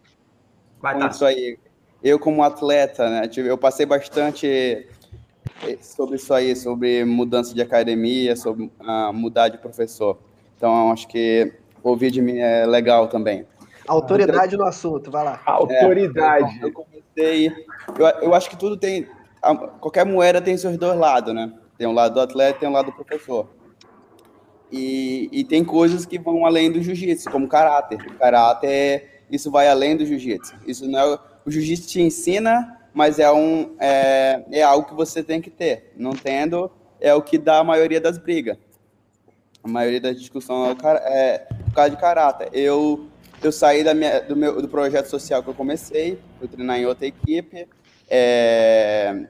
Vai 0.81 0.97
tá. 0.97 1.07
Isso 1.07 1.25
aí 1.25 1.59
eu 2.03 2.19
como 2.19 2.43
atleta, 2.43 3.09
né, 3.09 3.29
eu 3.35 3.57
passei 3.57 3.85
bastante 3.85 4.87
eh, 5.63 5.77
sobre 5.81 6.15
isso 6.17 6.33
aí, 6.33 6.55
sobre 6.55 7.03
mudança 7.03 7.53
de 7.53 7.61
academia, 7.61 8.35
sobre 8.35 8.65
uh, 8.65 9.13
mudar 9.13 9.49
de 9.49 9.57
professor. 9.57 10.17
Então, 10.55 10.91
acho 10.91 11.07
que 11.07 11.53
ouvir 11.83 12.11
de 12.11 12.21
mim 12.21 12.37
é 12.37 12.65
legal 12.65 13.07
também. 13.07 13.45
Autoridade 13.87 14.57
no 14.57 14.65
assunto, 14.65 15.09
vai 15.09 15.23
lá. 15.23 15.41
Autoridade. 15.45 16.59
É, 16.61 16.65
eu 16.65 16.73
comecei. 16.73 17.47
Eu, 17.97 18.05
eu 18.21 18.33
acho 18.33 18.49
que 18.49 18.57
tudo 18.57 18.75
tem. 18.75 19.07
Qualquer 19.79 20.05
moeda 20.05 20.41
tem 20.41 20.57
seus 20.57 20.77
dois 20.77 20.97
lados, 20.97 21.33
né? 21.33 21.53
Tem 21.77 21.87
um 21.87 21.93
lado 21.93 22.15
do 22.15 22.19
atleta 22.19 22.57
e 22.57 22.59
tem 22.59 22.69
um 22.69 22.73
lado 22.73 22.87
do 22.87 22.91
professor. 22.91 23.47
E, 24.69 25.29
e 25.31 25.43
tem 25.45 25.63
coisas 25.63 26.05
que 26.05 26.19
vão 26.19 26.45
além 26.45 26.69
do 26.69 26.81
jiu-jitsu, 26.81 27.31
como 27.31 27.47
caráter. 27.47 28.05
O 28.05 28.15
caráter, 28.15 29.23
isso 29.31 29.49
vai 29.49 29.69
além 29.69 29.95
do 29.95 30.05
jiu-jitsu. 30.05 30.55
Isso 30.65 30.85
não 30.89 30.99
é 30.99 31.19
o 31.47 31.51
jiu-jitsu 31.51 31.87
te 31.87 32.01
ensina, 32.01 32.77
mas 32.93 33.19
é, 33.19 33.31
um, 33.31 33.73
é, 33.79 34.43
é 34.51 34.61
algo 34.63 34.85
que 34.85 34.93
você 34.93 35.23
tem 35.23 35.39
que 35.39 35.49
ter. 35.49 35.93
Não 35.95 36.11
tendo, 36.11 36.69
é 36.99 37.13
o 37.13 37.21
que 37.21 37.37
dá 37.37 37.59
a 37.59 37.63
maioria 37.63 38.01
das 38.01 38.17
brigas. 38.17 38.57
A 39.63 39.67
maioria 39.67 40.01
da 40.01 40.11
discussão 40.11 40.65
é 40.65 40.73
o, 40.73 40.87
é 41.07 41.47
o 41.69 41.73
cara 41.73 41.87
de 41.87 41.95
caráter. 41.95 42.49
Eu, 42.51 43.07
eu 43.41 43.49
saí 43.49 43.81
da 43.81 43.93
minha, 43.93 44.19
do, 44.19 44.35
meu, 44.35 44.61
do 44.61 44.67
projeto 44.67 45.05
social 45.05 45.41
que 45.41 45.49
eu 45.49 45.53
comecei, 45.53 46.19
fui 46.37 46.49
treinar 46.49 46.79
em 46.79 46.85
outra 46.85 47.07
equipe, 47.07 47.65
é, 48.09 49.25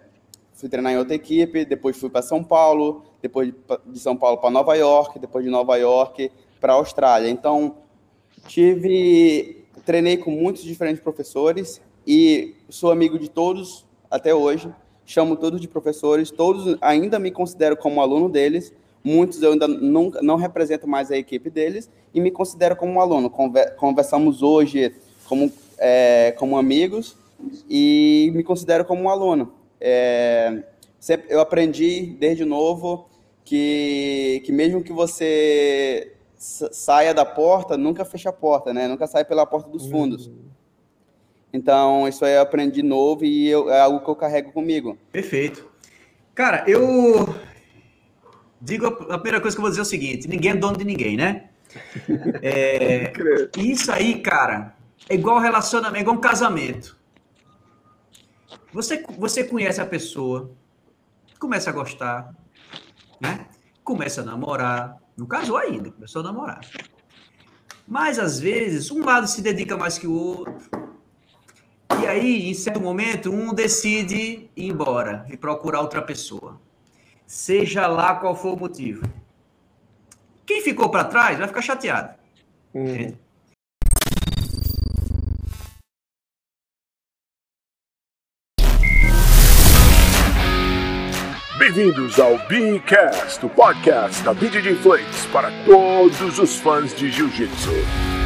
fui 0.56 0.68
treinar 0.68 0.94
em 0.94 0.98
outra 0.98 1.14
equipe, 1.14 1.66
depois 1.66 2.00
fui 2.00 2.10
para 2.10 2.24
São 2.24 2.44
Paulo, 2.44 3.06
depois 3.22 3.54
de 3.86 4.00
São 4.00 4.18
Paulo 4.18 4.40
para 4.40 4.50
Nova 4.50 4.74
York, 4.74 5.20
depois 5.20 5.46
de 5.46 5.52
Nova 5.52 5.78
York 5.78 6.32
para 6.60 6.74
Austrália. 6.74 7.30
Então, 7.30 7.78
tive, 8.48 9.68
treinei 9.86 10.18
com 10.18 10.32
muitos 10.32 10.64
diferentes 10.64 11.04
professores 11.04 11.80
e 12.08 12.56
sou 12.70 12.90
amigo 12.90 13.20
de 13.20 13.30
todos 13.30 13.86
até 14.10 14.34
hoje. 14.34 14.74
Chamo 15.06 15.36
todos 15.36 15.60
de 15.60 15.68
professores, 15.68 16.32
todos 16.32 16.78
ainda 16.80 17.20
me 17.20 17.32
considero 17.32 17.76
como 17.76 18.02
aluno 18.02 18.30
deles. 18.30 18.74
Muitos 19.04 19.42
eu 19.42 19.52
ainda 19.52 19.68
nunca 19.68 20.22
não 20.22 20.38
represento 20.38 20.88
mais 20.88 21.12
a 21.12 21.18
equipe 21.18 21.50
deles 21.50 21.90
e 22.14 22.22
me 22.22 22.32
considero 22.32 22.76
como 22.76 22.94
um 22.94 23.02
aluno. 23.02 23.30
Conversamos 23.78 24.42
hoje 24.42 24.96
como 25.28 25.52
é, 25.78 26.34
como 26.38 26.58
amigos 26.58 27.18
e 27.70 28.32
me 28.34 28.44
considero 28.44 28.86
como 28.86 29.04
um 29.04 29.10
aluno. 29.10 29.54
É, 29.80 30.64
sempre, 31.00 31.28
eu 31.30 31.40
aprendi 31.40 32.18
desde 32.20 32.44
novo 32.44 33.08
que, 33.46 34.42
que 34.46 34.52
mesmo 34.52 34.84
que 34.84 34.92
você 34.92 36.14
saia 36.38 37.14
da 37.14 37.26
porta, 37.26 37.78
nunca 37.78 38.06
fecha 38.06 38.30
a 38.30 38.34
porta, 38.34 38.74
né? 38.74 38.88
Nunca 38.88 39.08
sai 39.08 39.26
pela 39.26 39.46
porta 39.46 39.70
dos 39.70 39.88
fundos. 39.88 40.28
Uhum. 40.28 40.47
Então, 41.52 42.08
isso 42.08 42.26
aí 42.26 42.36
eu 42.36 42.42
aprendi 42.42 42.84
novo 42.84 43.24
e 43.24 43.48
eu, 43.48 43.70
é 43.70 43.80
algo 43.80 44.02
que 44.02 44.10
eu 44.10 44.16
carrego 44.16 44.52
comigo. 44.52 44.98
Perfeito. 45.12 45.68
Cara, 46.36 46.64
eu 46.68 47.36
digo 48.62 48.86
a 48.86 49.18
primeira 49.18 49.42
coisa 49.42 49.56
que 49.56 49.60
eu 49.60 49.64
vou 49.64 49.70
dizer 49.70 49.82
é 49.82 49.84
o 49.84 49.86
seguinte: 49.86 50.28
ninguém 50.28 50.52
é 50.52 50.56
dono 50.56 50.78
de 50.78 50.86
ninguém, 50.86 51.18
né? 51.18 51.50
É, 52.42 53.12
isso 53.58 53.92
aí, 53.92 54.22
cara, 54.22 54.76
é 55.10 55.16
igual 55.16 55.40
relacionamento, 55.40 55.98
é 55.98 56.02
igual 56.02 56.16
um 56.16 56.22
casamento. 56.22 56.98
Você, 58.72 59.04
você 59.18 59.44
conhece 59.44 59.82
a 59.82 59.86
pessoa, 59.86 60.52
começa 61.40 61.70
a 61.70 61.74
gostar, 61.74 62.34
né? 63.20 63.48
Começa 63.84 64.22
a 64.22 64.26
namorar, 64.26 64.98
não 65.18 65.26
casou 65.26 65.58
ainda, 65.58 65.92
começou 65.92 66.22
a 66.22 66.24
namorar. 66.24 66.62
Mas 67.88 68.20
às 68.20 68.40
vezes 68.40 68.92
um 68.92 69.04
lado 69.04 69.28
se 69.28 69.42
dedica 69.42 69.78
mais 69.78 69.98
que 69.98 70.08
o 70.08 70.14
outro. 70.14 70.87
E 72.02 72.06
aí, 72.06 72.50
em 72.50 72.54
certo 72.54 72.80
momento, 72.80 73.32
um 73.32 73.54
decide 73.54 74.50
ir 74.56 74.70
embora 74.70 75.26
e 75.30 75.36
procurar 75.36 75.82
outra 75.82 76.02
pessoa. 76.02 76.62
Seja 77.26 77.88
lá 77.88 78.16
qual 78.16 78.36
for 78.36 78.54
o 78.54 78.60
motivo. 78.60 79.04
Quem 80.46 80.62
ficou 80.62 80.90
para 80.90 81.06
trás 81.06 81.40
vai 81.40 81.48
ficar 81.48 81.62
chateado. 81.62 82.14
Hum. 82.74 83.14
Bem-vindos 91.58 92.20
ao 92.20 92.38
Beancast, 92.48 93.46
o 93.46 93.50
podcast 93.50 94.24
da 94.24 94.34
BJJ 94.34 94.76
Flakes 94.76 95.26
para 95.34 95.50
todos 95.66 96.38
os 96.40 96.56
fãs 96.58 96.96
de 96.96 97.12
Jiu-Jitsu. 97.12 98.17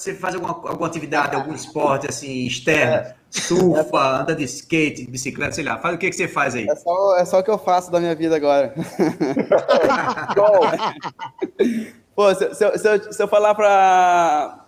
Você 0.00 0.14
faz 0.14 0.34
alguma, 0.34 0.54
alguma 0.54 0.86
atividade, 0.86 1.36
algum 1.36 1.52
esporte 1.52 2.08
assim, 2.08 2.46
externo? 2.46 2.94
É. 2.94 3.14
Surfa, 3.28 4.22
anda 4.22 4.34
de 4.34 4.44
skate, 4.44 5.04
bicicleta, 5.04 5.52
sei 5.52 5.62
lá. 5.62 5.76
Faz 5.76 5.94
o 5.94 5.98
que, 5.98 6.08
que 6.08 6.16
você 6.16 6.26
faz 6.26 6.54
aí? 6.54 6.66
É 6.66 6.74
só, 6.74 7.18
é 7.18 7.24
só 7.26 7.40
o 7.40 7.42
que 7.42 7.50
eu 7.50 7.58
faço 7.58 7.92
da 7.92 8.00
minha 8.00 8.14
vida 8.14 8.34
agora. 8.34 8.72
Pô, 12.16 12.34
se, 12.34 12.54
se, 12.54 12.78
se, 12.78 12.88
eu, 12.88 13.12
se 13.12 13.22
eu 13.22 13.28
falar 13.28 13.54
para 13.54 14.64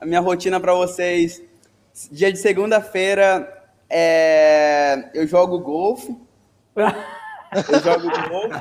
a 0.00 0.06
minha 0.06 0.20
rotina 0.20 0.60
para 0.60 0.72
vocês, 0.72 1.42
dia 2.12 2.32
de 2.32 2.38
segunda-feira 2.38 3.66
é, 3.90 5.10
eu 5.14 5.26
jogo 5.26 5.58
golfe. 5.58 6.16
eu 6.76 7.80
jogo 7.80 8.08
golfe. 8.28 8.54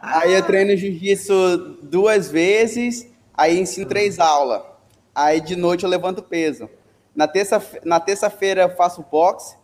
Aí 0.00 0.32
eu 0.32 0.42
treino 0.42 0.74
jiu-jitsu 0.74 1.76
duas 1.82 2.30
vezes. 2.30 3.06
Aí 3.34 3.60
ensino 3.60 3.86
três 3.86 4.18
aulas. 4.18 4.69
Aí 5.20 5.38
de 5.38 5.54
noite 5.54 5.84
eu 5.84 5.90
levanto 5.90 6.22
peso. 6.22 6.70
Na 7.14 7.28
terça 7.28 7.62
na 7.84 8.00
terça-feira 8.00 8.62
eu 8.62 8.70
faço 8.70 9.04
boxe, 9.10 9.54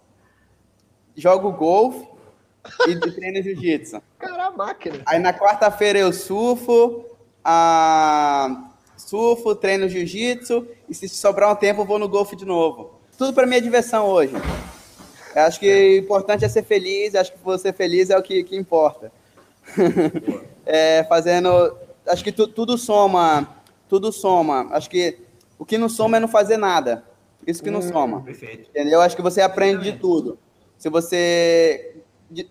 jogo 1.16 1.51
golfe 1.51 2.07
e 2.87 2.95
treino 3.12 3.42
jiu-jitsu. 3.42 4.03
Cara, 4.19 4.51
máquina. 4.51 5.01
Aí 5.07 5.19
na 5.19 5.33
quarta-feira 5.33 5.99
eu 5.99 6.12
surfo, 6.12 7.07
ah, 7.42 8.69
surfo, 8.99 9.55
treino 9.55 9.88
jiu-jitsu 9.88 10.69
e 10.90 10.95
se 10.95 11.09
sobrar 11.09 11.51
um 11.51 11.57
tempo 11.57 11.81
eu 11.81 11.87
vou 11.87 11.99
no 11.99 12.09
golfe 12.09 12.37
de 12.37 12.45
novo. 12.45 13.01
Tudo 13.16 13.33
para 13.33 13.47
minha 13.47 13.62
diversão 13.62 14.05
hoje. 14.07 14.35
Eu 15.35 15.42
acho 15.42 15.59
que 15.59 15.71
o 15.71 15.99
importante 15.99 16.45
é 16.45 16.49
ser 16.51 16.64
feliz, 16.64 17.14
acho 17.14 17.33
que 17.33 17.38
você 17.42 17.73
feliz 17.73 18.11
é 18.11 18.19
o 18.19 18.23
que, 18.23 18.45
que 18.45 18.57
importa. 18.57 19.11
é, 20.66 21.03
fazendo. 21.05 21.75
Acho 22.07 22.23
que 22.23 22.33
tu, 22.33 22.47
tudo 22.47 22.77
soma. 22.77 23.57
Tudo 23.88 24.12
soma. 24.12 24.69
Acho 24.73 24.90
que 24.90 25.26
o 25.59 25.64
que 25.64 25.79
não 25.79 25.88
soma 25.88 26.16
é 26.16 26.21
não 26.21 26.29
fazer 26.29 26.57
nada. 26.57 27.05
Isso 27.47 27.62
que 27.62 27.71
não 27.71 27.81
hum, 27.81 27.88
soma. 27.88 28.23
Perfeito. 28.23 28.69
Entendeu? 28.71 29.01
Acho 29.01 29.16
que 29.16 29.23
você 29.23 29.40
aprende 29.40 29.85
de 29.85 29.99
tudo. 29.99 30.38
Se 30.77 30.88
você. 30.88 32.03
De, 32.31 32.49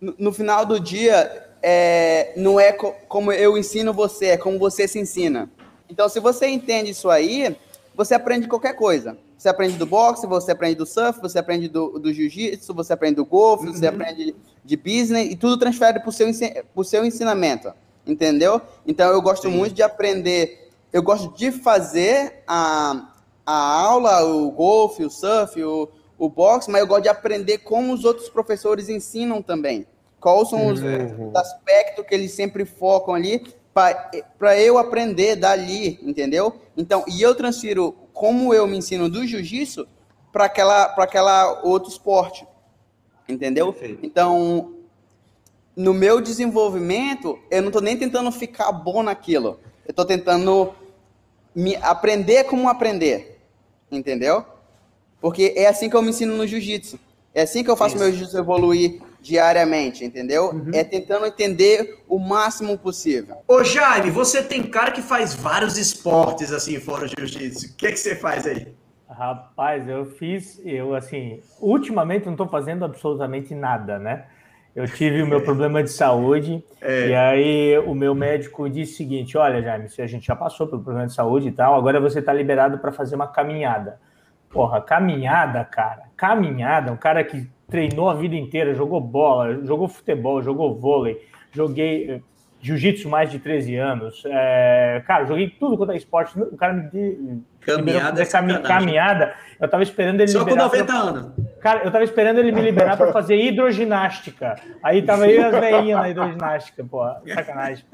no, 0.00 0.14
no, 0.18 0.32
final 0.32 0.64
do 0.64 0.80
dia, 0.80 1.50
é, 1.62 2.32
não 2.36 2.58
é 2.58 2.72
co, 2.72 2.94
como 3.06 3.30
eu 3.32 3.58
ensino 3.58 3.92
você, 3.92 4.26
é 4.26 4.36
como 4.36 4.58
você 4.58 4.88
se 4.88 4.98
ensina. 4.98 5.50
Então, 5.88 6.08
se 6.08 6.20
você 6.20 6.46
entende 6.46 6.90
isso 6.90 7.10
aí, 7.10 7.54
você 7.94 8.14
aprende 8.14 8.48
qualquer 8.48 8.74
coisa. 8.74 9.18
Você 9.36 9.48
aprende 9.48 9.76
do 9.76 9.86
boxe, 9.86 10.26
você 10.26 10.52
aprende 10.52 10.76
do 10.76 10.86
surf, 10.86 11.20
você 11.20 11.38
aprende 11.38 11.66
do, 11.68 11.98
do 11.98 12.12
jiu-jitsu, 12.12 12.74
você 12.74 12.92
aprende 12.92 13.16
do 13.16 13.24
golfe, 13.24 13.66
uhum. 13.66 13.72
você 13.72 13.86
aprende 13.86 14.34
de 14.62 14.76
business 14.76 15.30
e 15.32 15.36
tudo 15.36 15.58
transfere 15.58 15.98
para 15.98 16.08
o 16.08 16.12
seu, 16.12 16.28
seu 16.84 17.04
ensinamento. 17.04 17.72
Entendeu? 18.06 18.60
Então 18.86 19.10
eu 19.10 19.20
gosto 19.22 19.48
Sim. 19.48 19.56
muito 19.56 19.74
de 19.74 19.82
aprender, 19.82 20.59
eu 20.92 21.02
gosto 21.02 21.36
de 21.36 21.52
fazer 21.52 22.42
a, 22.46 23.12
a 23.46 23.82
aula, 23.82 24.24
o 24.24 24.50
golfe, 24.50 25.04
o 25.04 25.10
surf, 25.10 25.62
o, 25.62 25.88
o 26.18 26.28
boxe, 26.28 26.70
mas 26.70 26.80
eu 26.80 26.86
gosto 26.86 27.04
de 27.04 27.08
aprender 27.08 27.58
como 27.58 27.92
os 27.92 28.04
outros 28.04 28.28
professores 28.28 28.88
ensinam 28.88 29.40
também. 29.40 29.86
Quais 30.20 30.50
são 30.50 30.66
os, 30.66 30.80
uhum. 30.80 31.32
aspectos 31.34 32.04
que 32.06 32.14
eles 32.14 32.32
sempre 32.32 32.64
focam 32.64 33.14
ali 33.14 33.42
para 33.72 34.60
eu 34.60 34.76
aprender 34.76 35.36
dali, 35.36 35.98
entendeu? 36.02 36.60
Então, 36.76 37.04
e 37.08 37.22
eu 37.22 37.34
transfiro 37.34 37.94
como 38.12 38.52
eu 38.52 38.66
me 38.66 38.76
ensino 38.76 39.08
do 39.08 39.26
jiu-jitsu 39.26 39.88
para 40.30 40.44
aquela, 40.44 40.84
aquela 40.98 41.62
outro 41.62 41.88
esporte. 41.88 42.46
Entendeu? 43.26 43.72
Perfeito. 43.72 44.04
Então, 44.04 44.74
no 45.74 45.94
meu 45.94 46.20
desenvolvimento, 46.20 47.38
eu 47.50 47.62
não 47.62 47.68
estou 47.68 47.80
nem 47.80 47.96
tentando 47.96 48.30
ficar 48.30 48.72
bom 48.72 49.02
naquilo. 49.02 49.58
Eu 49.86 49.92
estou 49.92 50.04
tentando 50.04 50.74
me 51.54 51.76
aprender 51.76 52.44
como 52.44 52.68
aprender. 52.68 53.40
Entendeu? 53.90 54.44
Porque 55.20 55.52
é 55.56 55.66
assim 55.66 55.90
que 55.90 55.96
eu 55.96 56.02
me 56.02 56.10
ensino 56.10 56.36
no 56.36 56.46
jiu-jitsu. 56.46 56.98
É 57.34 57.42
assim 57.42 57.62
que 57.62 57.70
eu 57.70 57.76
faço 57.76 57.94
Isso. 57.94 58.04
meu 58.04 58.12
jiu-jitsu 58.12 58.38
evoluir 58.38 59.00
diariamente, 59.20 60.04
entendeu? 60.04 60.50
Uhum. 60.50 60.70
É 60.72 60.82
tentando 60.82 61.26
entender 61.26 61.98
o 62.08 62.18
máximo 62.18 62.78
possível. 62.78 63.36
Ô 63.46 63.62
Jaime, 63.62 64.10
você 64.10 64.42
tem 64.42 64.62
cara 64.62 64.90
que 64.90 65.02
faz 65.02 65.34
vários 65.34 65.76
esportes 65.76 66.52
assim 66.52 66.80
fora 66.80 67.04
o 67.04 67.08
jiu-jitsu. 67.08 67.66
O 67.66 67.76
que 67.76 67.86
é 67.86 67.92
que 67.92 67.98
você 67.98 68.16
faz 68.16 68.46
aí? 68.46 68.74
Rapaz, 69.08 69.88
eu 69.88 70.06
fiz, 70.06 70.60
eu 70.64 70.94
assim, 70.94 71.40
ultimamente 71.60 72.24
não 72.24 72.32
estou 72.32 72.48
fazendo 72.48 72.84
absolutamente 72.84 73.54
nada, 73.54 73.98
né? 73.98 74.26
Eu 74.74 74.86
tive 74.86 75.22
o 75.22 75.26
meu 75.26 75.40
problema 75.42 75.82
de 75.82 75.90
saúde 75.90 76.64
é. 76.80 77.08
e 77.08 77.14
aí 77.14 77.78
o 77.78 77.94
meu 77.94 78.14
médico 78.14 78.68
disse 78.68 78.94
o 78.94 78.96
seguinte: 78.98 79.36
olha, 79.36 79.62
Jaime, 79.62 79.88
se 79.88 80.00
a 80.00 80.06
gente 80.06 80.26
já 80.26 80.36
passou 80.36 80.66
pelo 80.66 80.82
problema 80.82 81.06
de 81.06 81.14
saúde 81.14 81.48
e 81.48 81.52
tal, 81.52 81.74
agora 81.74 82.00
você 82.00 82.20
está 82.20 82.32
liberado 82.32 82.78
para 82.78 82.92
fazer 82.92 83.16
uma 83.16 83.26
caminhada. 83.26 84.00
Porra, 84.48 84.80
caminhada, 84.80 85.64
cara, 85.64 86.04
caminhada, 86.16 86.92
um 86.92 86.96
cara 86.96 87.22
que 87.24 87.48
treinou 87.68 88.10
a 88.10 88.14
vida 88.14 88.34
inteira, 88.34 88.74
jogou 88.74 89.00
bola, 89.00 89.64
jogou 89.64 89.88
futebol, 89.88 90.42
jogou 90.42 90.78
vôlei, 90.78 91.20
joguei 91.52 92.22
jiu-jitsu 92.60 93.08
mais 93.08 93.30
de 93.30 93.38
13 93.38 93.76
anos. 93.76 94.22
É, 94.26 95.02
cara, 95.06 95.24
joguei 95.24 95.48
tudo 95.48 95.76
quanto 95.76 95.92
é 95.92 95.96
esporte. 95.96 96.38
O 96.38 96.56
cara 96.56 96.72
me 96.72 96.82
deu. 96.90 97.42
Caminhada, 97.60 98.22
é 98.22 98.26
caminhada. 98.62 99.34
Eu 99.60 99.68
tava 99.68 99.82
esperando 99.82 100.20
ele 100.20 100.28
Só 100.28 100.40
liberar. 100.40 100.62
Só 100.62 100.70
com 100.70 100.76
90 100.76 100.84
pra... 100.84 101.00
anos. 101.00 101.32
Cara, 101.60 101.84
eu 101.84 101.90
tava 101.90 102.04
esperando 102.04 102.38
ele 102.38 102.52
me 102.52 102.62
liberar 102.62 102.96
para 102.96 103.12
fazer 103.12 103.36
hidroginástica. 103.36 104.56
Aí 104.82 105.02
tava 105.02 105.28
eu 105.28 105.40
e 105.40 105.44
as 105.44 105.60
veinhas 105.60 106.00
na 106.00 106.08
hidroginástica, 106.08 106.84
pô, 106.84 107.04
sacanagem. 107.34 107.84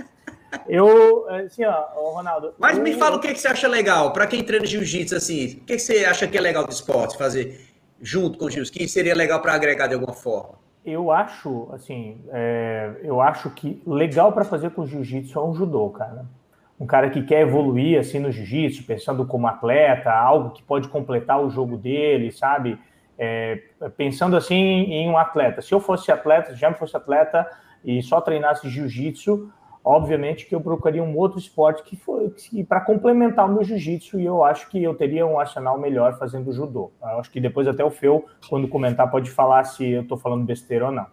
Eu, 0.69 1.29
assim, 1.29 1.65
ó, 1.65 2.15
Ronaldo. 2.15 2.55
Mas 2.59 2.79
eu... 2.79 2.85
me 2.85 2.95
fala 2.95 3.17
o 3.17 3.21
que, 3.21 3.33
que 3.33 3.41
você 3.41 3.49
acha 3.49 3.67
legal, 3.67 4.13
para 4.13 4.27
quem 4.27 4.43
treina 4.43 4.65
jiu-jitsu, 4.65 5.17
assim, 5.17 5.59
o 5.61 5.65
que, 5.65 5.75
que 5.75 5.79
você 5.79 6.05
acha 6.05 6.27
que 6.27 6.39
é 6.39 6.41
legal 6.41 6.65
do 6.65 6.71
esporte 6.71 7.19
fazer? 7.19 7.67
junto 8.01 8.39
com 8.39 8.47
o 8.47 8.51
Gils, 8.51 8.71
que 8.71 8.87
seria 8.89 9.15
legal 9.15 9.41
para 9.41 9.55
agregar 9.55 9.87
de 9.87 9.95
alguma 9.95 10.15
forma? 10.15 10.59
Eu 10.87 11.11
acho, 11.11 11.69
assim, 11.73 12.21
é, 12.29 13.01
eu 13.03 13.21
acho 13.21 13.51
que 13.51 13.83
legal 13.85 14.31
para 14.31 14.45
fazer 14.45 14.71
com 14.71 14.87
jiu-jitsu 14.87 15.37
é 15.37 15.43
um 15.45 15.53
judô, 15.53 15.91
cara. 15.91 16.25
um 16.79 16.87
cara 16.87 17.11
que 17.11 17.23
quer 17.23 17.41
evoluir 17.41 17.99
assim 17.99 18.21
no 18.21 18.31
jiu-jitsu, 18.31 18.85
pensando 18.85 19.27
como 19.27 19.49
atleta, 19.49 20.13
algo 20.13 20.51
que 20.51 20.63
pode 20.63 20.89
completar 20.89 21.43
o 21.43 21.51
jogo 21.51 21.77
dele, 21.77 22.31
sabe? 22.31 22.79
É, 23.19 23.61
pensando 23.97 24.37
assim 24.37 24.55
em 24.55 25.09
um 25.09 25.19
atleta. 25.19 25.61
Se 25.61 25.75
eu 25.75 25.81
fosse 25.81 26.13
atleta, 26.13 26.53
se 26.53 26.61
já 26.61 26.71
me 26.71 26.77
fosse 26.77 26.97
atleta 26.97 27.51
e 27.85 28.01
só 28.01 28.21
treinasse 28.21 28.69
jiu-jitsu, 28.69 29.51
obviamente 29.87 30.47
que 30.47 30.55
eu 30.55 30.61
procuraria 30.61 31.01
um 31.01 31.17
outro 31.17 31.39
esporte 31.39 31.85
que 31.85 31.95
foi 31.95 32.35
para 32.69 32.81
complementar 32.81 33.49
o 33.49 33.55
meu 33.55 33.63
jiu-jitsu 33.63 34.19
e 34.19 34.25
eu 34.25 34.43
acho 34.43 34.69
que 34.69 34.83
eu 34.83 34.93
teria 34.97 35.25
um 35.25 35.39
arsenal 35.39 35.79
melhor 35.79 36.19
fazendo 36.19 36.53
judô. 36.53 36.91
Eu 37.01 37.21
acho 37.21 37.31
que 37.31 37.41
depois 37.41 37.69
até 37.69 37.85
o 37.85 37.91
Feu, 37.91 38.27
quando 38.49 38.67
comentar, 38.67 39.09
pode 39.09 39.31
falar 39.31 39.63
se 39.63 39.89
eu 39.89 40.03
estou 40.03 40.19
falando 40.19 40.45
besteira 40.45 40.87
ou 40.87 40.93
não. 40.93 41.07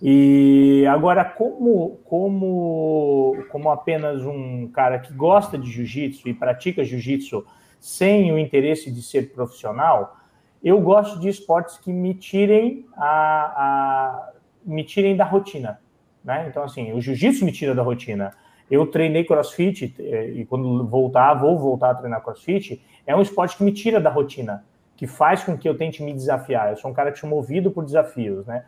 E 0.00 0.86
agora, 0.88 1.24
como, 1.24 1.98
como, 2.04 3.36
como 3.50 3.68
apenas 3.70 4.24
um 4.24 4.68
cara 4.68 5.00
que 5.00 5.12
gosta 5.12 5.58
de 5.58 5.68
jiu-jitsu 5.68 6.28
e 6.28 6.34
pratica 6.34 6.84
jiu-jitsu 6.84 7.44
sem 7.80 8.30
o 8.30 8.38
interesse 8.38 8.92
de 8.92 9.02
ser 9.02 9.32
profissional, 9.32 10.16
eu 10.62 10.80
gosto 10.80 11.18
de 11.18 11.28
esportes 11.28 11.78
que 11.78 11.92
me 11.92 12.14
tirem, 12.14 12.86
a, 12.96 13.06
a 13.06 14.32
me 14.64 14.84
tirem 14.84 15.16
da 15.16 15.24
rotina. 15.24 15.80
Né? 16.24 16.46
Então, 16.48 16.62
assim, 16.62 16.92
o 16.92 17.00
jiu-jitsu 17.00 17.44
me 17.44 17.52
tira 17.52 17.74
da 17.74 17.82
rotina. 17.82 18.32
Eu 18.70 18.86
treinei 18.86 19.24
crossfit 19.24 19.94
eh, 19.98 20.32
e 20.36 20.44
quando 20.46 20.86
voltar, 20.86 21.34
vou 21.34 21.58
voltar 21.58 21.90
a 21.90 21.94
treinar 21.94 22.22
crossfit, 22.22 22.82
é 23.06 23.14
um 23.14 23.20
esporte 23.20 23.56
que 23.56 23.62
me 23.62 23.72
tira 23.72 24.00
da 24.00 24.08
rotina, 24.08 24.64
que 24.96 25.06
faz 25.06 25.44
com 25.44 25.56
que 25.56 25.68
eu 25.68 25.76
tente 25.76 26.02
me 26.02 26.12
desafiar. 26.14 26.70
Eu 26.70 26.76
sou 26.76 26.90
um 26.90 26.94
cara 26.94 27.12
que 27.12 27.18
sou 27.18 27.28
movido 27.28 27.70
por 27.70 27.84
desafios, 27.84 28.46
né? 28.46 28.64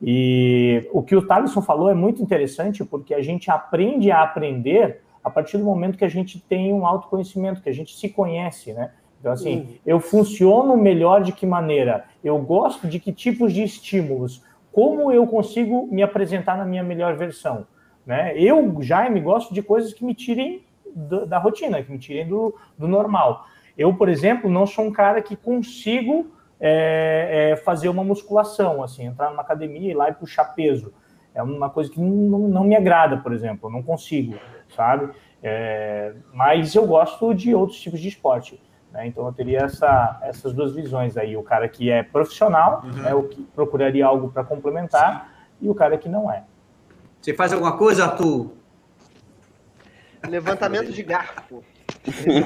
E 0.00 0.88
o 0.92 1.02
que 1.02 1.16
o 1.16 1.26
Thaleson 1.26 1.60
falou 1.60 1.90
é 1.90 1.94
muito 1.94 2.22
interessante 2.22 2.84
porque 2.84 3.14
a 3.14 3.22
gente 3.22 3.50
aprende 3.50 4.12
a 4.12 4.22
aprender 4.22 5.00
a 5.24 5.30
partir 5.30 5.58
do 5.58 5.64
momento 5.64 5.98
que 5.98 6.04
a 6.04 6.08
gente 6.08 6.40
tem 6.40 6.72
um 6.72 6.86
autoconhecimento, 6.86 7.60
que 7.60 7.68
a 7.68 7.74
gente 7.74 7.96
se 7.96 8.08
conhece, 8.08 8.72
né? 8.72 8.92
Então, 9.18 9.32
assim, 9.32 9.56
uhum. 9.56 9.74
eu 9.84 10.00
funciono 10.00 10.76
melhor 10.76 11.22
de 11.22 11.32
que 11.32 11.44
maneira? 11.44 12.04
Eu 12.22 12.38
gosto 12.38 12.86
de 12.86 13.00
que 13.00 13.12
tipos 13.12 13.52
de 13.52 13.64
estímulos? 13.64 14.44
Como 14.78 15.10
eu 15.10 15.26
consigo 15.26 15.88
me 15.90 16.04
apresentar 16.04 16.56
na 16.56 16.64
minha 16.64 16.84
melhor 16.84 17.16
versão? 17.16 17.66
Né? 18.06 18.32
Eu, 18.38 18.80
Jaime, 18.80 19.20
gosto 19.20 19.52
de 19.52 19.60
coisas 19.60 19.92
que 19.92 20.04
me 20.04 20.14
tirem 20.14 20.64
do, 20.94 21.26
da 21.26 21.36
rotina, 21.36 21.82
que 21.82 21.90
me 21.90 21.98
tirem 21.98 22.28
do, 22.28 22.54
do 22.78 22.86
normal. 22.86 23.44
Eu, 23.76 23.92
por 23.92 24.08
exemplo, 24.08 24.48
não 24.48 24.68
sou 24.68 24.84
um 24.84 24.92
cara 24.92 25.20
que 25.20 25.34
consigo 25.34 26.30
é, 26.60 27.50
é 27.50 27.56
fazer 27.56 27.88
uma 27.88 28.04
musculação, 28.04 28.80
assim, 28.80 29.06
entrar 29.06 29.30
numa 29.30 29.42
academia 29.42 29.90
e 29.90 29.94
lá 29.94 30.10
e 30.10 30.14
puxar 30.14 30.44
peso. 30.54 30.94
É 31.34 31.42
uma 31.42 31.68
coisa 31.68 31.90
que 31.90 32.00
não, 32.00 32.38
não 32.46 32.62
me 32.62 32.76
agrada, 32.76 33.16
por 33.16 33.32
exemplo, 33.32 33.68
eu 33.68 33.72
não 33.72 33.82
consigo, 33.82 34.36
sabe? 34.76 35.12
É, 35.42 36.14
mas 36.32 36.72
eu 36.76 36.86
gosto 36.86 37.34
de 37.34 37.52
outros 37.52 37.80
tipos 37.80 37.98
de 37.98 38.06
esporte. 38.06 38.62
Né? 38.98 39.06
Então 39.06 39.24
eu 39.24 39.32
teria 39.32 39.60
essa, 39.60 40.18
essas 40.22 40.52
duas 40.52 40.74
visões 40.74 41.16
aí: 41.16 41.36
o 41.36 41.42
cara 41.42 41.68
que 41.68 41.88
é 41.88 42.02
profissional, 42.02 42.82
uhum. 42.84 43.02
né, 43.02 43.14
o 43.14 43.22
que 43.22 43.42
procuraria 43.54 44.04
algo 44.04 44.28
para 44.30 44.42
complementar, 44.42 45.32
Sim. 45.60 45.66
e 45.66 45.70
o 45.70 45.74
cara 45.74 45.96
que 45.96 46.08
não 46.08 46.30
é. 46.30 46.42
Você 47.20 47.32
faz 47.32 47.52
alguma 47.52 47.76
coisa, 47.76 48.04
Arthur? 48.04 48.50
Levantamento 50.28 50.90
de 50.90 51.02
garfo. 51.04 51.62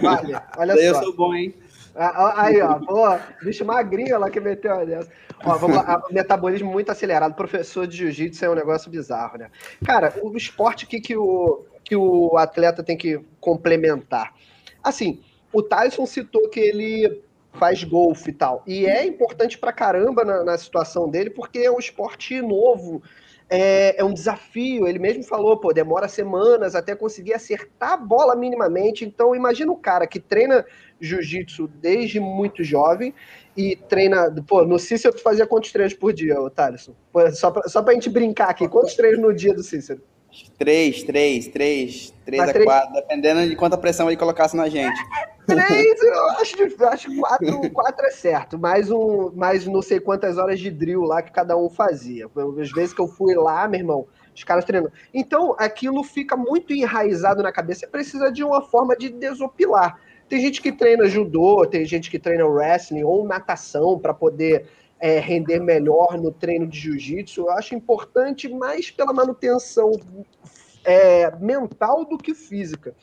Vale. 0.03 0.37
Olha 0.59 0.73
eu 0.73 0.95
só. 0.95 1.01
Eu 1.01 1.05
sou 1.07 1.17
bom, 1.17 1.35
hein? 1.35 1.55
Ah, 1.95 2.45
aí, 2.45 2.61
ó, 2.61 2.79
pô, 2.79 3.19
bicho 3.43 3.67
magrinho 3.67 4.19
lá 4.19 4.31
que 4.31 4.41
meteu 4.41 4.81
a 4.81 4.85
dessa. 4.85 5.11
Ó, 5.45 5.57
vamos 5.57 5.77
lá, 5.77 6.03
metabolismo 6.11 6.71
muito 6.71 6.91
acelerado. 6.91 7.35
Professor 7.35 7.87
de 7.87 7.97
jiu-jitsu 7.99 8.45
é 8.45 8.51
um 8.51 8.55
negócio 8.55 8.91
bizarro, 8.91 9.39
né? 9.39 9.51
Cara, 9.85 10.15
o 10.23 10.35
esporte 10.37 10.87
que, 10.87 11.01
que, 11.01 11.17
o, 11.17 11.67
que 11.85 11.97
o 11.97 12.37
atleta 12.39 12.83
tem 12.83 12.97
que 12.97 13.21
complementar. 13.41 14.33
Assim, 14.83 15.23
o 15.53 15.63
Tyson 15.63 16.07
citou 16.07 16.49
que 16.49 16.61
ele 16.61 17.23
faz 17.55 17.85
golfe 17.85 18.31
e 18.31 18.33
tal. 18.33 18.63
E 18.67 18.87
é 18.87 19.05
importante 19.05 19.59
pra 19.59 19.73
caramba 19.73 20.25
na, 20.25 20.43
na 20.43 20.59
situação 20.59 21.09
dele, 21.09 21.31
porque 21.31 21.59
é 21.61 21.71
um 21.71 21.79
esporte 21.79 22.41
novo 22.41 23.03
é, 23.53 24.01
é, 24.01 24.05
um 24.05 24.15
desafio. 24.15 24.89
Ele 24.89 24.99
mesmo 24.99 25.23
falou, 25.23 25.59
pô, 25.59 25.75
demora 25.75 26.09
semanas 26.09 26.75
até 26.75 26.97
conseguir 26.97 27.35
acertar 27.35 27.93
a 27.93 27.97
bola 27.99 28.35
minimamente. 28.35 29.05
Então, 29.05 29.37
imagina 29.37 29.71
um 29.71 29.77
cara 29.77 30.07
que 30.07 30.19
treina 30.19 30.65
jiu-jitsu 30.99 31.69
desde 31.69 32.19
muito 32.19 32.65
jovem 32.65 33.13
e 33.55 33.77
treina. 33.77 34.35
Pô, 34.49 34.65
no 34.65 34.79
Cícero 34.79 35.15
tu 35.15 35.23
fazia 35.23 35.47
quantos 35.47 35.71
treinos 35.71 35.93
por 35.93 36.15
dia, 36.15 36.41
ô 36.41 36.49
Thaleson? 36.49 36.95
Só 37.35 37.51
pra, 37.51 37.69
só 37.69 37.83
pra 37.83 37.93
gente 37.93 38.09
brincar 38.09 38.49
aqui, 38.49 38.67
quantos 38.67 38.95
treinos 38.95 39.21
no 39.21 39.35
dia 39.35 39.53
do 39.53 39.63
Cícero? 39.63 40.01
Três, 40.59 41.03
três, 41.03 41.47
três, 41.49 42.15
três 42.25 42.41
Mas 42.41 42.49
a 42.49 42.53
três... 42.55 42.65
quatro, 42.65 42.95
dependendo 42.95 43.47
de 43.47 43.55
quanta 43.55 43.77
pressão 43.77 44.09
ele 44.09 44.17
colocasse 44.17 44.57
na 44.57 44.67
gente. 44.67 44.99
Três, 45.47 46.03
eu 46.03 46.27
acho, 46.31 46.85
acho 46.87 47.17
quatro, 47.21 47.71
quatro 47.71 48.07
é 48.07 48.11
certo. 48.11 48.59
Mais 48.59 48.91
um, 48.91 49.31
mais 49.35 49.67
não 49.67 49.83
sei 49.83 49.99
quantas 49.99 50.39
horas 50.39 50.61
de 50.61 50.71
drill 50.71 51.03
lá 51.03 51.21
que 51.21 51.33
cada 51.33 51.57
um 51.57 51.69
fazia. 51.69 52.29
Às 52.61 52.71
vezes 52.71 52.95
que 52.95 53.01
eu 53.01 53.09
fui 53.09 53.35
lá, 53.35 53.67
meu 53.67 53.81
irmão, 53.81 54.07
os 54.35 54.45
caras 54.45 54.65
treinando. 54.65 54.93
Então, 55.13 55.55
aquilo 55.59 56.03
fica 56.05 56.37
muito 56.37 56.73
enraizado 56.73 57.43
na 57.43 57.53
cabeça. 57.53 57.87
Precisa 57.87 58.31
de 58.31 58.45
uma 58.45 58.63
forma 58.63 58.97
de 58.97 59.09
desopilar. 59.09 60.01
Tem 60.29 60.41
gente 60.41 60.63
que 60.63 60.73
treina 60.73 61.07
judô, 61.07 61.67
tem 61.67 61.85
gente 61.85 62.11
que 62.11 62.19
treina 62.19 62.47
wrestling 62.47 63.03
ou 63.03 63.27
natação 63.27 63.99
para 63.99 64.15
poder 64.15 64.67
é, 64.99 65.19
render 65.19 65.61
melhor 65.61 66.19
no 66.19 66.31
treino 66.31 66.67
de 66.67 66.79
jiu-jitsu. 66.79 67.43
Eu 67.43 67.51
acho 67.51 67.75
importante 67.75 68.49
mais 68.49 68.91
pela 68.91 69.13
manutenção 69.13 69.91
é, 70.85 71.35
mental 71.37 72.05
do 72.05 72.17
que 72.17 72.35
física. 72.35 72.95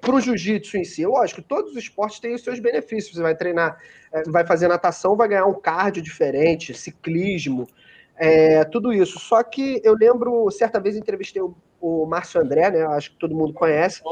Para 0.00 0.14
o 0.14 0.20
jiu-jitsu 0.20 0.76
em 0.76 0.84
si, 0.84 1.04
lógico, 1.04 1.42
todos 1.42 1.72
os 1.72 1.76
esportes 1.76 2.20
têm 2.20 2.34
os 2.34 2.42
seus 2.42 2.58
benefícios. 2.58 3.14
Você 3.14 3.22
vai 3.22 3.34
treinar, 3.34 3.78
é, 4.12 4.22
vai 4.24 4.46
fazer 4.46 4.68
natação, 4.68 5.16
vai 5.16 5.28
ganhar 5.28 5.46
um 5.46 5.60
cardio 5.60 6.02
diferente, 6.02 6.74
ciclismo, 6.74 7.68
é, 8.16 8.64
tudo 8.64 8.92
isso. 8.92 9.18
Só 9.18 9.42
que 9.42 9.80
eu 9.84 9.94
lembro, 9.94 10.50
certa 10.50 10.80
vez 10.80 10.96
entrevistei 10.96 11.42
o, 11.42 11.54
o 11.80 12.06
Márcio 12.06 12.40
André, 12.40 12.70
né? 12.70 12.86
Acho 12.86 13.12
que 13.12 13.18
todo 13.18 13.34
mundo 13.34 13.52
conhece. 13.52 14.02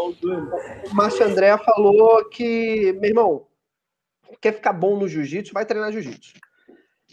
O 0.90 0.94
Márcio 0.94 1.26
André 1.26 1.56
falou 1.58 2.28
que, 2.28 2.92
meu 3.00 3.10
irmão, 3.10 3.46
quer 4.40 4.54
ficar 4.54 4.72
bom 4.72 4.98
no 4.98 5.08
jiu-jitsu, 5.08 5.52
vai 5.52 5.66
treinar 5.66 5.92
jiu-jitsu. 5.92 6.34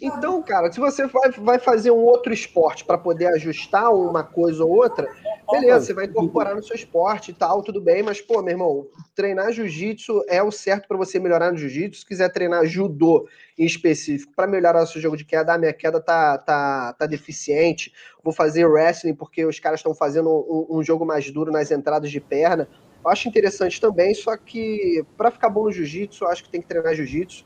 Então, 0.01 0.41
cara, 0.43 0.71
se 0.71 0.79
você 0.79 1.07
vai, 1.07 1.31
vai 1.31 1.59
fazer 1.59 1.91
um 1.91 2.03
outro 2.03 2.33
esporte 2.33 2.83
para 2.83 2.97
poder 2.97 3.27
ajustar 3.27 3.93
uma 3.93 4.23
coisa 4.23 4.63
ou 4.63 4.71
outra, 4.71 5.07
beleza, 5.51 5.85
você 5.85 5.93
vai 5.93 6.05
incorporar 6.05 6.55
no 6.55 6.63
seu 6.63 6.75
esporte 6.75 7.31
e 7.31 7.33
tal, 7.33 7.61
tudo 7.61 7.81
bem, 7.81 8.01
mas, 8.01 8.21
pô, 8.21 8.41
meu 8.41 8.51
irmão, 8.51 8.87
treinar 9.15 9.51
jiu-jitsu 9.51 10.23
é 10.27 10.41
o 10.41 10.51
certo 10.51 10.87
para 10.87 10.97
você 10.97 11.19
melhorar 11.19 11.51
no 11.51 11.57
jiu-jitsu. 11.57 11.99
Se 11.99 12.05
quiser 12.05 12.29
treinar 12.29 12.65
judô 12.65 13.27
em 13.57 13.65
específico 13.65 14.33
para 14.35 14.47
melhorar 14.47 14.83
o 14.83 14.87
seu 14.87 15.01
jogo 15.01 15.15
de 15.15 15.25
queda, 15.25 15.53
a 15.53 15.57
minha 15.57 15.73
queda 15.73 15.99
tá, 15.99 16.37
tá, 16.37 16.93
tá 16.93 17.05
deficiente. 17.05 17.93
Vou 18.23 18.33
fazer 18.33 18.65
wrestling 18.65 19.15
porque 19.15 19.45
os 19.45 19.59
caras 19.59 19.79
estão 19.79 19.93
fazendo 19.93 20.29
um, 20.29 20.77
um 20.77 20.83
jogo 20.83 21.05
mais 21.05 21.29
duro 21.31 21.51
nas 21.51 21.71
entradas 21.71 22.09
de 22.09 22.19
perna. 22.19 22.67
Eu 23.03 23.11
acho 23.11 23.27
interessante 23.27 23.79
também, 23.79 24.13
só 24.13 24.35
que 24.35 25.05
para 25.15 25.29
ficar 25.29 25.49
bom 25.49 25.65
no 25.65 25.71
jiu-jitsu, 25.71 26.23
eu 26.23 26.29
acho 26.29 26.43
que 26.43 26.49
tem 26.49 26.61
que 26.61 26.67
treinar 26.67 26.95
jiu-jitsu 26.95 27.45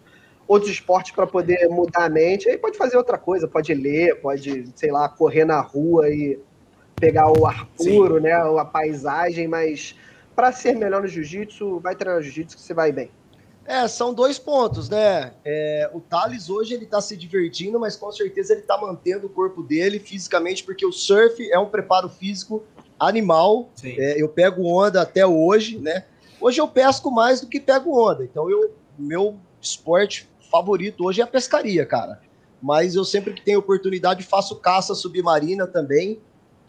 outros 0.49 0.71
esportes 0.71 1.11
para 1.11 1.27
poder 1.27 1.69
mudar 1.69 2.05
a 2.05 2.09
mente. 2.09 2.49
Aí 2.49 2.57
pode 2.57 2.75
fazer 2.75 2.97
outra 2.97 3.19
coisa, 3.19 3.47
pode 3.47 3.71
ler, 3.71 4.19
pode, 4.19 4.67
sei 4.75 4.91
lá, 4.91 5.07
correr 5.07 5.45
na 5.45 5.61
rua 5.61 6.09
e 6.09 6.39
pegar 6.99 7.31
o 7.31 7.45
ar 7.45 7.65
puro, 7.77 8.15
Sim. 8.15 8.21
né, 8.21 8.33
a 8.33 8.65
paisagem, 8.65 9.47
mas 9.47 9.95
para 10.35 10.51
ser 10.51 10.75
melhor 10.75 11.01
no 11.01 11.07
jiu-jitsu, 11.07 11.79
vai 11.79 11.95
treinar 11.95 12.21
jiu-jitsu 12.21 12.57
que 12.57 12.63
você 12.63 12.73
vai 12.73 12.91
bem. 12.91 13.11
É, 13.65 13.87
são 13.87 14.13
dois 14.13 14.39
pontos, 14.39 14.89
né? 14.89 15.33
É, 15.45 15.89
o 15.93 15.99
Thales 15.99 16.49
hoje 16.49 16.73
ele 16.73 16.87
tá 16.87 16.99
se 16.99 17.15
divertindo, 17.15 17.79
mas 17.79 17.95
com 17.95 18.11
certeza 18.11 18.53
ele 18.53 18.63
tá 18.63 18.75
mantendo 18.77 19.27
o 19.27 19.29
corpo 19.29 19.61
dele 19.61 19.99
fisicamente, 19.99 20.63
porque 20.63 20.85
o 20.85 20.91
surf 20.91 21.51
é 21.51 21.59
um 21.59 21.67
preparo 21.67 22.09
físico 22.09 22.63
animal. 22.99 23.69
É, 23.83 24.19
eu 24.19 24.27
pego 24.27 24.65
onda 24.65 25.01
até 25.01 25.25
hoje, 25.25 25.77
né? 25.77 26.05
Hoje 26.41 26.59
eu 26.59 26.67
pesco 26.67 27.11
mais 27.11 27.41
do 27.41 27.47
que 27.47 27.59
pego 27.59 27.95
onda, 27.95 28.23
então 28.23 28.49
eu 28.49 28.73
meu 28.97 29.37
esporte 29.61 30.27
favorito 30.51 31.05
hoje 31.05 31.21
é 31.21 31.23
a 31.23 31.27
pescaria, 31.27 31.85
cara. 31.85 32.19
Mas 32.61 32.95
eu 32.95 33.05
sempre 33.05 33.33
que 33.33 33.41
tenho 33.41 33.59
oportunidade 33.59 34.23
faço 34.23 34.55
caça 34.55 34.93
submarina 34.95 35.67
também, 35.67 36.19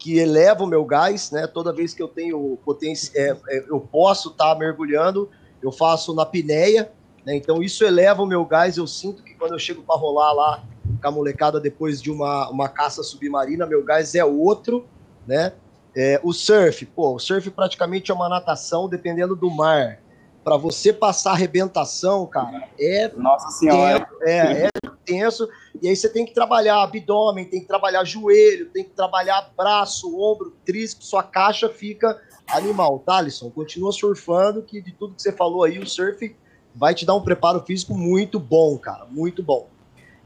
que 0.01 0.17
eleva 0.17 0.63
o 0.63 0.67
meu 0.67 0.83
gás, 0.83 1.29
né? 1.29 1.45
Toda 1.45 1.71
vez 1.71 1.93
que 1.93 2.01
eu 2.01 2.07
tenho 2.07 2.57
potência, 2.65 3.11
é, 3.15 3.37
é, 3.49 3.65
eu 3.69 3.79
posso 3.79 4.29
estar 4.29 4.53
tá 4.53 4.59
mergulhando, 4.59 5.29
eu 5.61 5.71
faço 5.71 6.11
na 6.15 6.25
pinéia, 6.25 6.91
né? 7.23 7.35
Então 7.35 7.61
isso 7.61 7.85
eleva 7.85 8.23
o 8.23 8.25
meu 8.25 8.43
gás. 8.43 8.77
Eu 8.77 8.87
sinto 8.87 9.21
que 9.21 9.35
quando 9.35 9.51
eu 9.51 9.59
chego 9.59 9.83
para 9.83 9.95
rolar 9.95 10.33
lá 10.33 10.63
com 10.99 11.07
a 11.07 11.11
molecada 11.11 11.59
depois 11.59 12.01
de 12.01 12.09
uma, 12.09 12.49
uma 12.49 12.67
caça 12.67 13.03
submarina, 13.03 13.67
meu 13.67 13.83
gás 13.83 14.15
é 14.15 14.25
outro, 14.25 14.87
né? 15.27 15.53
É, 15.95 16.19
o 16.23 16.33
surf, 16.33 16.83
pô, 16.87 17.13
o 17.13 17.19
surf 17.19 17.51
praticamente 17.51 18.09
é 18.09 18.13
uma 18.13 18.27
natação 18.27 18.89
dependendo 18.89 19.35
do 19.35 19.51
mar 19.51 19.99
para 20.43 20.57
você 20.57 20.91
passar 20.91 21.33
arrebentação, 21.33 22.25
cara, 22.25 22.67
é. 22.79 23.07
Nossa 23.15 23.49
Senhora! 23.51 23.99
Tenso, 23.99 24.23
é, 24.23 24.65
é 24.65 24.69
tenso. 25.05 25.47
E 25.81 25.89
aí 25.89 25.95
você 25.95 26.07
tem 26.07 26.25
que 26.25 26.33
trabalhar 26.33 26.83
abdômen, 26.83 27.45
tem 27.45 27.59
que 27.59 27.67
trabalhar 27.67 28.03
joelho, 28.03 28.69
tem 28.69 28.83
que 28.83 28.91
trabalhar 28.91 29.51
braço, 29.57 30.15
ombro, 30.15 30.53
tríceps, 30.63 31.07
sua 31.07 31.23
caixa 31.23 31.69
fica 31.69 32.21
Animal. 32.51 32.99
Thalisson, 32.99 33.49
continua 33.49 33.91
surfando, 33.91 34.61
que 34.61 34.81
de 34.81 34.91
tudo 34.91 35.15
que 35.15 35.21
você 35.21 35.31
falou 35.31 35.63
aí, 35.63 35.79
o 35.79 35.87
surf 35.87 36.35
vai 36.75 36.93
te 36.93 37.05
dar 37.05 37.15
um 37.15 37.21
preparo 37.21 37.61
físico 37.61 37.93
muito 37.93 38.39
bom, 38.39 38.77
cara, 38.77 39.05
muito 39.05 39.41
bom. 39.41 39.67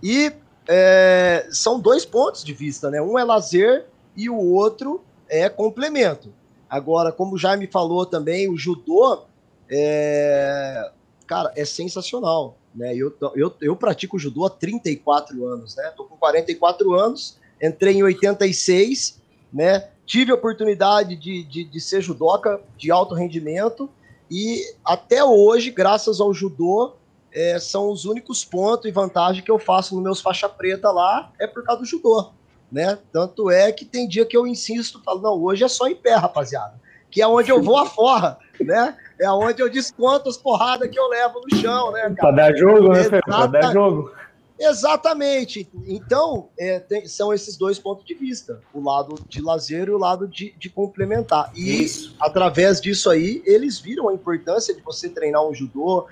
E 0.02 0.32
é, 0.68 1.48
são 1.52 1.80
dois 1.80 2.06
pontos 2.06 2.44
de 2.44 2.54
vista, 2.54 2.89
né? 2.89 3.02
Um 3.02 3.18
é 3.18 3.24
lazer 3.24 3.86
e 4.15 4.30
o 4.30 4.38
outro 4.38 5.04
é 5.28 5.48
complemento. 5.50 6.34
Agora, 6.70 7.12
como 7.12 7.36
o 7.36 7.38
Jaime 7.38 7.68
falou 7.68 8.06
também, 8.06 8.50
o 8.50 8.58
judô, 8.58 9.24
é, 9.70 10.91
cara, 11.28 11.52
é 11.56 11.63
sensacional. 11.63 12.58
Né? 12.76 12.96
Eu, 12.96 13.16
eu, 13.36 13.54
eu 13.62 13.76
pratico 13.76 14.20
judô 14.20 14.46
há 14.46 14.50
34 14.50 15.46
anos, 15.48 15.76
né? 15.76 15.94
Tô 15.96 16.04
com 16.04 16.18
44 16.18 16.94
anos, 16.94 17.38
entrei 17.62 17.96
em 17.96 18.04
86, 18.04 19.22
né? 19.54 19.90
Tive 20.06 20.32
a 20.32 20.36
oportunidade 20.36 21.16
de, 21.16 21.44
de, 21.44 21.64
de 21.64 21.80
ser 21.80 22.02
judoca 22.02 22.62
de 22.78 22.92
alto 22.92 23.16
rendimento 23.16 23.90
e 24.30 24.62
até 24.84 25.24
hoje, 25.24 25.72
graças 25.72 26.20
ao 26.20 26.34
judô, 26.34 26.96
é, 27.32 27.60
são 27.60 27.90
os 27.90 28.06
únicos 28.06 28.44
pontos 28.44 28.86
e 28.86 28.92
vantagem 28.92 29.44
que 29.44 29.52
eu 29.52 29.60
faço 29.60 29.96
nos 29.96 30.04
meus 30.04 30.22
faixa 30.22 30.50
preta 30.50 30.92
lá, 30.92 31.32
é 31.40 31.48
por 31.48 31.64
causa 31.64 31.82
do 31.82 31.88
judô, 31.88 32.32
né? 32.72 32.98
Tanto 33.12 33.50
é 33.50 33.72
que 33.72 33.86
tem 33.86 34.08
dia 34.08 34.26
que 34.26 34.36
eu 34.36 34.48
insisto, 34.48 35.02
falo, 35.04 35.22
não, 35.22 35.42
hoje 35.42 35.64
é 35.64 35.68
só 35.68 35.88
em 35.88 35.96
pé, 35.96 36.16
rapaziada, 36.16 36.80
que 37.12 37.22
é 37.22 37.28
onde 37.28 37.52
eu 37.52 37.62
vou 37.62 37.78
a 37.78 37.86
forra, 37.86 38.38
né? 38.60 38.98
É 39.19 39.30
onde 39.30 39.62
eu 39.62 39.69
desconto 39.69 40.30
as 40.30 40.38
porradas 40.38 40.89
que 40.89 40.99
eu 40.99 41.08
levo 41.08 41.39
no 41.39 41.58
chão, 41.58 41.91
né, 41.91 42.01
cara? 42.01 42.15
Pra 42.15 42.32
dar 42.32 42.56
jogo, 42.56 42.93
né, 42.93 43.04
Fê? 43.04 43.21
Pra 43.21 43.45
dar 43.47 43.71
jogo. 43.71 44.12
Exatamente. 44.60 45.69
Então, 45.86 46.49
é, 46.58 46.80
tem, 46.80 47.06
são 47.08 47.34
esses 47.34 47.58
dois 47.58 47.78
pontos 47.78 48.06
de 48.06 48.13
vista: 48.13 48.62
o 48.73 48.82
lado 48.82 49.15
de 49.28 49.41
lazer 49.41 49.88
e 49.88 49.91
o 49.91 49.97
lado 49.97 50.28
de, 50.28 50.54
de 50.58 50.69
complementar. 50.69 51.51
E 51.56 51.84
Isso. 51.84 52.15
através 52.19 52.80
disso 52.80 53.10
aí, 53.10 53.41
eles 53.45 53.80
viram 53.80 54.10
a 54.10 54.13
importância 54.13 54.73
de 54.73 54.82
você 54.82 55.10
treinar 55.10 55.45
um 55.45 55.54
judô. 55.54 56.08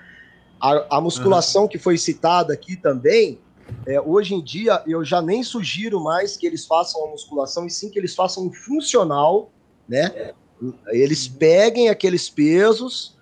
A, 0.60 0.98
a 0.98 1.00
musculação 1.00 1.62
uhum. 1.62 1.68
que 1.68 1.78
foi 1.78 1.98
citada 1.98 2.52
aqui 2.52 2.76
também, 2.76 3.38
é, 3.86 4.00
hoje 4.00 4.34
em 4.34 4.42
dia 4.42 4.82
eu 4.86 5.04
já 5.04 5.20
nem 5.20 5.42
sugiro 5.42 6.02
mais 6.02 6.36
que 6.36 6.46
eles 6.46 6.64
façam 6.64 7.04
a 7.04 7.10
musculação, 7.10 7.66
e 7.66 7.70
sim 7.70 7.90
que 7.90 7.98
eles 7.98 8.14
façam 8.14 8.46
um 8.46 8.52
funcional, 8.52 9.50
né? 9.88 10.32
Eles 10.88 11.28
peguem 11.28 11.88
aqueles 11.88 12.30
pesos 12.30 13.16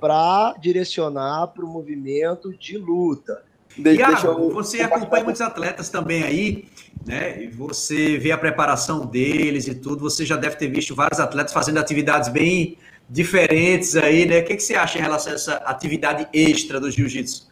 para 0.00 0.54
direcionar 0.60 1.48
para 1.48 1.64
o 1.64 1.68
movimento 1.68 2.52
de 2.56 2.76
luta. 2.76 3.42
De, 3.76 4.00
eu... 4.00 4.50
você 4.50 4.80
acompanha 4.80 5.24
muitos 5.24 5.40
atletas 5.40 5.88
também 5.88 6.24
aí, 6.24 6.64
né? 7.06 7.42
E 7.42 7.48
você 7.48 8.18
vê 8.18 8.32
a 8.32 8.38
preparação 8.38 9.06
deles 9.06 9.68
e 9.68 9.74
tudo. 9.74 10.00
Você 10.00 10.24
já 10.24 10.36
deve 10.36 10.56
ter 10.56 10.68
visto 10.68 10.94
vários 10.94 11.20
atletas 11.20 11.52
fazendo 11.52 11.78
atividades 11.78 12.28
bem 12.28 12.76
diferentes 13.08 13.96
aí, 13.96 14.26
né? 14.26 14.40
O 14.40 14.44
que, 14.44 14.56
que 14.56 14.62
você 14.62 14.74
acha 14.74 14.98
em 14.98 15.02
relação 15.02 15.32
a 15.32 15.34
essa 15.36 15.54
atividade 15.56 16.26
extra 16.32 16.80
do 16.80 16.90
jiu-jitsu? 16.90 17.48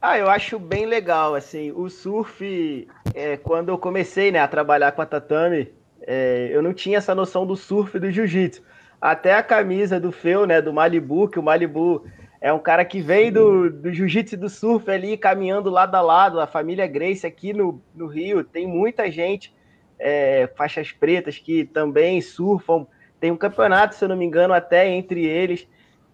Ah, 0.00 0.18
eu 0.18 0.28
acho 0.28 0.58
bem 0.58 0.84
legal, 0.84 1.34
assim, 1.34 1.72
o 1.72 1.88
surf, 1.88 2.86
é, 3.14 3.38
quando 3.38 3.70
eu 3.70 3.78
comecei, 3.78 4.30
né, 4.30 4.38
a 4.38 4.46
trabalhar 4.46 4.92
com 4.92 5.00
a 5.00 5.06
tatame, 5.06 5.72
é, 6.06 6.48
eu 6.50 6.62
não 6.62 6.72
tinha 6.72 6.98
essa 6.98 7.14
noção 7.14 7.46
do 7.46 7.56
surf 7.56 7.96
e 7.96 8.00
do 8.00 8.10
jiu-jitsu. 8.10 8.62
Até 9.00 9.34
a 9.34 9.42
camisa 9.42 10.00
do 10.00 10.10
Feu, 10.10 10.46
né, 10.46 10.62
do 10.62 10.72
Malibu, 10.72 11.28
que 11.28 11.38
o 11.38 11.42
Malibu 11.42 12.04
é 12.40 12.52
um 12.52 12.58
cara 12.58 12.84
que 12.84 13.00
vem 13.00 13.32
do, 13.32 13.70
do 13.70 13.92
jiu-jitsu 13.92 14.34
e 14.34 14.38
do 14.38 14.48
surf 14.48 14.90
ali, 14.90 15.16
caminhando 15.16 15.70
lado 15.70 15.94
a 15.94 16.00
lado. 16.00 16.40
A 16.40 16.46
família 16.46 16.86
Grace 16.86 17.26
aqui 17.26 17.52
no, 17.52 17.80
no 17.94 18.06
Rio 18.06 18.44
tem 18.44 18.66
muita 18.66 19.10
gente, 19.10 19.54
é, 19.98 20.46
faixas 20.56 20.92
pretas, 20.92 21.38
que 21.38 21.64
também 21.64 22.20
surfam. 22.20 22.86
Tem 23.18 23.30
um 23.30 23.36
campeonato, 23.36 23.94
se 23.94 24.04
eu 24.04 24.08
não 24.08 24.16
me 24.16 24.26
engano, 24.26 24.52
até 24.52 24.88
entre 24.88 25.24
eles. 25.24 25.66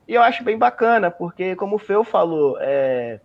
E 0.07 0.15
eu 0.15 0.23
acho 0.23 0.45
bem 0.45 0.57
bacana, 0.57 1.11
porque, 1.11 1.57
como 1.57 1.77
o 1.77 1.79
Feu 1.79 2.05
falou, 2.05 2.57
é, 2.61 3.21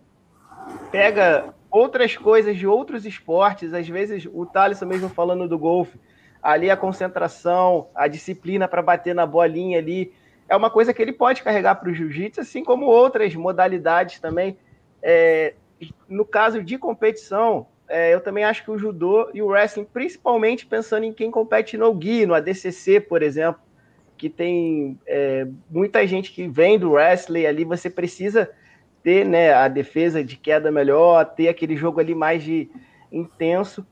pega 0.90 1.54
outras 1.70 2.16
coisas 2.16 2.56
de 2.56 2.66
outros 2.66 3.06
esportes. 3.06 3.72
Às 3.72 3.88
vezes, 3.88 4.28
o 4.32 4.46
Thaleson 4.46 4.86
mesmo 4.86 5.08
falando 5.08 5.48
do 5.48 5.58
golfe, 5.58 5.98
ali 6.46 6.70
a 6.70 6.76
concentração, 6.76 7.88
a 7.94 8.06
disciplina 8.06 8.68
para 8.68 8.80
bater 8.80 9.14
na 9.14 9.26
bolinha 9.26 9.78
ali 9.78 10.12
é 10.48 10.54
uma 10.54 10.70
coisa 10.70 10.94
que 10.94 11.02
ele 11.02 11.12
pode 11.12 11.42
carregar 11.42 11.74
para 11.74 11.90
o 11.90 11.94
jiu-jitsu, 11.94 12.40
assim 12.40 12.62
como 12.62 12.86
outras 12.86 13.34
modalidades 13.34 14.20
também. 14.20 14.56
É, 15.02 15.54
no 16.08 16.24
caso 16.24 16.62
de 16.62 16.78
competição, 16.78 17.66
é, 17.88 18.14
eu 18.14 18.20
também 18.20 18.44
acho 18.44 18.62
que 18.62 18.70
o 18.70 18.78
judô 18.78 19.28
e 19.34 19.42
o 19.42 19.48
wrestling, 19.48 19.86
principalmente 19.92 20.64
pensando 20.66 21.02
em 21.02 21.12
quem 21.12 21.32
compete 21.32 21.76
no 21.76 21.92
GUI, 21.92 22.26
no 22.26 22.34
ADCC, 22.34 23.00
por 23.00 23.24
exemplo, 23.24 23.60
que 24.16 24.30
tem 24.30 24.98
é, 25.04 25.48
muita 25.68 26.06
gente 26.06 26.30
que 26.30 26.46
vem 26.46 26.78
do 26.78 26.92
wrestling 26.92 27.44
ali, 27.44 27.64
você 27.64 27.90
precisa 27.90 28.48
ter 29.02 29.26
né, 29.26 29.52
a 29.52 29.66
defesa 29.66 30.22
de 30.22 30.36
queda 30.36 30.70
melhor, 30.70 31.24
ter 31.24 31.48
aquele 31.48 31.76
jogo 31.76 31.98
ali 31.98 32.14
mais 32.14 32.42
de 32.42 32.70
intenso. 33.10 33.84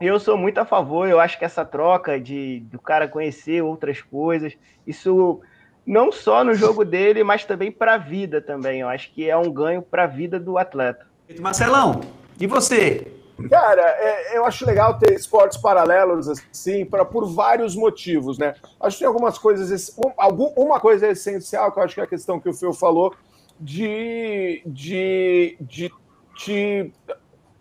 Eu 0.00 0.18
sou 0.18 0.36
muito 0.36 0.58
a 0.58 0.64
favor, 0.64 1.08
eu 1.08 1.20
acho 1.20 1.38
que 1.38 1.44
essa 1.44 1.64
troca 1.64 2.18
de 2.18 2.60
do 2.70 2.80
cara 2.80 3.08
conhecer 3.08 3.62
outras 3.62 4.02
coisas, 4.02 4.52
isso 4.86 5.40
não 5.86 6.10
só 6.10 6.42
no 6.42 6.54
jogo 6.54 6.84
dele, 6.84 7.22
mas 7.22 7.44
também 7.44 7.70
para 7.70 7.94
a 7.94 7.98
vida 7.98 8.40
também. 8.40 8.80
Eu 8.80 8.88
acho 8.88 9.12
que 9.12 9.28
é 9.28 9.36
um 9.36 9.52
ganho 9.52 9.82
para 9.82 10.04
a 10.04 10.06
vida 10.06 10.38
do 10.40 10.58
atleta. 10.58 11.06
Marcelão, 11.40 12.00
e 12.40 12.46
você? 12.46 13.06
Cara, 13.48 13.82
é, 13.82 14.36
eu 14.36 14.44
acho 14.44 14.64
legal 14.64 14.98
ter 14.98 15.12
esportes 15.12 15.58
paralelos 15.58 16.28
assim, 16.28 16.84
para 16.84 17.04
por 17.04 17.26
vários 17.26 17.74
motivos, 17.74 18.38
né? 18.38 18.54
Acho 18.80 18.96
que 18.96 19.00
tem 19.00 19.08
algumas 19.08 19.38
coisas, 19.38 19.96
algum, 20.16 20.46
uma 20.56 20.78
coisa 20.78 21.08
essencial 21.08 21.72
que 21.72 21.78
eu 21.78 21.82
acho 21.82 21.94
que 21.94 22.00
é 22.00 22.04
a 22.04 22.08
questão 22.08 22.38
que 22.38 22.48
o 22.48 22.54
Fio 22.54 22.72
falou 22.72 23.14
de 23.58 24.62
de, 24.64 25.56
de 25.60 25.92
te 26.36 26.92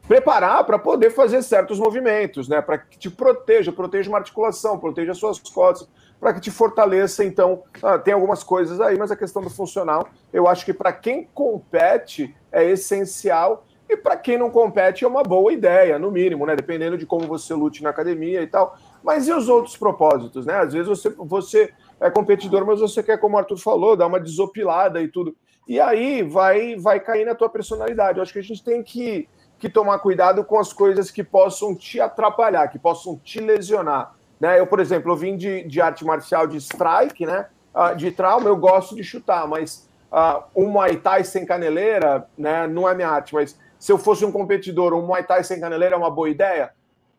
preparar 0.07 0.63
para 0.65 0.77
poder 0.77 1.11
fazer 1.11 1.41
certos 1.41 1.79
movimentos, 1.79 2.47
né? 2.47 2.61
Para 2.61 2.77
que 2.77 2.97
te 2.97 3.09
proteja, 3.09 3.71
proteja 3.71 4.09
uma 4.09 4.17
articulação, 4.17 4.77
proteja 4.77 5.13
suas 5.13 5.39
costas, 5.39 5.87
para 6.19 6.33
que 6.33 6.41
te 6.41 6.51
fortaleça. 6.51 7.23
Então, 7.23 7.63
ah, 7.81 7.97
tem 7.97 8.13
algumas 8.13 8.43
coisas 8.43 8.79
aí, 8.81 8.97
mas 8.97 9.11
a 9.11 9.15
questão 9.15 9.41
do 9.41 9.49
funcional, 9.49 10.07
eu 10.31 10.47
acho 10.47 10.65
que 10.65 10.73
para 10.73 10.91
quem 10.91 11.27
compete 11.33 12.35
é 12.51 12.69
essencial 12.69 13.65
e 13.89 13.95
para 13.95 14.15
quem 14.17 14.37
não 14.37 14.49
compete 14.49 15.03
é 15.03 15.07
uma 15.07 15.23
boa 15.23 15.51
ideia, 15.53 15.99
no 15.99 16.11
mínimo, 16.11 16.45
né? 16.45 16.55
Dependendo 16.55 16.97
de 16.97 17.05
como 17.05 17.27
você 17.27 17.53
lute 17.53 17.81
na 17.81 17.89
academia 17.89 18.41
e 18.41 18.47
tal. 18.47 18.77
Mas 19.01 19.27
e 19.27 19.33
os 19.33 19.47
outros 19.47 19.77
propósitos, 19.77 20.45
né? 20.45 20.55
Às 20.55 20.73
vezes 20.73 20.87
você, 20.87 21.09
você 21.09 21.73
é 21.99 22.09
competidor, 22.09 22.65
mas 22.65 22.79
você 22.79 23.01
quer, 23.01 23.17
como 23.17 23.35
o 23.35 23.39
Arthur 23.39 23.57
falou, 23.57 23.95
dar 23.95 24.07
uma 24.07 24.19
desopilada 24.19 25.01
e 25.01 25.07
tudo. 25.07 25.35
E 25.65 25.79
aí 25.79 26.23
vai, 26.23 26.75
vai 26.75 26.99
cair 26.99 27.25
na 27.25 27.35
tua 27.35 27.47
personalidade. 27.47 28.17
Eu 28.17 28.23
acho 28.23 28.33
que 28.33 28.39
a 28.39 28.43
gente 28.43 28.63
tem 28.63 28.83
que 28.83 29.29
que 29.63 29.69
tomar 29.69 29.99
cuidado 29.99 30.43
com 30.43 30.59
as 30.59 30.73
coisas 30.73 31.09
que 31.09 31.23
possam 31.23 31.73
te 31.73 31.97
atrapalhar, 32.01 32.67
que 32.67 32.77
possam 32.77 33.17
te 33.23 33.39
lesionar. 33.39 34.13
Né? 34.37 34.59
Eu, 34.59 34.67
por 34.67 34.81
exemplo, 34.81 35.09
eu 35.09 35.15
vim 35.15 35.37
de, 35.37 35.63
de 35.63 35.79
arte 35.79 36.03
marcial 36.03 36.45
de 36.45 36.57
strike, 36.57 37.25
né? 37.25 37.47
Uh, 37.73 37.95
de 37.95 38.11
trauma, 38.11 38.49
eu 38.49 38.57
gosto 38.57 38.93
de 38.93 39.05
chutar, 39.05 39.47
mas 39.47 39.89
uh, 40.11 40.43
um 40.53 40.67
Muay 40.67 40.97
Thai 40.97 41.23
sem 41.23 41.45
caneleira 41.45 42.27
né, 42.37 42.67
não 42.67 42.89
é 42.89 42.93
minha 42.93 43.07
arte. 43.07 43.33
Mas 43.33 43.57
se 43.79 43.89
eu 43.89 43.97
fosse 43.97 44.25
um 44.25 44.33
competidor, 44.33 44.93
um 44.93 45.05
Muay 45.05 45.23
Thai 45.23 45.45
sem 45.45 45.61
caneleira 45.61 45.95
é 45.95 45.97
uma 45.97 46.11
boa 46.11 46.29
ideia? 46.29 46.73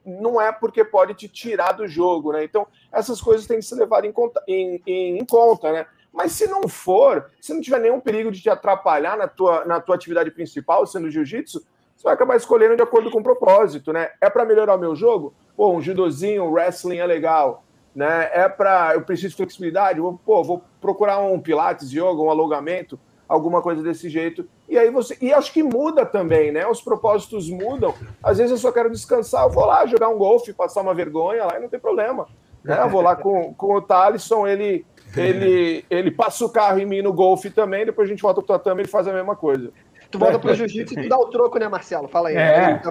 Não 0.05 0.39
é 0.39 0.53
porque 0.53 0.85
pode 0.85 1.15
te 1.15 1.27
tirar 1.27 1.73
do 1.73 1.89
jogo, 1.89 2.31
né? 2.33 2.45
Então, 2.45 2.67
essas 2.93 3.23
coisas 3.23 3.47
têm 3.47 3.57
que 3.57 3.65
ser 3.65 3.77
levadas 3.77 4.11
em 4.11 4.13
conta, 4.13 4.43
em, 4.47 4.83
em, 4.87 5.19
em 5.19 5.25
conta 5.25 5.73
né? 5.73 5.87
Mas 6.13 6.33
se 6.33 6.47
não 6.47 6.69
for, 6.69 7.31
se 7.41 7.55
não 7.55 7.63
tiver 7.63 7.81
nenhum 7.81 8.01
perigo 8.01 8.31
de 8.31 8.43
te 8.43 8.51
atrapalhar 8.51 9.17
na 9.17 9.27
tua, 9.27 9.65
na 9.65 9.81
tua 9.81 9.95
atividade 9.95 10.31
principal, 10.31 10.87
sendo 10.87 11.11
jiu-jitsu, 11.11 11.65
você 12.05 12.09
vai 12.09 12.15
acabar 12.15 12.37
escolhendo 12.37 12.77
de 12.77 12.83
acordo 12.83 13.11
com 13.11 13.21
o 13.21 13.23
propósito, 13.23 13.91
né? 13.91 14.11
É 14.21 14.29
para 14.29 14.45
melhorar 14.45 14.77
o 14.77 14.79
meu 14.79 14.95
jogo? 14.95 15.33
Pô, 15.57 15.73
um 15.73 15.81
judozinho, 15.81 16.45
um 16.45 16.51
wrestling 16.51 16.99
é 16.99 17.07
legal, 17.07 17.65
né? 17.95 18.29
É 18.31 18.47
para 18.47 18.93
eu 18.95 19.01
preciso 19.01 19.31
de 19.31 19.37
flexibilidade, 19.37 20.01
pô, 20.23 20.45
vou 20.45 20.63
procurar 20.83 21.19
um 21.21 21.41
pilates, 21.41 21.91
yoga, 21.91 22.21
um 22.21 22.29
alongamento, 22.29 23.01
alguma 23.27 23.63
coisa 23.63 23.83
desse 23.83 24.11
jeito. 24.11 24.47
E 24.69 24.77
aí 24.77 24.91
você, 24.91 25.17
e 25.19 25.33
acho 25.33 25.51
que 25.51 25.63
muda 25.63 26.05
também, 26.05 26.53
né? 26.53 26.67
Os 26.67 26.83
propósitos 26.83 27.49
mudam. 27.49 27.95
Às 28.23 28.37
vezes 28.37 28.53
eu 28.53 28.59
só 28.59 28.71
quero 28.71 28.91
descansar, 28.91 29.45
eu 29.45 29.51
vou 29.51 29.65
lá 29.65 29.87
jogar 29.87 30.11
um 30.11 30.19
golfe, 30.19 30.53
passar 30.53 30.83
uma 30.83 30.93
vergonha 30.93 31.47
lá 31.47 31.57
e 31.57 31.63
não 31.63 31.71
tem 31.71 31.81
problema. 31.81 32.29
Né? 32.63 32.83
Eu 32.83 32.91
vou 32.91 33.01
lá 33.01 33.17
com, 33.17 33.55
com 33.55 33.77
o 33.77 33.81
Thalisson, 33.81 34.47
ele 34.47 34.85
ele 35.17 35.85
ele 35.89 36.11
passa 36.11 36.45
o 36.45 36.51
carro 36.51 36.81
em 36.81 36.87
mim 36.87 37.01
no 37.01 37.13
golfe 37.13 37.49
também, 37.49 37.87
depois 37.87 38.09
a 38.09 38.11
gente 38.11 38.23
volta 38.23 38.43
pro 38.43 38.59
tatame 38.59 38.83
e 38.83 38.89
faz 38.89 39.07
a 39.07 39.13
mesma 39.13 39.37
coisa. 39.37 39.71
Tu 40.15 40.19
volta 40.19 40.39
pro 40.39 40.55
jiu-jitsu 40.55 40.95
e 40.95 41.03
tu 41.03 41.09
dá 41.09 41.19
o 41.19 41.27
troco, 41.27 41.59
né, 41.59 41.67
Marcelo? 41.67 42.07
Fala 42.07 42.29
aí. 42.29 42.37
É. 42.37 42.81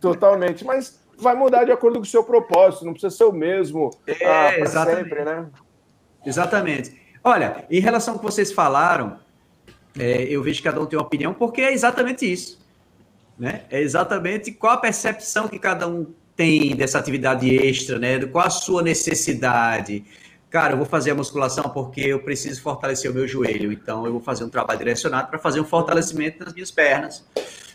Totalmente, 0.00 0.64
mas 0.64 1.00
vai 1.18 1.34
mudar 1.34 1.64
de 1.64 1.72
acordo 1.72 1.98
com 1.98 2.04
o 2.04 2.06
seu 2.06 2.22
propósito, 2.22 2.84
não 2.84 2.92
precisa 2.92 3.10
ser 3.10 3.24
o 3.24 3.32
mesmo 3.32 3.90
é, 4.06 4.24
ah, 4.24 4.60
exatamente. 4.60 5.02
sempre, 5.02 5.24
né? 5.24 5.46
Exatamente. 6.24 6.96
Olha, 7.24 7.64
em 7.68 7.80
relação 7.80 8.14
ao 8.14 8.20
que 8.20 8.24
vocês 8.24 8.52
falaram, 8.52 9.18
é, 9.98 10.22
eu 10.24 10.40
vejo 10.44 10.58
que 10.58 10.64
cada 10.64 10.80
um 10.80 10.86
tem 10.86 10.96
uma 10.96 11.04
opinião, 11.04 11.34
porque 11.34 11.60
é 11.60 11.72
exatamente 11.72 12.30
isso. 12.30 12.64
Né? 13.36 13.62
É 13.68 13.80
exatamente 13.80 14.52
qual 14.52 14.74
a 14.74 14.78
percepção 14.78 15.48
que 15.48 15.58
cada 15.58 15.88
um 15.88 16.06
tem 16.36 16.76
dessa 16.76 17.00
atividade 17.00 17.52
extra, 17.52 17.98
né? 17.98 18.24
Qual 18.26 18.46
a 18.46 18.50
sua 18.50 18.80
necessidade? 18.80 20.04
Cara, 20.50 20.74
eu 20.74 20.76
vou 20.76 20.86
fazer 20.86 21.10
a 21.10 21.14
musculação 21.14 21.64
porque 21.70 22.00
eu 22.00 22.20
preciso 22.20 22.62
fortalecer 22.62 23.10
o 23.10 23.14
meu 23.14 23.26
joelho, 23.26 23.72
então 23.72 24.06
eu 24.06 24.12
vou 24.12 24.20
fazer 24.20 24.44
um 24.44 24.48
trabalho 24.48 24.78
direcionado 24.78 25.28
para 25.28 25.38
fazer 25.38 25.60
um 25.60 25.64
fortalecimento 25.64 26.44
nas 26.44 26.54
minhas 26.54 26.70
pernas. 26.70 27.24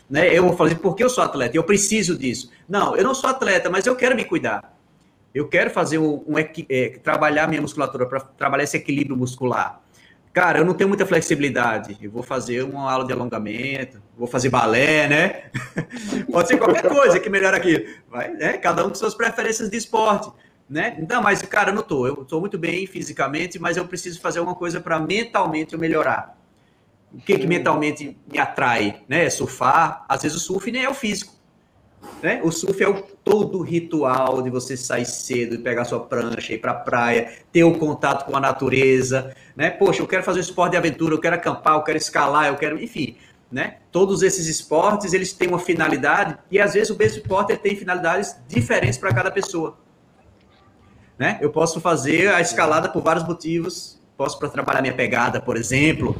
Né? 0.08 0.36
Eu 0.36 0.42
vou 0.44 0.56
fazer 0.56 0.76
porque 0.76 1.04
eu 1.04 1.10
sou 1.10 1.22
atleta, 1.22 1.56
eu 1.56 1.64
preciso 1.64 2.16
disso. 2.16 2.50
Não, 2.68 2.96
eu 2.96 3.04
não 3.04 3.14
sou 3.14 3.30
atleta, 3.30 3.70
mas 3.70 3.86
eu 3.86 3.94
quero 3.94 4.16
me 4.16 4.24
cuidar. 4.24 4.76
Eu 5.34 5.48
quero 5.48 5.70
fazer 5.70 5.98
um, 5.98 6.22
um 6.26 6.38
é, 6.38 6.88
trabalhar 7.02 7.48
minha 7.48 7.62
musculatura 7.62 8.06
para 8.06 8.20
trabalhar 8.20 8.64
esse 8.64 8.76
equilíbrio 8.76 9.16
muscular. 9.16 9.80
Cara, 10.32 10.60
eu 10.60 10.64
não 10.64 10.72
tenho 10.72 10.88
muita 10.88 11.04
flexibilidade. 11.04 11.96
Eu 12.00 12.10
vou 12.10 12.22
fazer 12.22 12.62
uma 12.62 12.90
aula 12.90 13.06
de 13.06 13.12
alongamento, 13.12 14.02
vou 14.16 14.26
fazer 14.26 14.48
balé, 14.48 15.06
né? 15.06 15.50
Pode 16.32 16.48
ser 16.48 16.56
qualquer 16.56 16.88
coisa 16.88 17.20
que 17.20 17.28
melhora 17.28 17.58
aqui. 17.58 17.98
Vai, 18.10 18.32
né? 18.32 18.54
Cada 18.54 18.84
um 18.84 18.88
com 18.88 18.94
suas 18.94 19.14
preferências 19.14 19.68
de 19.68 19.76
esporte, 19.76 20.30
né? 20.72 20.96
Então, 20.98 21.20
mas, 21.22 21.42
cara, 21.42 21.70
eu 21.70 21.74
não 21.74 21.82
tô. 21.82 22.06
Eu 22.06 22.22
estou 22.22 22.40
muito 22.40 22.56
bem 22.56 22.86
fisicamente, 22.86 23.58
mas 23.58 23.76
eu 23.76 23.86
preciso 23.86 24.18
fazer 24.18 24.38
alguma 24.38 24.56
coisa 24.56 24.80
para 24.80 24.98
mentalmente 24.98 25.74
eu 25.74 25.78
melhorar. 25.78 26.34
O 27.12 27.18
que, 27.18 27.36
que 27.36 27.46
mentalmente 27.46 28.16
me 28.26 28.38
atrai? 28.38 29.02
Né? 29.06 29.26
É 29.26 29.30
surfar. 29.30 30.02
Às 30.08 30.22
vezes 30.22 30.38
o 30.38 30.40
surf 30.40 30.72
nem 30.72 30.82
é 30.82 30.88
o 30.88 30.94
físico. 30.94 31.34
Né? 32.22 32.40
O 32.42 32.50
surf 32.50 32.82
é 32.82 32.88
o 32.88 33.02
todo 33.02 33.58
o 33.58 33.62
ritual 33.62 34.40
de 34.40 34.48
você 34.48 34.74
sair 34.74 35.04
cedo 35.04 35.56
e 35.56 35.58
pegar 35.58 35.84
sua 35.84 36.00
prancha, 36.00 36.54
ir 36.54 36.58
para 36.58 36.72
a 36.72 36.76
praia, 36.76 37.30
ter 37.52 37.64
o 37.64 37.76
contato 37.78 38.24
com 38.24 38.34
a 38.34 38.40
natureza, 38.40 39.36
né? 39.54 39.70
Poxa, 39.70 40.02
eu 40.02 40.08
quero 40.08 40.24
fazer 40.24 40.38
um 40.38 40.42
esporte 40.42 40.72
de 40.72 40.78
aventura, 40.78 41.14
eu 41.14 41.20
quero 41.20 41.36
acampar, 41.36 41.74
eu 41.74 41.82
quero 41.82 41.98
escalar, 41.98 42.48
eu 42.48 42.56
quero, 42.56 42.82
enfim, 42.82 43.16
né? 43.52 43.76
Todos 43.92 44.22
esses 44.22 44.48
esportes, 44.48 45.12
eles 45.12 45.32
têm 45.32 45.48
uma 45.48 45.60
finalidade 45.60 46.36
e 46.50 46.58
às 46.58 46.74
vezes 46.74 46.90
o 46.90 46.96
mesmo 46.96 47.18
esporte 47.18 47.56
tem 47.56 47.76
finalidades 47.76 48.34
diferentes 48.48 48.98
para 48.98 49.14
cada 49.14 49.30
pessoa. 49.30 49.78
Né? 51.22 51.38
Eu 51.40 51.50
posso 51.50 51.80
fazer 51.80 52.34
a 52.34 52.40
escalada 52.40 52.88
por 52.88 53.00
vários 53.00 53.24
motivos, 53.24 53.96
posso 54.16 54.36
para 54.40 54.48
trabalhar 54.48 54.82
minha 54.82 54.92
pegada, 54.92 55.40
por 55.40 55.56
exemplo, 55.56 56.16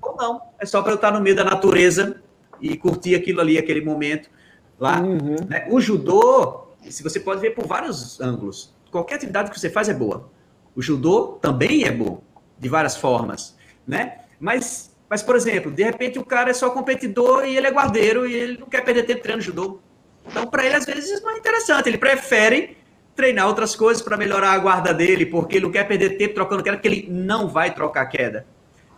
ou 0.00 0.16
não, 0.16 0.40
é 0.60 0.64
só 0.64 0.80
para 0.82 0.92
eu 0.92 0.94
estar 0.94 1.10
no 1.10 1.20
meio 1.20 1.34
da 1.34 1.42
natureza 1.42 2.22
e 2.60 2.76
curtir 2.76 3.16
aquilo 3.16 3.40
ali, 3.40 3.58
aquele 3.58 3.80
momento 3.80 4.30
lá. 4.78 5.00
Uhum. 5.00 5.34
Né? 5.48 5.66
O 5.68 5.80
judô, 5.80 6.68
se 6.88 7.02
você 7.02 7.18
pode 7.18 7.40
ver 7.40 7.56
por 7.56 7.66
vários 7.66 8.20
ângulos. 8.20 8.72
Qualquer 8.88 9.16
atividade 9.16 9.50
que 9.50 9.58
você 9.58 9.68
faz 9.68 9.88
é 9.88 9.94
boa. 9.94 10.30
O 10.76 10.80
judô 10.80 11.40
também 11.42 11.82
é 11.82 11.90
bom, 11.90 12.22
de 12.56 12.68
várias 12.68 12.96
formas, 12.96 13.56
né? 13.84 14.18
Mas, 14.38 14.94
mas 15.10 15.24
por 15.24 15.34
exemplo, 15.34 15.72
de 15.72 15.82
repente 15.82 16.20
o 16.20 16.24
cara 16.24 16.50
é 16.50 16.54
só 16.54 16.70
competidor 16.70 17.44
e 17.44 17.56
ele 17.56 17.66
é 17.66 17.70
guardeiro 17.72 18.28
e 18.28 18.32
ele 18.32 18.58
não 18.58 18.68
quer 18.68 18.84
perder 18.84 19.02
tempo 19.06 19.22
treinando 19.22 19.44
judô. 19.44 19.80
Então, 20.24 20.46
para 20.46 20.64
ele, 20.64 20.76
às 20.76 20.86
vezes, 20.86 21.20
não 21.20 21.32
é 21.32 21.38
interessante. 21.38 21.88
Ele 21.88 21.98
prefere 21.98 22.76
treinar 23.16 23.48
outras 23.48 23.74
coisas 23.74 24.02
para 24.02 24.16
melhorar 24.16 24.52
a 24.52 24.58
guarda 24.58 24.92
dele, 24.92 25.24
porque 25.24 25.56
ele 25.56 25.64
não 25.64 25.72
quer 25.72 25.84
perder 25.88 26.18
tempo 26.18 26.34
trocando 26.34 26.62
queda, 26.62 26.76
porque 26.76 26.86
ele 26.86 27.08
não 27.10 27.48
vai 27.48 27.74
trocar 27.74 28.04
queda. 28.06 28.46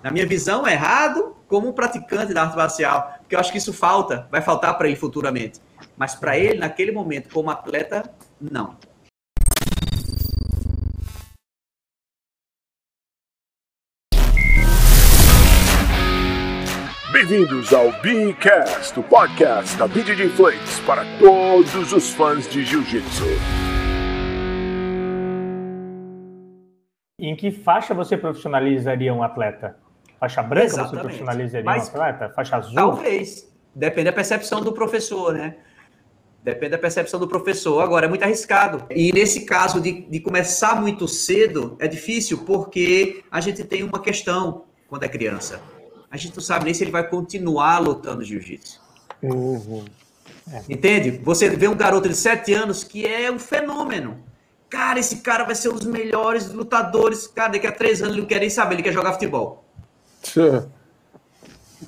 Na 0.03 0.11
minha 0.11 0.27
visão, 0.27 0.67
é 0.67 0.73
errado 0.73 1.37
como 1.47 1.69
um 1.69 1.73
praticante 1.73 2.35
da 2.35 2.43
arte 2.43 2.57
marcial, 2.57 3.15
porque 3.21 3.35
eu 3.35 3.41
acho 3.41 3.53
que 3.53 3.59
isso 3.59 3.73
falta, 3.73 4.27
vai 4.31 4.43
faltar 4.43 4.77
para 4.77 4.89
ele 4.89 4.97
futuramente. 4.97 5.61
Mas 5.97 6.15
para 6.15 6.37
ele, 6.37 6.59
naquele 6.59 6.91
momento, 6.91 7.33
como 7.33 7.49
atleta, 7.49 8.11
não. 8.41 8.77
Bem-vindos 17.13 17.73
ao 17.73 17.91
Beacast, 18.01 18.99
o 18.99 19.03
podcast 19.03 19.77
da 19.77 19.89
BJJ 19.89 20.29
Flakes 20.31 20.79
para 20.81 21.05
todos 21.19 21.93
os 21.93 22.11
fãs 22.11 22.49
de 22.49 22.65
Jiu-Jitsu. 22.65 23.68
Em 27.19 27.35
que 27.35 27.51
faixa 27.51 27.93
você 27.93 28.17
profissionalizaria 28.17 29.13
um 29.13 29.23
atleta? 29.23 29.77
Faixa 30.21 30.41
branca 30.43 30.67
Exatamente. 30.67 30.95
você 30.95 31.01
profissionalizaria 31.01 31.65
Mas, 31.65 31.87
um 31.87 31.91
atleta? 31.91 32.29
Faixa 32.31 32.57
azul? 32.57 32.75
Talvez. 32.75 33.49
Depende 33.75 34.05
da 34.05 34.13
percepção 34.13 34.61
do 34.61 34.73
professor, 34.73 35.35
né? 35.35 35.57
Depende 36.45 36.71
da 36.71 36.79
percepção 36.79 37.19
do 37.19 37.27
professor. 37.27 37.81
Agora, 37.81 38.07
é 38.07 38.09
muito 38.09 38.23
arriscado. 38.23 38.87
E 38.91 39.13
nesse 39.13 39.45
caso 39.45 39.81
de, 39.81 40.03
de 40.03 40.21
começar 40.21 40.81
muito 40.81 41.09
cedo, 41.09 41.77
é 41.81 41.89
difícil 41.89 42.45
porque 42.45 43.25
a 43.31 43.41
gente 43.41 43.65
tem 43.65 43.83
uma 43.83 44.01
questão 44.01 44.65
quando 44.87 45.03
é 45.03 45.09
criança. 45.09 45.61
A 46.09 46.17
gente 46.17 46.37
não 46.37 46.43
sabe 46.43 46.67
nem 46.67 46.75
se 46.75 46.85
ele 46.85 46.93
vai 46.93 47.07
continuar 47.07 47.81
lutando 47.81 48.25
jiu-jitsu. 48.25 48.81
Uhum. 49.23 49.85
É. 50.53 50.63
Entende? 50.69 51.21
Você 51.25 51.51
vê 51.51 51.67
um 51.67 51.77
garoto 51.77 52.09
de 52.09 52.15
7 52.15 52.55
anos 52.55 52.85
que 52.85 53.05
é 53.05 53.31
um 53.31 53.39
fenômeno. 53.39 54.23
Cara, 54.69 54.99
esse 54.99 55.17
cara 55.17 55.45
vai 55.45 55.55
ser 55.55 55.71
um 55.71 55.75
dos 55.75 55.87
melhores 55.87 56.53
lutadores. 56.53 57.27
Cara, 57.27 57.53
daqui 57.53 57.67
a 57.67 57.73
3 57.73 58.03
anos 58.03 58.15
ele 58.15 58.23
não 58.23 58.29
quer 58.29 58.41
nem 58.41 58.51
saber, 58.51 58.75
ele 58.75 58.83
quer 58.83 58.93
jogar 58.93 59.13
futebol. 59.13 59.65
Sim 60.23 60.69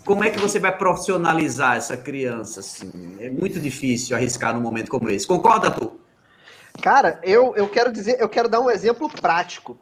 como 0.04 0.24
é 0.24 0.30
que 0.30 0.38
você 0.38 0.58
vai 0.58 0.76
profissionalizar 0.76 1.76
essa 1.76 1.96
criança? 1.96 2.60
Assim? 2.60 3.16
É 3.20 3.30
muito 3.30 3.58
difícil 3.60 4.16
arriscar 4.16 4.54
num 4.54 4.60
momento 4.60 4.90
como 4.90 5.10
esse. 5.10 5.26
Concorda, 5.26 5.70
tu? 5.70 6.00
Cara, 6.80 7.20
eu, 7.22 7.54
eu 7.56 7.68
quero 7.68 7.92
dizer, 7.92 8.16
eu 8.20 8.28
quero 8.28 8.48
dar 8.48 8.60
um 8.60 8.70
exemplo 8.70 9.08
prático. 9.08 9.78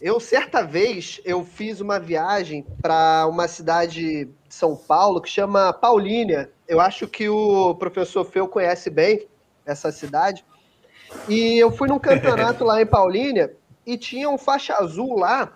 Eu 0.00 0.18
certa 0.18 0.62
vez 0.62 1.20
eu 1.24 1.44
fiz 1.44 1.80
uma 1.80 2.00
viagem 2.00 2.66
para 2.80 3.26
uma 3.28 3.46
cidade 3.46 4.24
de 4.24 4.54
São 4.54 4.74
Paulo 4.74 5.20
que 5.20 5.28
chama 5.28 5.72
Paulínia. 5.72 6.50
Eu 6.66 6.80
acho 6.80 7.06
que 7.06 7.28
o 7.28 7.74
professor 7.76 8.24
Feu 8.24 8.48
conhece 8.48 8.90
bem 8.90 9.28
essa 9.64 9.92
cidade. 9.92 10.44
E 11.28 11.58
eu 11.58 11.70
fui 11.70 11.88
num 11.88 11.98
campeonato 11.98 12.64
lá 12.64 12.80
em 12.80 12.86
Paulínia 12.86 13.54
e 13.86 13.96
tinha 13.96 14.28
um 14.28 14.38
faixa 14.38 14.74
azul 14.74 15.18
lá 15.18 15.52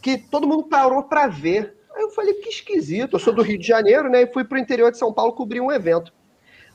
que 0.00 0.18
todo 0.18 0.46
mundo 0.46 0.64
parou 0.64 1.02
para 1.02 1.26
ver. 1.26 1.76
Aí 1.94 2.02
eu 2.02 2.10
falei, 2.10 2.34
que 2.34 2.48
esquisito. 2.48 3.16
Eu 3.16 3.20
sou 3.20 3.34
do 3.34 3.42
Rio 3.42 3.58
de 3.58 3.66
Janeiro, 3.66 4.08
né? 4.08 4.22
E 4.22 4.32
fui 4.32 4.44
para 4.44 4.56
o 4.56 4.60
interior 4.60 4.90
de 4.90 4.98
São 4.98 5.12
Paulo 5.12 5.32
cobrir 5.32 5.60
um 5.60 5.72
evento 5.72 6.12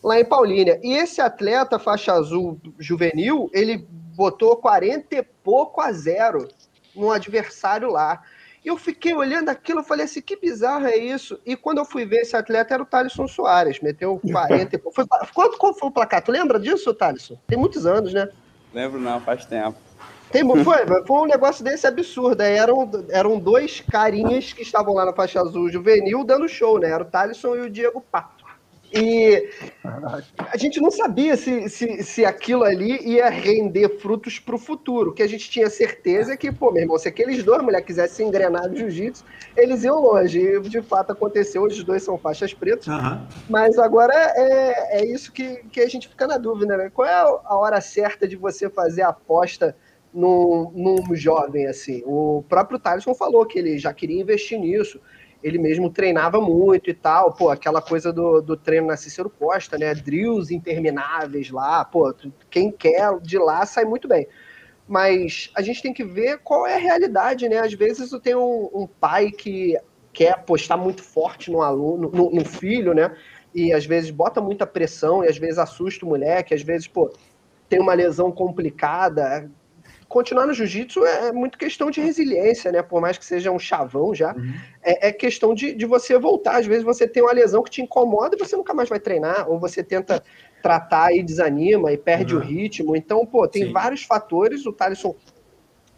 lá 0.03 0.19
em 0.19 0.25
Paulínia. 0.25 0.79
E 0.83 0.93
esse 0.93 1.21
atleta 1.21 1.79
faixa 1.79 2.13
azul 2.13 2.59
juvenil, 2.77 3.49
ele 3.53 3.87
botou 4.15 4.57
40 4.57 5.15
e 5.15 5.23
pouco 5.23 5.79
a 5.81 5.91
zero 5.91 6.47
no 6.95 7.11
adversário 7.11 7.89
lá. 7.89 8.21
E 8.63 8.69
eu 8.69 8.77
fiquei 8.77 9.13
olhando 9.13 9.49
aquilo, 9.49 9.79
eu 9.79 9.83
falei 9.83 10.05
assim, 10.05 10.21
que 10.21 10.37
bizarro 10.37 10.85
é 10.85 10.95
isso? 10.95 11.39
E 11.45 11.55
quando 11.55 11.79
eu 11.79 11.85
fui 11.85 12.05
ver 12.05 12.21
esse 12.21 12.35
atleta, 12.35 12.73
era 12.73 12.83
o 12.83 12.85
Thaleson 12.85 13.27
Soares, 13.27 13.81
meteu 13.81 14.19
40 14.23 14.75
e 14.75 14.77
pouco. 14.77 14.95
Foi, 14.95 15.05
quanto, 15.33 15.57
qual 15.57 15.73
foi 15.73 15.89
o 15.89 15.91
placar? 15.91 16.23
Tu 16.23 16.31
lembra 16.31 16.59
disso, 16.59 16.93
Thaleson? 16.93 17.37
Tem 17.45 17.57
muitos 17.57 17.85
anos, 17.85 18.13
né? 18.13 18.29
Lembro 18.73 18.99
não, 18.99 19.19
faz 19.19 19.45
tempo. 19.45 19.77
Tem, 20.31 20.43
foi, 20.63 21.05
foi 21.05 21.21
um 21.21 21.25
negócio 21.25 21.63
desse 21.63 21.85
absurdo. 21.85 22.41
Eram, 22.41 22.89
eram 23.09 23.37
dois 23.37 23.81
carinhas 23.81 24.53
que 24.53 24.61
estavam 24.61 24.93
lá 24.93 25.05
na 25.05 25.13
faixa 25.13 25.41
azul 25.41 25.69
juvenil 25.69 26.23
dando 26.23 26.47
show, 26.47 26.79
né? 26.79 26.89
Era 26.89 27.03
o 27.03 27.07
Thalisson 27.07 27.55
e 27.57 27.61
o 27.61 27.69
Diego 27.69 28.01
Pato. 28.01 28.42
E 28.93 29.49
a 30.37 30.57
gente 30.57 30.79
não 30.79 30.91
sabia 30.91 31.35
se, 31.35 31.67
se, 31.67 32.03
se 32.03 32.25
aquilo 32.25 32.63
ali 32.63 33.01
ia 33.07 33.27
render 33.29 33.97
frutos 33.99 34.37
para 34.37 34.55
o 34.55 34.57
futuro. 34.57 35.09
O 35.09 35.13
que 35.13 35.23
a 35.23 35.27
gente 35.27 35.49
tinha 35.49 35.69
certeza 35.69 36.33
é 36.33 36.37
que, 36.37 36.51
pô, 36.51 36.71
meu 36.71 36.83
irmão, 36.83 36.97
se 36.99 37.07
aqueles 37.07 37.43
dois 37.43 37.63
mulheres 37.63 37.87
quisessem 37.87 38.27
engrenar 38.27 38.69
no 38.69 38.75
jiu-jitsu, 38.75 39.25
eles 39.57 39.83
iam 39.83 39.99
longe. 39.99 40.39
E 40.39 40.59
de 40.61 40.81
fato 40.81 41.11
aconteceu, 41.11 41.63
os 41.63 41.83
dois 41.83 42.03
são 42.03 42.17
faixas 42.17 42.53
pretas. 42.53 42.87
Uhum. 42.87 43.25
Mas 43.49 43.79
agora 43.79 44.13
é, 44.13 45.01
é 45.01 45.05
isso 45.05 45.31
que, 45.31 45.63
que 45.71 45.81
a 45.81 45.89
gente 45.89 46.07
fica 46.07 46.27
na 46.27 46.37
dúvida, 46.37 46.77
né? 46.77 46.91
Qual 46.93 47.07
é 47.07 47.13
a 47.13 47.55
hora 47.57 47.81
certa 47.81 48.27
de 48.27 48.35
você 48.35 48.69
fazer 48.69 49.01
a 49.01 49.09
aposta 49.09 49.75
num, 50.13 50.71
num 50.75 51.15
jovem 51.15 51.65
assim. 51.65 52.03
O 52.05 52.43
próprio 52.47 52.77
Tyson 52.77 53.15
falou 53.15 53.45
que 53.45 53.57
ele 53.57 53.79
já 53.79 53.91
queria 53.93 54.21
investir 54.21 54.59
nisso. 54.59 55.01
Ele 55.43 55.57
mesmo 55.57 55.89
treinava 55.89 56.39
muito 56.39 56.89
e 56.89 56.93
tal, 56.93 57.33
pô, 57.33 57.49
aquela 57.49 57.81
coisa 57.81 58.13
do, 58.13 58.41
do 58.41 58.55
treino 58.55 58.87
na 58.87 58.95
Cícero 58.95 59.29
Costa, 59.29 59.77
né? 59.77 59.93
Drills 59.93 60.53
intermináveis 60.53 61.51
lá, 61.51 61.83
pô, 61.83 62.13
quem 62.49 62.71
quer 62.71 63.19
de 63.19 63.37
lá 63.37 63.65
sai 63.65 63.83
muito 63.83 64.07
bem. 64.07 64.27
Mas 64.87 65.51
a 65.55 65.61
gente 65.61 65.81
tem 65.81 65.93
que 65.93 66.03
ver 66.03 66.39
qual 66.39 66.65
é 66.65 66.75
a 66.75 66.79
realidade, 66.79 67.47
né? 67.47 67.59
Às 67.59 67.73
vezes 67.73 68.11
eu 68.11 68.19
tenho 68.19 68.39
um, 68.39 68.83
um 68.83 68.87
pai 68.87 69.31
que 69.31 69.77
quer 70.13 70.31
apostar 70.31 70.77
muito 70.77 71.03
forte 71.03 71.51
no 71.51 71.61
aluno, 71.61 72.09
no, 72.13 72.29
no 72.31 72.45
filho, 72.45 72.93
né? 72.93 73.15
E 73.53 73.73
às 73.73 73.85
vezes 73.85 74.11
bota 74.11 74.39
muita 74.39 74.65
pressão 74.65 75.23
e 75.23 75.27
às 75.27 75.37
vezes 75.37 75.57
assusta 75.57 76.05
o 76.05 76.09
moleque, 76.09 76.53
às 76.53 76.61
vezes, 76.61 76.87
pô, 76.87 77.11
tem 77.69 77.79
uma 77.79 77.93
lesão 77.93 78.31
complicada, 78.31 79.49
continuar 80.13 80.45
no 80.45 80.53
jiu-jitsu 80.53 81.03
é, 81.03 81.29
é 81.29 81.31
muito 81.31 81.57
questão 81.57 81.89
de 81.89 81.99
resiliência, 81.99 82.71
né? 82.71 82.83
Por 82.83 83.01
mais 83.01 83.17
que 83.17 83.25
seja 83.25 83.49
um 83.51 83.57
chavão 83.57 84.13
já, 84.13 84.35
uhum. 84.35 84.53
é, 84.83 85.07
é, 85.07 85.11
questão 85.11 85.55
de, 85.55 85.73
de 85.73 85.87
você 85.87 86.19
voltar. 86.19 86.57
Às 86.59 86.67
vezes 86.67 86.83
você 86.83 87.07
tem 87.07 87.23
uma 87.23 87.33
lesão 87.33 87.63
que 87.63 87.71
te 87.71 87.81
incomoda 87.81 88.35
e 88.35 88.39
você 88.39 88.55
nunca 88.55 88.75
mais 88.75 88.87
vai 88.87 88.99
treinar, 88.99 89.49
ou 89.49 89.59
você 89.59 89.83
tenta 89.83 90.23
tratar 90.61 91.11
e 91.15 91.23
desanima 91.23 91.91
e 91.91 91.97
perde 91.97 92.35
uhum. 92.35 92.41
o 92.41 92.43
ritmo. 92.43 92.95
Então, 92.95 93.25
pô, 93.25 93.47
tem 93.47 93.65
Sim. 93.65 93.73
vários 93.73 94.03
fatores. 94.03 94.67
O 94.67 94.71
Thaleson, 94.71 95.15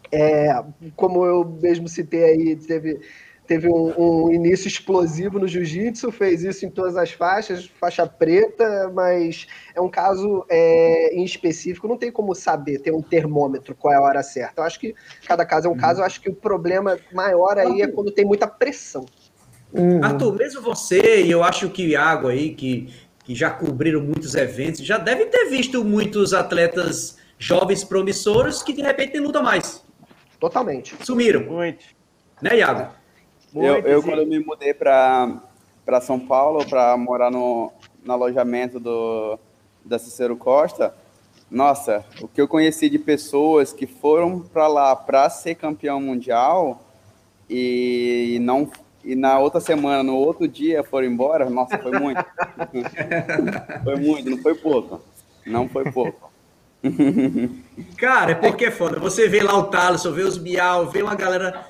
é, 0.10 0.64
como 0.96 1.26
eu 1.26 1.44
mesmo 1.62 1.90
citei 1.90 2.24
aí, 2.24 2.56
teve 2.56 3.02
teve 3.46 3.68
um, 3.70 3.94
um 3.98 4.32
início 4.32 4.68
explosivo 4.68 5.40
no 5.40 5.48
jiu-jitsu, 5.48 6.12
fez 6.12 6.44
isso 6.44 6.66
em 6.66 6.70
todas 6.70 6.96
as 6.96 7.12
faixas, 7.12 7.70
faixa 7.80 8.06
preta, 8.08 8.92
mas 8.94 9.48
é 9.76 9.82
um 9.82 9.90
caso 9.90 10.46
é, 10.50 11.16
em 11.16 11.24
específico, 11.24 11.88
não 11.88 11.98
tem 11.98 12.12
como 12.12 12.34
saber, 12.34 12.80
ter 12.80 12.92
um 12.92 13.02
termômetro 13.02 13.76
qual 13.76 13.94
é 13.94 13.98
a 13.98 14.02
hora 14.02 14.24
certa. 14.24 14.62
Eu 14.62 14.66
acho 14.66 14.80
que 14.80 14.96
cada 15.28 15.46
caso 15.46 15.68
é 15.68 15.70
um 15.70 15.74
uhum. 15.74 15.80
caso, 15.80 16.02
eu 16.02 16.06
acho 16.06 16.22
que 16.22 16.30
o 16.30 16.36
problema 16.36 16.98
maior 17.14 17.58
aí 17.58 17.82
é 17.82 17.88
quando 17.88 18.12
tem 18.12 18.26
muita 18.26 18.48
pressão. 18.48 19.06
Uhum. 19.72 20.04
Arthur, 20.04 20.36
mesmo 20.36 20.62
você, 20.62 21.22
e 21.24 21.32
eu 21.32 21.44
acho 21.44 21.70
que 21.70 21.86
o 21.86 21.88
Iago 21.90 22.28
aí, 22.28 22.54
que, 22.56 22.94
que 23.24 23.36
já 23.36 23.50
cobriram 23.50 24.02
muitos 24.02 24.34
eventos, 24.36 24.82
já 24.82 24.98
devem 24.98 25.28
ter 25.28 25.46
visto 25.50 25.84
muitos 25.84 26.34
atletas 26.34 27.18
jovens 27.38 27.84
promissores 27.84 28.64
que 28.64 28.74
de 28.74 28.82
repente 28.82 29.18
não 29.18 29.26
lutam 29.26 29.44
mais. 29.44 29.84
Totalmente. 30.40 30.96
Sumiram. 31.04 31.42
Muito. 31.42 31.86
Né, 32.42 32.58
Iago? 32.58 32.94
Eu, 33.56 33.80
eu 33.80 34.04
quando 34.04 34.20
eu 34.20 34.28
me 34.28 34.40
mudei 34.40 34.74
para 34.74 35.42
São 36.02 36.20
Paulo 36.20 36.66
para 36.66 36.96
morar 36.98 37.32
no, 37.32 37.72
no 38.04 38.14
alojamento 38.14 38.80
do, 38.80 39.40
da 39.84 39.98
Cicero 39.98 40.36
Costa, 40.36 40.94
nossa, 41.50 42.04
o 42.22 42.28
que 42.28 42.42
eu 42.42 42.48
conheci 42.48 42.90
de 42.90 42.98
pessoas 42.98 43.72
que 43.72 43.86
foram 43.86 44.40
para 44.40 44.68
lá 44.68 44.96
para 44.96 45.30
ser 45.30 45.56
campeão 45.56 46.02
mundial 46.02 46.82
e 47.50 48.40
não 48.42 48.70
e 49.04 49.14
na 49.14 49.38
outra 49.38 49.62
semana, 49.62 50.02
no 50.02 50.16
outro 50.16 50.48
dia, 50.48 50.84
foram 50.84 51.06
embora, 51.06 51.48
nossa, 51.48 51.78
foi 51.78 51.92
muito. 52.00 52.26
foi 53.86 53.96
muito, 53.98 54.32
não 54.32 54.38
foi 54.40 54.56
pouco. 54.56 55.00
Não 55.46 55.70
foi 55.70 55.92
pouco. 55.92 56.32
Cara, 57.98 58.32
é 58.32 58.36
porque 58.36 58.66
é 58.66 58.72
foda. 58.72 59.00
Você 59.00 59.28
vê 59.28 59.44
lá 59.44 59.56
o 59.56 59.66
Thaleson, 59.66 60.12
vê 60.12 60.24
os 60.24 60.40
Bial, 60.40 60.90
vê 60.90 61.04
uma 61.04 61.14
galera 61.14 61.68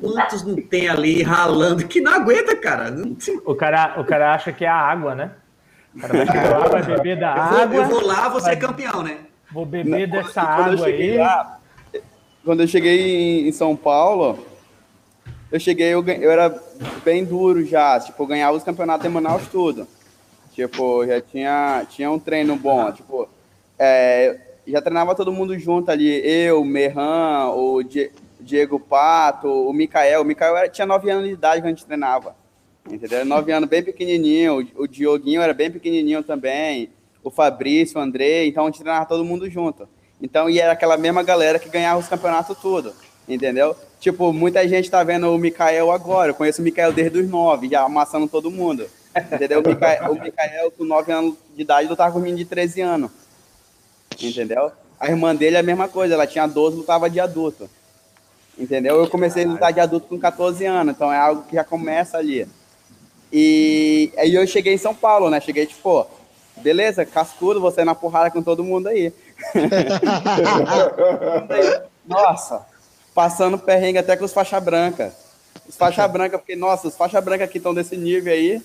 quantos 0.00 0.42
não 0.44 0.56
tem 0.56 0.88
ali 0.88 1.22
ralando 1.22 1.86
que 1.86 2.00
não 2.00 2.12
aguenta, 2.12 2.56
cara? 2.56 2.94
O 3.44 3.54
cara, 3.54 4.00
o 4.00 4.04
cara 4.04 4.34
acha 4.34 4.52
que 4.52 4.64
é 4.64 4.68
a 4.68 4.74
água, 4.74 5.14
né? 5.14 5.32
O 5.94 6.00
cara 6.00 6.24
vai 6.24 6.48
lá, 6.50 6.68
vai 6.68 6.82
beber 6.82 7.20
da 7.20 7.30
eu 7.30 7.44
vou, 7.44 7.60
água. 7.60 7.76
Eu 7.76 7.84
vou 7.86 8.06
lá, 8.06 8.28
você 8.30 8.46
vai... 8.46 8.54
é 8.54 8.56
campeão, 8.56 9.02
né? 9.02 9.18
Vou 9.52 9.66
beber 9.66 10.08
não, 10.08 10.22
dessa 10.22 10.40
água 10.40 10.86
aí. 10.86 11.18
Lá, 11.18 11.60
quando 12.44 12.62
eu 12.62 12.66
cheguei 12.66 13.46
em 13.46 13.52
São 13.52 13.76
Paulo, 13.76 14.44
eu 15.50 15.60
cheguei, 15.60 15.88
eu, 15.88 16.02
eu 16.02 16.30
era 16.30 16.58
bem 17.04 17.24
duro 17.24 17.64
já. 17.64 18.00
Tipo, 18.00 18.22
eu 18.22 18.26
ganhava 18.26 18.56
os 18.56 18.64
campeonatos 18.64 19.06
em 19.06 19.10
Manaus 19.10 19.46
tudo. 19.48 19.86
Tipo, 20.54 21.06
já 21.06 21.20
tinha, 21.20 21.86
tinha 21.90 22.10
um 22.10 22.18
treino 22.18 22.56
bom. 22.56 22.90
Tipo, 22.90 23.28
é, 23.78 24.38
já 24.66 24.80
treinava 24.80 25.14
todo 25.14 25.32
mundo 25.32 25.58
junto 25.58 25.90
ali. 25.90 26.08
Eu, 26.24 26.64
Merran, 26.64 27.50
o 27.50 27.82
Diego 28.52 28.78
Pato, 28.78 29.48
o 29.48 29.72
Mikael. 29.72 30.20
O 30.20 30.24
Mikael 30.24 30.54
era, 30.54 30.68
tinha 30.68 30.86
nove 30.86 31.10
anos 31.10 31.26
de 31.26 31.32
idade 31.32 31.62
quando 31.62 31.66
a 31.66 31.70
gente 31.70 31.86
treinava. 31.86 32.36
Entendeu? 32.90 33.24
Nove 33.24 33.50
anos 33.50 33.66
bem 33.66 33.82
pequenininho. 33.82 34.68
O, 34.76 34.86
Dioguinho 34.86 35.40
era 35.40 35.54
bem 35.54 35.70
pequenininho 35.70 36.22
também. 36.22 36.90
O 37.24 37.30
Fabrício, 37.30 37.98
o 37.98 38.02
André. 38.02 38.44
Então 38.44 38.64
a 38.64 38.66
gente 38.66 38.82
treinava 38.82 39.06
todo 39.06 39.24
mundo 39.24 39.48
junto. 39.48 39.88
Então, 40.20 40.50
e 40.50 40.60
era 40.60 40.72
aquela 40.72 40.98
mesma 40.98 41.22
galera 41.22 41.58
que 41.58 41.70
ganhava 41.70 41.98
os 41.98 42.08
campeonatos 42.08 42.58
tudo. 42.58 42.92
Entendeu? 43.26 43.74
Tipo, 43.98 44.34
muita 44.34 44.68
gente 44.68 44.90
tá 44.90 45.02
vendo 45.02 45.32
o 45.32 45.38
Mikael 45.38 45.90
agora. 45.90 46.32
Eu 46.32 46.34
conheço 46.34 46.60
o 46.60 46.64
Mikael 46.64 46.92
desde 46.92 47.20
os 47.20 47.30
nove, 47.30 47.70
já 47.70 47.82
amassando 47.82 48.28
todo 48.28 48.50
mundo. 48.50 48.86
Entendeu? 49.32 49.60
O 49.60 49.66
Mikael, 49.66 50.12
o 50.12 50.20
Mikael 50.20 50.70
com 50.72 50.84
nove 50.84 51.10
anos 51.10 51.36
de 51.56 51.62
idade, 51.62 51.88
lutava 51.88 52.12
com 52.12 52.18
menino 52.18 52.36
de 52.36 52.44
13 52.44 52.82
anos. 52.82 53.10
Entendeu? 54.20 54.72
A 55.00 55.08
irmã 55.08 55.34
dele 55.34 55.56
é 55.56 55.60
a 55.60 55.62
mesma 55.62 55.88
coisa, 55.88 56.12
ela 56.12 56.26
tinha 56.26 56.46
12, 56.46 56.76
lutava 56.76 57.08
de 57.08 57.18
adulto. 57.18 57.68
Entendeu? 58.58 58.96
Eu 58.96 59.08
comecei 59.08 59.44
a 59.44 59.48
lutar 59.48 59.72
de 59.72 59.80
adulto 59.80 60.08
com 60.08 60.18
14 60.18 60.64
anos, 60.66 60.94
então 60.94 61.12
é 61.12 61.18
algo 61.18 61.44
que 61.44 61.56
já 61.56 61.64
começa 61.64 62.18
ali. 62.18 62.46
E 63.32 64.12
aí 64.18 64.34
eu 64.34 64.46
cheguei 64.46 64.74
em 64.74 64.78
São 64.78 64.94
Paulo, 64.94 65.30
né? 65.30 65.40
Cheguei 65.40 65.64
tipo, 65.64 66.06
beleza, 66.58 67.06
cascudo, 67.06 67.60
você 67.60 67.84
na 67.84 67.94
porrada 67.94 68.30
com 68.30 68.42
todo 68.42 68.62
mundo 68.62 68.88
aí. 68.88 69.12
nossa, 72.06 72.66
passando 73.14 73.58
perrengue 73.58 73.98
até 73.98 74.16
com 74.16 74.24
os 74.24 74.32
faixa 74.32 74.60
branca. 74.60 75.14
Os 75.66 75.76
faixa 75.76 76.06
branca, 76.06 76.38
porque, 76.38 76.54
nossa, 76.54 76.88
os 76.88 76.96
faixa 76.96 77.20
branca 77.20 77.44
aqui 77.44 77.56
estão 77.56 77.72
desse 77.72 77.96
nível 77.96 78.32
aí, 78.32 78.62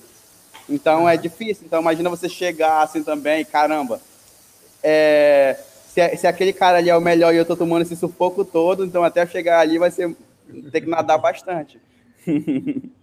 então 0.69 1.07
é 1.07 1.15
difícil. 1.15 1.63
Então 1.65 1.81
imagina 1.81 2.09
você 2.09 2.27
chegar 2.27 2.81
assim 2.81 3.03
também, 3.03 3.45
caramba. 3.45 4.01
É, 4.83 5.57
se, 5.97 6.17
se 6.17 6.27
aquele 6.27 6.53
cara 6.53 6.77
ali 6.77 6.89
é 6.89 6.95
o 6.95 7.01
melhor 7.01 7.33
e 7.33 7.37
eu 7.37 7.45
tô 7.45 7.55
tomando 7.55 7.81
esse 7.81 7.95
sufoco 7.95 8.45
todo, 8.45 8.85
então 8.85 9.03
até 9.03 9.25
chegar 9.25 9.59
ali 9.59 9.79
vai 9.79 9.89
ser 9.89 10.15
ter 10.71 10.81
que 10.81 10.89
nadar 10.89 11.17
bastante. 11.17 11.79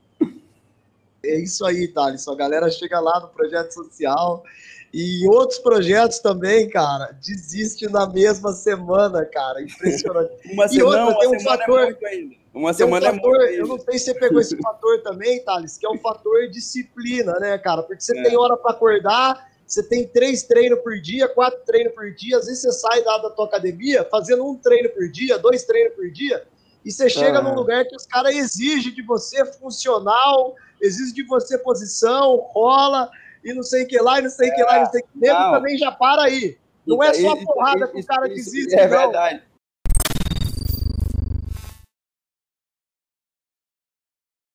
É 1.26 1.40
isso 1.40 1.64
aí, 1.64 1.88
Thales. 1.88 2.28
A 2.28 2.34
galera 2.34 2.70
chega 2.70 3.00
lá 3.00 3.18
no 3.18 3.28
projeto 3.28 3.72
social 3.72 4.44
e 4.92 5.26
outros 5.26 5.58
projetos 5.58 6.18
também, 6.18 6.68
cara, 6.68 7.16
desiste 7.18 7.88
na 7.88 8.06
mesma 8.06 8.52
semana, 8.52 9.24
cara. 9.24 9.62
Impressionante. 9.62 10.34
uma 10.52 10.66
e 10.66 10.68
semana, 10.68 11.06
outra, 11.06 11.20
tem 11.20 11.28
um 11.30 11.34
é 11.34 11.40
fator. 11.40 11.80
É 11.80 12.28
uma 12.52 12.74
semana 12.74 13.10
um 13.10 13.14
fator, 13.14 13.40
é 13.40 13.58
Eu 13.58 13.66
não 13.66 13.78
sei 13.78 13.98
se 13.98 14.04
você 14.04 14.14
pegou 14.14 14.38
esse 14.38 14.54
fator 14.58 15.02
também, 15.02 15.42
Thales, 15.42 15.78
que 15.78 15.86
é 15.86 15.88
o 15.88 15.96
fator 15.96 16.46
disciplina, 16.50 17.32
né, 17.40 17.56
cara? 17.56 17.82
Porque 17.82 18.02
você 18.02 18.18
é. 18.18 18.22
tem 18.22 18.36
hora 18.36 18.58
para 18.58 18.72
acordar, 18.72 19.50
você 19.74 19.82
tem 19.82 20.06
três 20.06 20.44
treinos 20.44 20.78
por 20.80 21.00
dia, 21.00 21.26
quatro 21.28 21.58
treinos 21.66 21.92
por 21.94 22.12
dia, 22.14 22.38
às 22.38 22.46
vezes 22.46 22.62
você 22.62 22.72
sai 22.72 23.02
da, 23.02 23.18
da 23.18 23.30
tua 23.30 23.46
academia 23.46 24.06
fazendo 24.08 24.46
um 24.46 24.56
treino 24.56 24.88
por 24.90 25.08
dia, 25.08 25.36
dois 25.36 25.64
treinos 25.64 25.94
por 25.94 26.08
dia, 26.10 26.46
e 26.84 26.92
você 26.92 27.10
chega 27.10 27.42
num 27.42 27.54
lugar 27.54 27.84
que 27.84 27.96
os 27.96 28.06
caras 28.06 28.36
exigem 28.36 28.92
de 28.92 29.02
você 29.02 29.44
funcional, 29.44 30.54
exigem 30.80 31.14
de 31.14 31.24
você 31.24 31.58
posição, 31.58 32.36
rola, 32.52 33.10
e 33.42 33.52
não 33.52 33.62
sei 33.62 33.82
o 33.82 33.88
que 33.88 33.98
lá, 33.98 34.20
e 34.20 34.22
não 34.22 34.30
sei 34.30 34.48
o 34.48 34.52
é, 34.52 34.54
que 34.54 34.62
lá, 34.62 34.76
e 34.76 34.80
não 34.80 34.90
sei 34.90 35.00
o 35.00 35.04
que. 35.04 35.18
Mesmo 35.18 35.50
também 35.50 35.76
já 35.76 35.90
para 35.90 36.22
aí. 36.22 36.56
Não 36.86 37.02
é 37.02 37.12
só 37.14 37.34
porrada 37.36 37.88
que 37.88 38.00
o 38.00 38.06
cara 38.06 38.28
desiste, 38.28 38.74
é 38.74 38.88
não. 38.88 38.98
verdade. 38.98 39.42